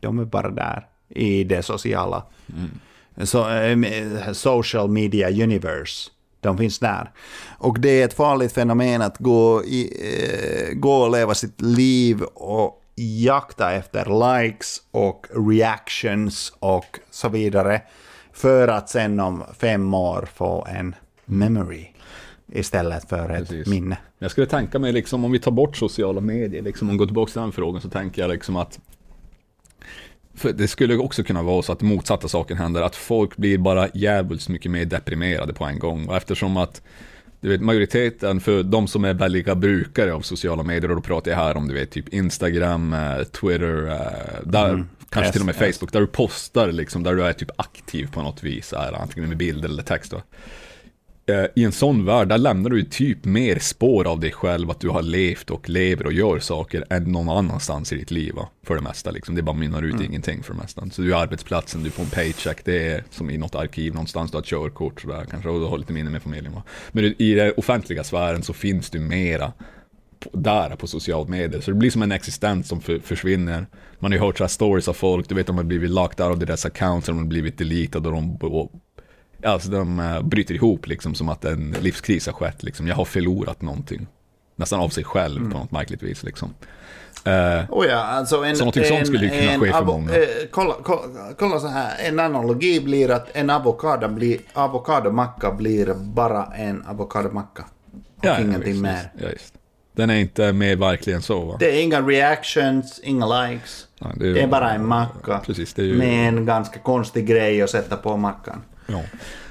De 0.00 0.18
är 0.18 0.24
bara 0.24 0.50
där 0.50 0.86
i 1.08 1.44
det 1.44 1.62
sociala. 1.62 2.22
Så, 3.24 3.48
eh, 3.48 4.32
social 4.32 4.90
media 4.90 5.30
universe. 5.30 6.10
De 6.40 6.58
finns 6.58 6.78
där. 6.78 7.10
Och 7.58 7.80
det 7.80 8.00
är 8.00 8.04
ett 8.04 8.14
farligt 8.14 8.52
fenomen 8.52 9.02
att 9.02 9.18
gå, 9.18 9.64
i, 9.64 9.92
eh, 10.14 10.74
gå 10.74 10.94
och 10.94 11.10
leva 11.10 11.34
sitt 11.34 11.60
liv 11.60 12.22
och 12.22 12.82
jakta 12.94 13.72
efter 13.72 14.38
likes 14.40 14.82
och 14.90 15.26
reactions 15.50 16.52
och 16.58 16.98
så 17.10 17.28
vidare. 17.28 17.82
För 18.32 18.68
att 18.68 18.88
sen 18.88 19.20
om 19.20 19.44
fem 19.58 19.94
år 19.94 20.28
få 20.34 20.66
en 20.70 20.94
memory 21.24 21.86
istället 22.52 23.08
för 23.08 23.30
ett 23.30 23.48
Precis. 23.48 23.66
minne. 23.66 23.96
Jag 24.22 24.30
skulle 24.30 24.46
tänka 24.46 24.78
mig, 24.78 24.92
liksom, 24.92 25.24
om 25.24 25.32
vi 25.32 25.38
tar 25.38 25.50
bort 25.50 25.76
sociala 25.76 26.20
medier, 26.20 26.62
liksom, 26.62 26.88
om 26.88 26.94
vi 26.94 26.98
går 26.98 27.06
tillbaka 27.06 27.32
till 27.32 27.40
den 27.40 27.52
frågan, 27.52 27.80
så 27.80 27.90
tänker 27.90 28.22
jag 28.22 28.30
liksom 28.30 28.56
att 28.56 28.80
det 30.54 30.68
skulle 30.68 30.96
också 30.96 31.22
kunna 31.22 31.42
vara 31.42 31.62
så 31.62 31.72
att 31.72 31.82
motsatta 31.82 32.28
saker 32.28 32.54
händer, 32.54 32.82
att 32.82 32.96
folk 32.96 33.36
blir 33.36 33.58
bara 33.58 33.88
jävligt 33.94 34.48
mycket 34.48 34.70
mer 34.70 34.84
deprimerade 34.84 35.54
på 35.54 35.64
en 35.64 35.78
gång. 35.78 36.08
Och 36.08 36.16
eftersom 36.16 36.56
att 36.56 36.82
du 37.40 37.48
vet, 37.48 37.60
majoriteten 37.60 38.40
för 38.40 38.62
de 38.62 38.86
som 38.86 39.04
är 39.04 39.14
väldiga 39.14 39.54
brukare 39.54 40.12
av 40.14 40.20
sociala 40.20 40.62
medier, 40.62 40.90
och 40.90 40.96
då 40.96 41.02
pratar 41.02 41.30
jag 41.30 41.38
här 41.38 41.56
om 41.56 41.68
du 41.68 41.74
vet, 41.74 41.90
typ 41.90 42.08
Instagram, 42.08 42.92
eh, 42.92 43.22
Twitter, 43.24 43.86
eh, 43.86 44.50
där, 44.50 44.84
kanske 45.08 45.26
Yes, 45.26 45.32
till 45.32 45.42
och 45.42 45.46
med 45.46 45.62
yes. 45.62 45.78
Facebook, 45.78 45.92
där 45.92 46.00
du 46.00 46.06
postar 46.06 46.72
liksom, 46.72 47.02
där 47.02 47.14
du 47.14 47.22
är 47.22 47.32
typ 47.32 47.50
aktiv 47.56 48.08
på 48.12 48.22
något 48.22 48.42
vis, 48.42 48.72
är, 48.72 48.92
antingen 48.92 49.28
med 49.28 49.38
bild 49.38 49.64
eller 49.64 49.82
text. 49.82 50.10
Då. 50.10 50.22
Eh, 51.30 51.46
I 51.54 51.64
en 51.64 51.72
sån 51.72 52.04
värld, 52.04 52.28
där 52.28 52.38
lämnar 52.38 52.70
du 52.70 52.84
typ 52.84 53.24
mer 53.24 53.58
spår 53.58 54.06
av 54.06 54.20
dig 54.20 54.32
själv, 54.32 54.70
att 54.70 54.80
du 54.80 54.88
har 54.88 55.02
levt 55.02 55.50
och 55.50 55.68
lever 55.68 56.06
och 56.06 56.12
gör 56.12 56.38
saker 56.38 56.84
än 56.90 57.04
någon 57.04 57.28
annanstans 57.28 57.92
i 57.92 57.96
ditt 57.96 58.10
liv. 58.10 58.34
Va? 58.34 58.48
För 58.66 58.74
det 58.74 58.80
mesta, 58.80 59.10
liksom. 59.10 59.34
det 59.34 59.42
bara 59.42 59.56
mynnar 59.56 59.82
ut 59.82 60.00
i 60.00 60.04
ingenting 60.04 60.42
för 60.42 60.54
det 60.54 60.60
mesta. 60.60 60.90
Så 60.90 61.02
du 61.02 61.14
är 61.14 61.16
arbetsplatsen, 61.16 61.82
du 61.82 61.90
får 61.90 62.02
en 62.02 62.10
paycheck, 62.10 62.64
det 62.64 62.88
är 62.88 63.04
som 63.10 63.30
i 63.30 63.38
något 63.38 63.54
arkiv 63.54 63.94
någonstans, 63.94 64.30
du 64.30 64.36
har 64.36 64.42
ett 64.42 64.48
körkort 64.48 65.00
sådär 65.00 65.26
kanske, 65.30 65.48
och 65.48 65.60
du 65.60 65.66
har 65.66 65.78
lite 65.78 65.92
minne 65.92 66.10
med 66.10 66.22
familjen. 66.22 66.52
Va? 66.52 66.62
Men 66.92 67.22
i 67.22 67.34
den 67.34 67.52
offentliga 67.56 68.04
sfären 68.04 68.42
så 68.42 68.52
finns 68.52 68.90
du 68.90 69.00
mera 69.00 69.52
på, 70.20 70.30
där 70.32 70.76
på 70.76 70.86
sociala 70.86 71.28
medier. 71.28 71.60
Så 71.60 71.70
det 71.70 71.76
blir 71.76 71.90
som 71.90 72.02
en 72.02 72.12
existens 72.12 72.68
som 72.68 72.80
för, 72.80 72.98
försvinner. 72.98 73.66
Man 73.98 74.12
har 74.12 74.18
ju 74.18 74.24
hört 74.24 74.38
så 74.38 74.48
stories 74.48 74.88
av 74.88 74.92
folk, 74.92 75.28
du 75.28 75.34
vet 75.34 75.46
de 75.46 75.56
har 75.56 75.64
blivit 75.64 75.90
locked 75.90 76.26
out 76.26 76.32
av 76.32 76.38
deras 76.38 76.66
accounts, 76.66 77.06
de 77.06 77.18
har 77.18 77.24
blivit 77.24 77.58
deletade 77.58 78.08
och 78.08 78.14
de 78.14 78.38
Alltså 79.44 79.70
de 79.70 80.00
eh, 80.00 80.22
bryter 80.22 80.54
ihop 80.54 80.86
liksom 80.86 81.14
som 81.14 81.28
att 81.28 81.44
en 81.44 81.76
livskris 81.80 82.26
har 82.26 82.32
skett 82.32 82.62
liksom. 82.62 82.86
Jag 82.86 82.94
har 82.96 83.04
förlorat 83.04 83.62
någonting. 83.62 84.06
nästan 84.56 84.80
av 84.80 84.88
sig 84.88 85.04
själv 85.04 85.50
på 85.50 85.58
något 85.58 85.70
märkligt 85.70 86.02
vis 86.02 86.22
liksom. 86.22 86.54
Eh, 87.24 87.64
Oh 87.70 87.86
ja, 87.86 87.96
alltså 87.96 88.44
en, 88.44 88.56
Så 88.56 88.60
någonting 88.64 88.84
sånt 88.84 89.06
skulle 89.06 89.24
ju 89.24 89.30
kunna 89.30 89.52
en 89.52 89.60
ske 89.60 89.72
för 89.72 89.84
många. 89.84 90.14
eh, 90.16 90.22
kolla, 90.50 90.74
kolla, 90.82 91.02
kolla 91.38 91.60
så 91.60 91.66
här, 91.66 92.08
en 92.08 92.18
analogi 92.20 92.80
blir 92.80 93.10
att 93.10 93.28
en 93.32 93.50
avokado 93.50 94.08
blir, 94.08 94.38
avokadomacka 94.52 95.50
blir 95.52 95.94
bara 95.94 96.44
en 96.44 96.86
avokadomacka. 96.86 97.64
Och 98.18 98.24
ingenting 98.40 98.62
visst, 98.72 98.82
mer. 98.82 99.12
Ja, 99.18 99.28
just. 99.28 99.54
Den 99.96 100.10
är 100.10 100.14
inte 100.16 100.52
mer 100.52 100.76
verklig 100.76 101.14
än 101.14 101.22
så 101.22 101.44
va? 101.44 101.56
Det 101.58 101.78
är 101.78 101.82
inga 101.82 102.00
reactions, 102.00 103.00
inga 103.04 103.26
likes. 103.42 103.86
Ja, 103.98 104.06
Det 104.16 104.42
är 104.42 104.46
bara 104.46 104.70
en 104.72 104.86
macka 104.86 105.40
Precis, 105.46 105.74
det 105.74 105.82
är 105.82 105.86
ju- 105.86 105.98
med 105.98 106.28
en 106.28 106.46
ganska 106.46 106.78
konstig 106.78 107.26
grej 107.26 107.62
att 107.62 107.70
sätta 107.70 107.96
på 107.96 108.16
mackan. 108.16 108.62
Ja. 108.90 109.02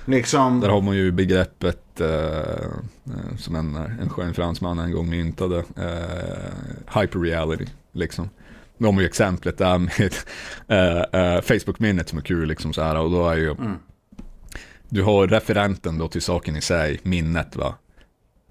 Liksom, 0.05 0.59
Där 0.59 0.69
har 0.69 0.81
man 0.81 0.95
ju 0.95 1.11
begreppet 1.11 2.01
eh, 2.01 2.07
eh, 2.07 3.35
som 3.37 3.55
en, 3.55 3.75
en 3.75 4.09
skön 4.09 4.33
fransman 4.33 4.79
en 4.79 4.91
gång 4.91 5.09
myntade, 5.09 5.57
eh, 5.57 6.99
hyperreality. 7.01 7.65
Liksom. 7.91 8.29
De 8.77 8.95
har 8.95 9.01
ju 9.01 9.07
exemplet 9.07 9.57
där 9.57 9.77
med 9.77 10.15
eh, 10.67 11.21
eh, 11.21 11.41
Facebook-minnet 11.41 12.09
som 12.09 12.17
är 12.19 12.23
kul. 12.23 12.47
Liksom, 12.47 12.73
så 12.73 12.81
här, 12.81 12.95
och 12.97 13.11
då 13.11 13.29
är 13.29 13.35
ju, 13.37 13.55
Du 14.89 15.03
har 15.03 15.27
referenten 15.27 15.97
då 15.97 16.07
till 16.07 16.21
saken 16.21 16.55
i 16.55 16.61
sig, 16.61 16.99
minnet. 17.03 17.55
va. 17.55 17.75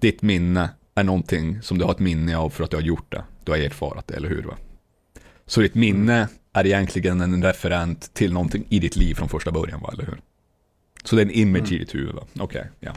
Ditt 0.01 0.21
minne 0.21 0.69
är 0.95 1.03
någonting 1.03 1.61
som 1.61 1.77
du 1.77 1.85
har 1.85 1.91
ett 1.91 1.99
minne 1.99 2.37
av 2.37 2.49
för 2.49 2.63
att 2.63 2.71
du 2.71 2.77
har 2.77 2.81
gjort 2.81 3.11
det. 3.11 3.23
Du 3.43 3.51
har 3.51 3.59
erfarat 3.59 4.07
det, 4.07 4.15
eller 4.15 4.29
hur? 4.29 4.43
va? 4.43 4.53
Så 5.45 5.61
ditt 5.61 5.75
minne 5.75 6.27
är 6.53 6.65
egentligen 6.65 7.21
en 7.21 7.43
referent 7.43 8.13
till 8.13 8.33
någonting 8.33 8.65
i 8.69 8.79
ditt 8.79 8.95
liv 8.95 9.15
från 9.15 9.29
första 9.29 9.51
början, 9.51 9.81
va? 9.81 9.89
eller 9.93 10.05
hur? 10.05 10.19
Så 11.03 11.15
det 11.15 11.21
är 11.21 11.25
en 11.25 11.31
image 11.31 11.71
i 11.71 11.77
ditt 11.77 11.95
huvud, 11.95 12.15
va? 12.15 12.23
Okej, 12.39 12.65
ja. 12.79 12.91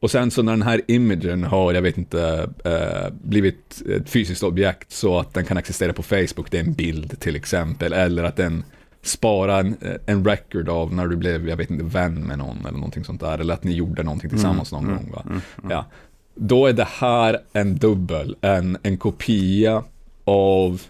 Och 0.00 0.10
sen 0.10 0.30
så 0.30 0.42
när 0.42 0.52
den 0.52 0.62
här 0.62 0.80
imagen 0.88 1.44
har, 1.44 1.72
jag 1.72 1.82
vet 1.82 1.98
inte, 1.98 2.50
eh, 2.64 3.12
blivit 3.22 3.82
ett 3.96 4.10
fysiskt 4.10 4.42
objekt 4.42 4.92
så 4.92 5.18
att 5.18 5.34
den 5.34 5.44
kan 5.44 5.56
existera 5.56 5.92
på 5.92 6.02
Facebook, 6.02 6.50
det 6.50 6.58
är 6.58 6.64
en 6.64 6.74
bild 6.74 7.20
till 7.20 7.36
exempel, 7.36 7.92
eller 7.92 8.24
att 8.24 8.36
den 8.36 8.64
sparar 9.02 9.60
en, 9.60 9.76
en 10.06 10.24
record 10.24 10.68
av 10.68 10.94
när 10.94 11.06
du 11.06 11.16
blev, 11.16 11.48
jag 11.48 11.56
vet 11.56 11.70
inte, 11.70 11.84
vän 11.84 12.14
med 12.14 12.38
någon 12.38 12.58
eller 12.60 12.78
någonting 12.78 13.04
sånt 13.04 13.20
där, 13.20 13.38
eller 13.38 13.54
att 13.54 13.64
ni 13.64 13.72
gjorde 13.72 14.02
någonting 14.02 14.30
tillsammans 14.30 14.72
någon 14.72 14.86
gång. 14.86 15.12
Va? 15.14 15.40
Ja. 15.70 15.86
Då 16.34 16.66
är 16.66 16.72
det 16.72 16.88
här 16.90 17.38
en 17.52 17.76
dubbel, 17.76 18.36
en, 18.40 18.78
en 18.82 18.96
kopia 18.96 19.84
av, 20.24 20.82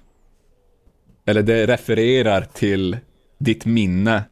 eller 1.24 1.42
det 1.42 1.66
refererar 1.66 2.40
till 2.40 2.96
ditt 3.38 3.64
minne 3.64 4.22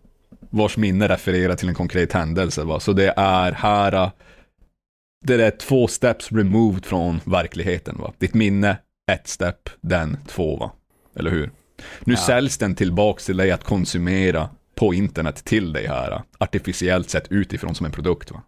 vars 0.53 0.77
minne 0.77 1.09
refererar 1.09 1.55
till 1.55 1.69
en 1.69 1.75
konkret 1.75 2.13
händelse. 2.13 2.65
Va? 2.65 2.81
Så 2.81 2.93
det 2.93 3.15
är 3.17 3.53
här, 3.53 3.93
äh, 3.93 4.11
det 5.25 5.45
är 5.45 5.51
två 5.51 5.89
steps 5.89 6.33
removed 6.33 6.85
från 6.85 7.21
verkligheten. 7.25 7.99
Va? 7.99 8.13
Ditt 8.19 8.35
minne, 8.35 8.77
ett 9.13 9.29
step, 9.29 9.71
den 9.81 10.17
två. 10.27 10.57
Va? 10.57 10.73
Eller 11.17 11.31
hur? 11.31 11.51
Nu 12.01 12.17
säljs 12.17 12.59
den 12.59 12.75
tillbaks 12.75 13.27
till 13.27 13.37
dig 13.37 13.51
att 13.51 13.65
konsumera 13.65 14.49
på 14.75 14.95
internet 14.95 15.45
till 15.45 15.73
dig 15.73 15.87
här, 15.87 16.13
äh, 16.13 16.21
artificiellt 16.39 17.11
sett 17.11 17.33
utifrån 17.33 17.75
som 17.75 17.87
en 17.87 17.93
produkt. 17.93 18.31
Va? 18.31 18.43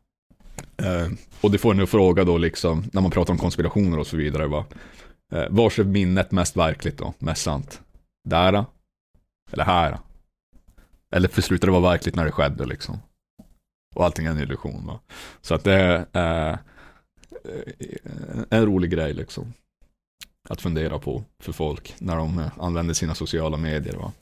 Eh, 0.77 1.09
och 1.41 1.51
det 1.51 1.59
får 1.59 1.81
en 1.81 1.87
fråga 1.87 2.25
då 2.25 2.39
liksom, 2.39 2.85
när 2.93 3.01
man 3.01 3.11
pratar 3.11 3.33
om 3.33 3.39
konspirationer 3.39 3.99
och 3.99 4.07
så 4.07 4.17
vidare. 4.17 4.47
Va? 4.47 4.65
Eh, 5.33 5.45
vars 5.51 5.79
är 5.79 5.85
minnet 5.85 6.31
mest 6.31 6.57
verkligt 6.57 6.99
då, 6.99 7.15
mest 7.19 7.43
sant? 7.43 7.81
Där? 8.29 8.53
äh? 8.53 8.65
Eller 9.53 9.65
här? 9.65 9.99
Eller 11.15 11.29
för 11.29 11.43
slutar 11.43 11.69
det 11.69 11.73
vara 11.73 11.91
verkligt 11.91 12.17
när 12.17 12.25
det 12.25 12.33
skedde 12.33 12.67
liksom. 12.67 12.99
Och 13.95 14.05
allting 14.05 14.27
är 14.27 14.31
en 14.31 14.39
illusion 14.39 14.87
va. 14.87 15.01
Så 15.41 15.55
att 15.55 15.65
det 15.65 16.07
är 16.13 16.53
eh, 16.53 16.59
en 18.51 18.67
rolig 18.67 18.91
grej 18.91 19.15
liksom. 19.15 19.53
Att 20.49 20.61
fundera 20.61 20.99
på 20.99 21.25
för 21.39 21.53
folk 21.53 21.95
när 21.99 22.17
de 22.17 22.51
använder 22.61 22.95
sina 22.95 23.15
sociala 23.15 23.57
medier 23.57 23.97
va. 23.97 24.13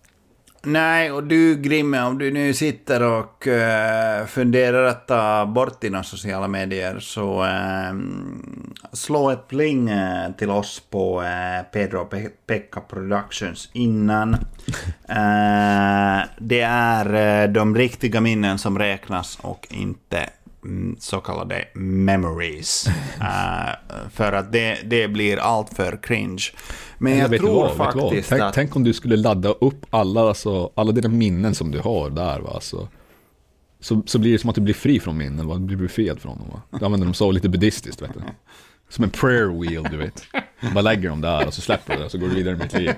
Nej, 0.64 1.12
och 1.12 1.24
du 1.24 1.56
Grimme, 1.56 2.02
om 2.02 2.18
du 2.18 2.30
nu 2.32 2.54
sitter 2.54 3.02
och 3.02 3.46
eh, 3.48 4.26
funderar 4.26 4.84
att 4.84 5.08
ta 5.08 5.46
bort 5.46 5.80
dina 5.80 6.02
sociala 6.02 6.48
medier 6.48 6.98
så 7.00 7.44
eh, 7.44 7.92
slå 8.92 9.30
ett 9.30 9.48
pling 9.48 9.88
eh, 9.90 10.32
till 10.38 10.50
oss 10.50 10.82
på 10.90 11.22
eh, 11.22 11.62
Pedro 11.72 12.08
Pe- 12.10 12.30
Pekka 12.46 12.80
Productions 12.80 13.70
innan. 13.72 14.36
Det 16.38 16.60
är 16.60 17.48
de 17.48 17.76
riktiga 17.76 18.20
minnen 18.20 18.58
som 18.58 18.78
räknas 18.78 19.38
och 19.42 19.66
inte 19.70 20.30
så 20.98 21.20
kallade 21.20 21.64
memories. 21.74 22.86
Eh, 23.20 24.08
för 24.10 24.32
att 24.32 24.52
det, 24.52 24.78
det 24.84 25.08
blir 25.08 25.36
allt 25.36 25.74
för 25.74 26.02
cringe. 26.02 26.42
Men 26.98 27.18
jag, 27.18 27.30
du 27.30 27.38
tror 27.38 27.54
vad, 27.54 27.76
faktiskt 27.76 28.28
Tänk, 28.28 28.42
att... 28.42 28.54
tänk 28.54 28.76
om 28.76 28.84
du 28.84 28.92
skulle 28.92 29.16
ladda 29.16 29.48
upp 29.48 29.86
alla, 29.90 30.20
alltså, 30.20 30.72
alla 30.74 30.92
dina 30.92 31.08
minnen 31.08 31.54
som 31.54 31.70
du 31.70 31.78
har 31.78 32.10
där 32.10 32.40
va. 32.40 32.50
Alltså, 32.54 32.88
så, 33.80 34.02
så 34.06 34.18
blir 34.18 34.32
det 34.32 34.38
som 34.38 34.50
att 34.50 34.56
du 34.56 34.60
blir 34.60 34.74
fri 34.74 35.00
från 35.00 35.16
minnen 35.16 35.46
va. 35.46 35.54
Du 35.54 35.60
blir 35.60 35.76
befriad 35.76 36.20
från 36.20 36.38
dem 36.38 36.48
va. 36.52 36.78
Du 36.78 36.84
använder 36.84 37.06
dem 37.06 37.14
så 37.14 37.30
lite 37.30 37.48
buddhistiskt 37.48 38.02
vet 38.02 38.14
du. 38.14 38.20
Som 38.88 39.04
en 39.04 39.10
prayer 39.10 39.60
wheel 39.60 39.86
du 39.90 39.96
vet. 39.96 40.22
Bara 40.74 40.82
lägger 40.82 41.08
dem 41.08 41.20
där 41.20 41.46
och 41.46 41.54
så 41.54 41.60
släpper 41.60 41.92
du 41.92 41.98
det 41.98 42.04
och 42.04 42.10
så 42.10 42.18
går 42.18 42.28
du 42.28 42.34
vidare 42.34 42.56
med 42.56 42.66
ditt 42.66 42.78
liv. 42.78 42.92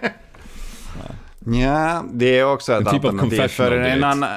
Ja, 1.46 2.04
det 2.12 2.38
är 2.38 2.44
också 2.44 2.72
ett 2.72 2.78
En 2.78 2.84
typ 2.84 3.04
alternativ. 3.04 3.48
För 3.48 3.72
en, 3.72 4.04
annan, 4.04 4.30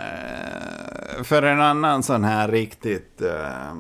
för 1.23 1.43
en 1.43 1.61
annan 1.61 2.03
sån 2.03 2.23
här 2.23 2.47
riktigt 2.47 3.21
eh, 3.21 3.75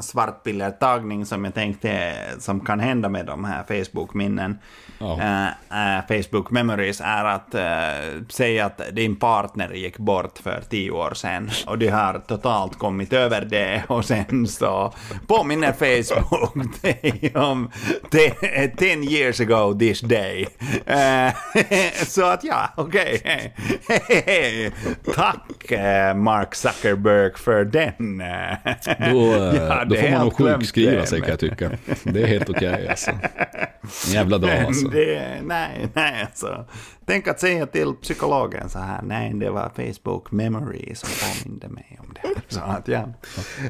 svartpillertagning 0.00 1.26
som 1.26 1.44
jag 1.44 1.54
tänkte 1.54 2.12
som 2.38 2.60
kan 2.60 2.80
hända 2.80 3.08
med 3.08 3.26
de 3.26 3.44
här 3.44 3.62
Facebook-minnen, 3.68 4.58
Ja. 4.98 5.20
eh, 5.20 5.96
eh, 5.98 6.04
Facebook 6.08 6.50
memories, 6.50 7.00
är 7.04 7.24
att 7.24 7.54
eh, 7.54 8.22
säga 8.28 8.66
att 8.66 8.80
din 8.92 9.16
partner 9.16 9.72
gick 9.72 9.98
bort 9.98 10.38
för 10.38 10.62
tio 10.70 10.90
år 10.90 11.14
sedan 11.14 11.50
och 11.66 11.78
du 11.78 11.90
har 11.90 12.18
totalt 12.28 12.78
kommit 12.78 13.12
över 13.12 13.40
det 13.44 13.82
och 13.88 14.04
sen 14.04 14.46
så 14.48 14.92
påminner 15.26 15.72
Facebook 15.72 16.64
dig 16.82 17.32
om 17.34 17.70
te- 18.10 18.68
10 18.76 18.94
years 19.04 19.40
ago 19.40 19.78
this 19.78 20.00
day. 20.00 20.46
Eh, 20.86 21.32
så 22.06 22.24
att 22.24 22.44
ja, 22.44 22.68
okej. 22.76 23.20
Tack 25.14 25.70
eh, 25.72 26.14
Mark 26.14 26.54
Zuckerberg 26.54 27.32
för 27.36 27.64
den. 27.64 28.22
Då, 29.12 29.34
eh, 29.34 29.83
Då 29.88 29.94
får 29.94 30.10
man 30.10 30.20
nog 30.20 30.36
sjukskriva 30.36 31.06
sig 31.06 31.20
kan 31.20 31.30
jag 31.30 31.38
tycka. 31.38 31.70
Det 32.02 32.22
är 32.22 32.26
helt 32.26 32.50
okej 32.50 32.88
alltså. 32.90 33.10
En 34.06 34.12
jävla 34.12 34.38
dag 34.38 34.50
alltså. 34.50 34.88
Det, 34.88 35.40
nej, 35.42 35.88
nej 35.94 36.22
alltså. 36.22 36.64
Tänk 37.06 37.28
att 37.28 37.40
säga 37.40 37.66
till 37.66 37.92
psykologen 38.02 38.68
så 38.68 38.78
här, 38.78 39.02
nej 39.02 39.34
det 39.34 39.50
var 39.50 39.70
Facebook 39.76 40.30
memory 40.32 40.94
som 40.94 41.08
påminde 41.20 41.68
mig 41.68 41.98
om 42.00 42.14
det. 42.14 42.54
Så 42.54 42.60
att, 42.60 42.88
ja. 42.88 43.08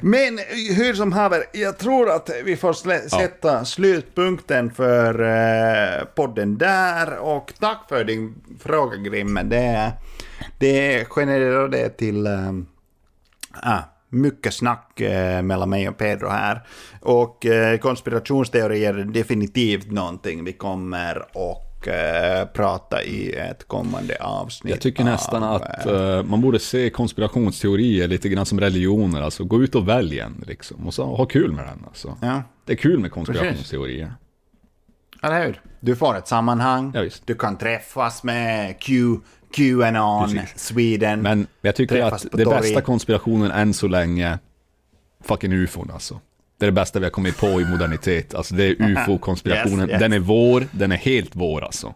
Men 0.00 0.38
hur 0.76 0.94
som 0.94 1.12
haver, 1.12 1.44
jag 1.52 1.78
tror 1.78 2.10
att 2.10 2.30
vi 2.44 2.56
får 2.56 2.72
sätta 3.08 3.64
slutpunkten 3.64 4.70
för 4.70 5.22
eh, 5.22 6.04
podden 6.04 6.58
där. 6.58 7.18
Och 7.18 7.52
tack 7.60 7.88
för 7.88 8.04
din 8.04 8.34
fråga 8.60 8.96
Grimme. 8.96 9.42
Det, 9.42 9.92
det 10.58 11.04
genererar 11.08 11.68
det 11.68 11.88
till 11.88 12.26
eh, 12.26 12.52
ah, 13.62 13.82
mycket 14.14 14.54
snack 14.54 15.00
eh, 15.00 15.42
mellan 15.42 15.70
mig 15.70 15.88
och 15.88 15.98
Pedro 15.98 16.28
här. 16.28 16.66
Och 17.00 17.46
eh, 17.46 17.78
konspirationsteorier 17.78 18.98
är 18.98 19.04
definitivt 19.04 19.90
någonting 19.90 20.44
vi 20.44 20.52
kommer 20.52 21.24
och 21.32 21.88
eh, 21.88 22.46
prata 22.46 23.02
i 23.02 23.32
ett 23.32 23.68
kommande 23.68 24.16
avsnitt. 24.20 24.70
Jag 24.70 24.80
tycker 24.80 25.04
nästan 25.04 25.42
av, 25.42 25.62
att 25.62 26.26
man 26.28 26.40
borde 26.40 26.58
se 26.58 26.90
konspirationsteorier 26.90 28.08
lite 28.08 28.28
grann 28.28 28.46
som 28.46 28.60
religioner. 28.60 29.22
Alltså 29.22 29.44
gå 29.44 29.62
ut 29.62 29.74
och 29.74 29.88
välj 29.88 30.18
en 30.18 30.44
liksom. 30.46 30.86
Och 30.86 30.94
så 30.94 31.04
ha 31.04 31.26
kul 31.26 31.52
med 31.52 31.64
den 31.64 31.84
alltså. 31.86 32.16
ja, 32.22 32.42
Det 32.64 32.72
är 32.72 32.76
kul 32.76 32.98
med 32.98 33.10
konspirationsteorier. 33.12 34.14
eller 35.22 35.46
hur? 35.46 35.60
Du 35.80 35.96
får 35.96 36.16
ett 36.16 36.28
sammanhang. 36.28 36.92
Ja, 36.94 37.08
du 37.24 37.34
kan 37.34 37.58
träffas 37.58 38.22
med 38.22 38.80
Q, 38.80 38.92
Qanon, 39.56 40.30
Precis. 40.30 40.66
Sweden. 40.66 41.22
Men 41.22 41.46
jag 41.62 41.74
tycker 41.74 42.02
att 42.02 42.26
det 42.32 42.44
torg. 42.44 42.60
bästa 42.60 42.80
konspirationen 42.80 43.50
än 43.50 43.74
så 43.74 43.88
länge, 43.88 44.38
fucking 45.24 45.52
ufon 45.52 45.90
alltså. 45.90 46.20
Det 46.58 46.64
är 46.64 46.66
det 46.66 46.72
bästa 46.72 46.98
vi 46.98 47.04
har 47.04 47.10
kommit 47.10 47.38
på 47.38 47.60
i 47.60 47.64
modernitet. 47.64 48.34
Alltså 48.34 48.54
det 48.54 48.64
är 48.64 48.74
ufo-konspirationen. 48.80 49.80
Yes, 49.80 49.90
yes. 49.90 50.00
Den 50.00 50.12
är 50.12 50.18
vår, 50.18 50.66
den 50.70 50.92
är 50.92 50.96
helt 50.96 51.30
vår 51.32 51.64
alltså. 51.64 51.94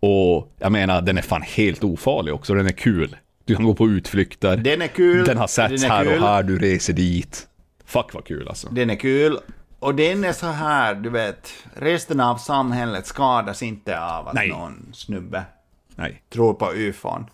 Och 0.00 0.52
jag 0.58 0.72
menar, 0.72 1.02
den 1.02 1.18
är 1.18 1.22
fan 1.22 1.42
helt 1.42 1.84
ofarlig 1.84 2.34
också. 2.34 2.54
Den 2.54 2.66
är 2.66 2.72
kul. 2.72 3.16
Du 3.44 3.56
kan 3.56 3.64
gå 3.64 3.74
på 3.74 3.86
utflykter. 3.86 4.56
Den 4.56 4.82
är 4.82 4.86
kul. 4.86 5.24
Den 5.24 5.36
har 5.36 5.46
setts 5.46 5.82
den 5.82 5.90
här 5.90 6.04
kul. 6.04 6.22
och 6.22 6.28
här, 6.28 6.42
du 6.42 6.58
reser 6.58 6.92
dit. 6.92 7.46
Fuck 7.84 8.14
vad 8.14 8.24
kul 8.24 8.48
alltså. 8.48 8.68
Den 8.70 8.90
är 8.90 8.96
kul. 8.96 9.38
Och 9.78 9.94
den 9.94 10.24
är 10.24 10.32
så 10.32 10.46
här, 10.46 10.94
du 10.94 11.10
vet, 11.10 11.52
resten 11.74 12.20
av 12.20 12.36
samhället 12.36 13.06
skadas 13.06 13.62
inte 13.62 14.00
av 14.00 14.28
att 14.28 14.34
Nej. 14.34 14.48
någon 14.48 14.90
snubbe 14.92 15.44
Nej. 15.98 16.22
tror 16.32 16.54
på 16.54 16.72
ufon. 16.72 17.26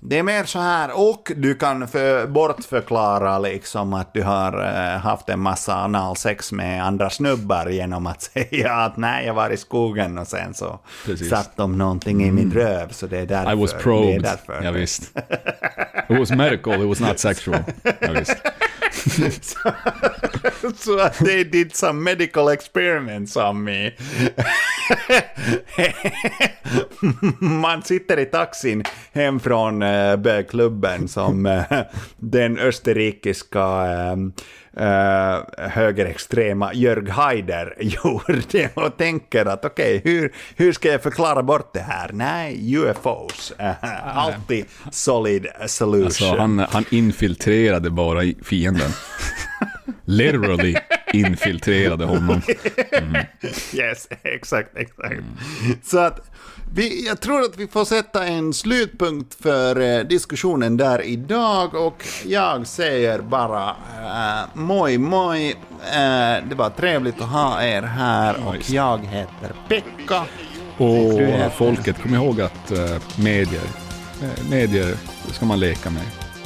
Det 0.00 0.18
är 0.18 0.22
mer 0.22 0.44
så 0.44 0.58
här, 0.58 0.90
och 1.10 1.32
du 1.36 1.54
kan 1.54 1.88
för, 1.88 2.26
bortförklara 2.26 3.38
liksom 3.38 3.92
att 3.92 4.14
du 4.14 4.22
har 4.22 4.64
eh, 4.66 4.98
haft 5.00 5.28
en 5.28 5.40
massa 5.40 5.74
analsex 5.74 6.52
med 6.52 6.84
andra 6.86 7.10
snubbar 7.10 7.66
genom 7.66 8.06
att 8.06 8.22
säga 8.32 8.72
att 8.72 8.96
nej, 8.96 9.26
jag 9.26 9.34
var 9.34 9.50
i 9.50 9.56
skogen 9.56 10.18
och 10.18 10.26
sen 10.26 10.54
så 10.54 10.78
Precis. 11.06 11.28
satt 11.30 11.56
de 11.56 11.78
någonting 11.78 12.22
i 12.24 12.30
min 12.30 12.52
röv, 12.52 12.88
så 12.88 13.06
det 13.06 13.18
är 13.18 13.26
därför. 13.26 13.52
I 13.52 13.56
was 13.60 13.70
Det 13.70 13.76
är 13.78 13.82
probed. 13.82 14.22
därför. 14.22 14.62
Ja, 14.64 14.70
visst. 14.70 15.02
It 16.08 16.18
was 16.18 16.30
medical, 16.30 16.82
it 16.82 16.88
was 16.88 17.00
not 17.00 17.18
sexual. 17.18 17.62
Ja, 18.00 18.12
visst. 18.12 18.36
so 19.08 20.98
uh, 20.98 21.08
they 21.20 21.44
did 21.44 21.76
some 21.76 22.02
medical 22.02 22.48
experiments 22.48 23.36
on 23.48 23.64
me. 23.64 23.92
Man 27.40 27.82
sitter 27.82 28.18
i 28.18 28.24
taxin 28.24 28.82
hem 29.12 29.40
från 29.40 29.82
uh, 29.82 30.16
bögklubben 30.16 31.08
som 31.08 31.46
uh, 31.46 31.62
den 32.16 32.58
österrikiska 32.58 33.86
eh, 33.86 34.16
uh, 34.80 35.68
högerextrema 35.68 36.74
Jörg 36.74 37.10
Haider 37.10 37.74
gjorde 37.80 38.70
och 38.74 38.96
tänker 38.96 39.46
att 39.46 39.64
okej, 39.64 40.00
hur, 40.04 40.32
hur 40.56 40.72
ska 40.72 40.92
jag 40.92 41.02
förklara 41.02 41.42
bort 41.42 41.70
det 41.72 41.80
här? 41.80 42.10
Nej, 42.12 42.76
UFOs. 42.76 43.52
Uh, 43.60 44.18
alltid 44.18 44.64
solid 44.90 45.46
solution. 45.66 46.04
Alltså, 46.04 46.36
han, 46.36 46.58
han 46.58 46.84
infiltrerade 46.90 47.90
bara 47.90 48.24
i 48.24 48.36
fienden. 48.42 48.90
Literally 50.08 50.74
infiltrerade 51.12 52.04
honom. 52.04 52.42
Yes, 53.74 54.08
exakt, 54.22 54.76
exakt. 54.76 55.20
Så 55.84 55.98
att 55.98 56.30
vi, 56.74 57.06
jag 57.06 57.20
tror 57.20 57.40
att 57.42 57.56
vi 57.56 57.66
får 57.66 57.84
sätta 57.84 58.26
en 58.26 58.52
slutpunkt 58.54 59.34
för 59.42 59.80
eh, 59.80 60.04
diskussionen 60.04 60.76
där 60.76 61.02
idag 61.02 61.74
och 61.74 62.04
jag 62.26 62.66
säger 62.66 63.18
bara 63.18 63.70
uh, 63.70 64.46
moj 64.54 64.98
moj. 64.98 65.50
Eh, 65.92 66.48
det 66.48 66.54
var 66.56 66.70
trevligt 66.70 67.20
att 67.20 67.28
ha 67.28 67.62
er 67.62 67.82
här 67.82 68.36
och 68.48 68.70
jag 68.70 68.98
heter 69.06 69.52
Pekka. 69.68 70.24
Och 70.76 71.20
är- 71.20 71.48
folket, 71.50 72.02
kom 72.02 72.14
ihåg 72.14 72.40
att 72.40 72.70
eh, 72.70 72.96
medier, 73.18 73.64
eh, 74.22 74.50
medier 74.50 74.94
ska 75.32 75.46
man 75.46 75.60
leka 75.60 75.90
med. 75.90 76.02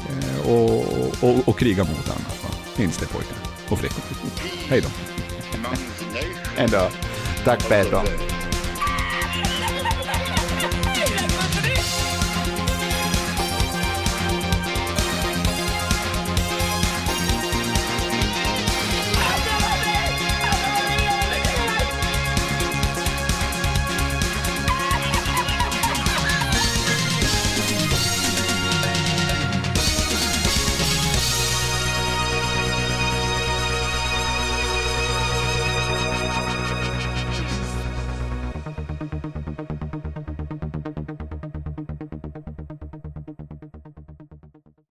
Eh, 0.08 0.50
och, 0.50 0.84
och, 1.22 1.48
och 1.48 1.58
kriga 1.58 1.84
mot 1.84 2.08
annars. 2.08 2.42
Va? 2.44 2.48
Minns 2.76 2.96
det 2.98 3.06
pojkar 3.06 3.36
och 3.68 3.78
flickor. 3.78 4.02
Hej 4.68 4.80
då. 4.80 4.88
Hej 6.56 6.68
då. 6.68 6.88
Tack 7.44 7.68
Pedro. 7.68 7.88
idag. 7.88 8.41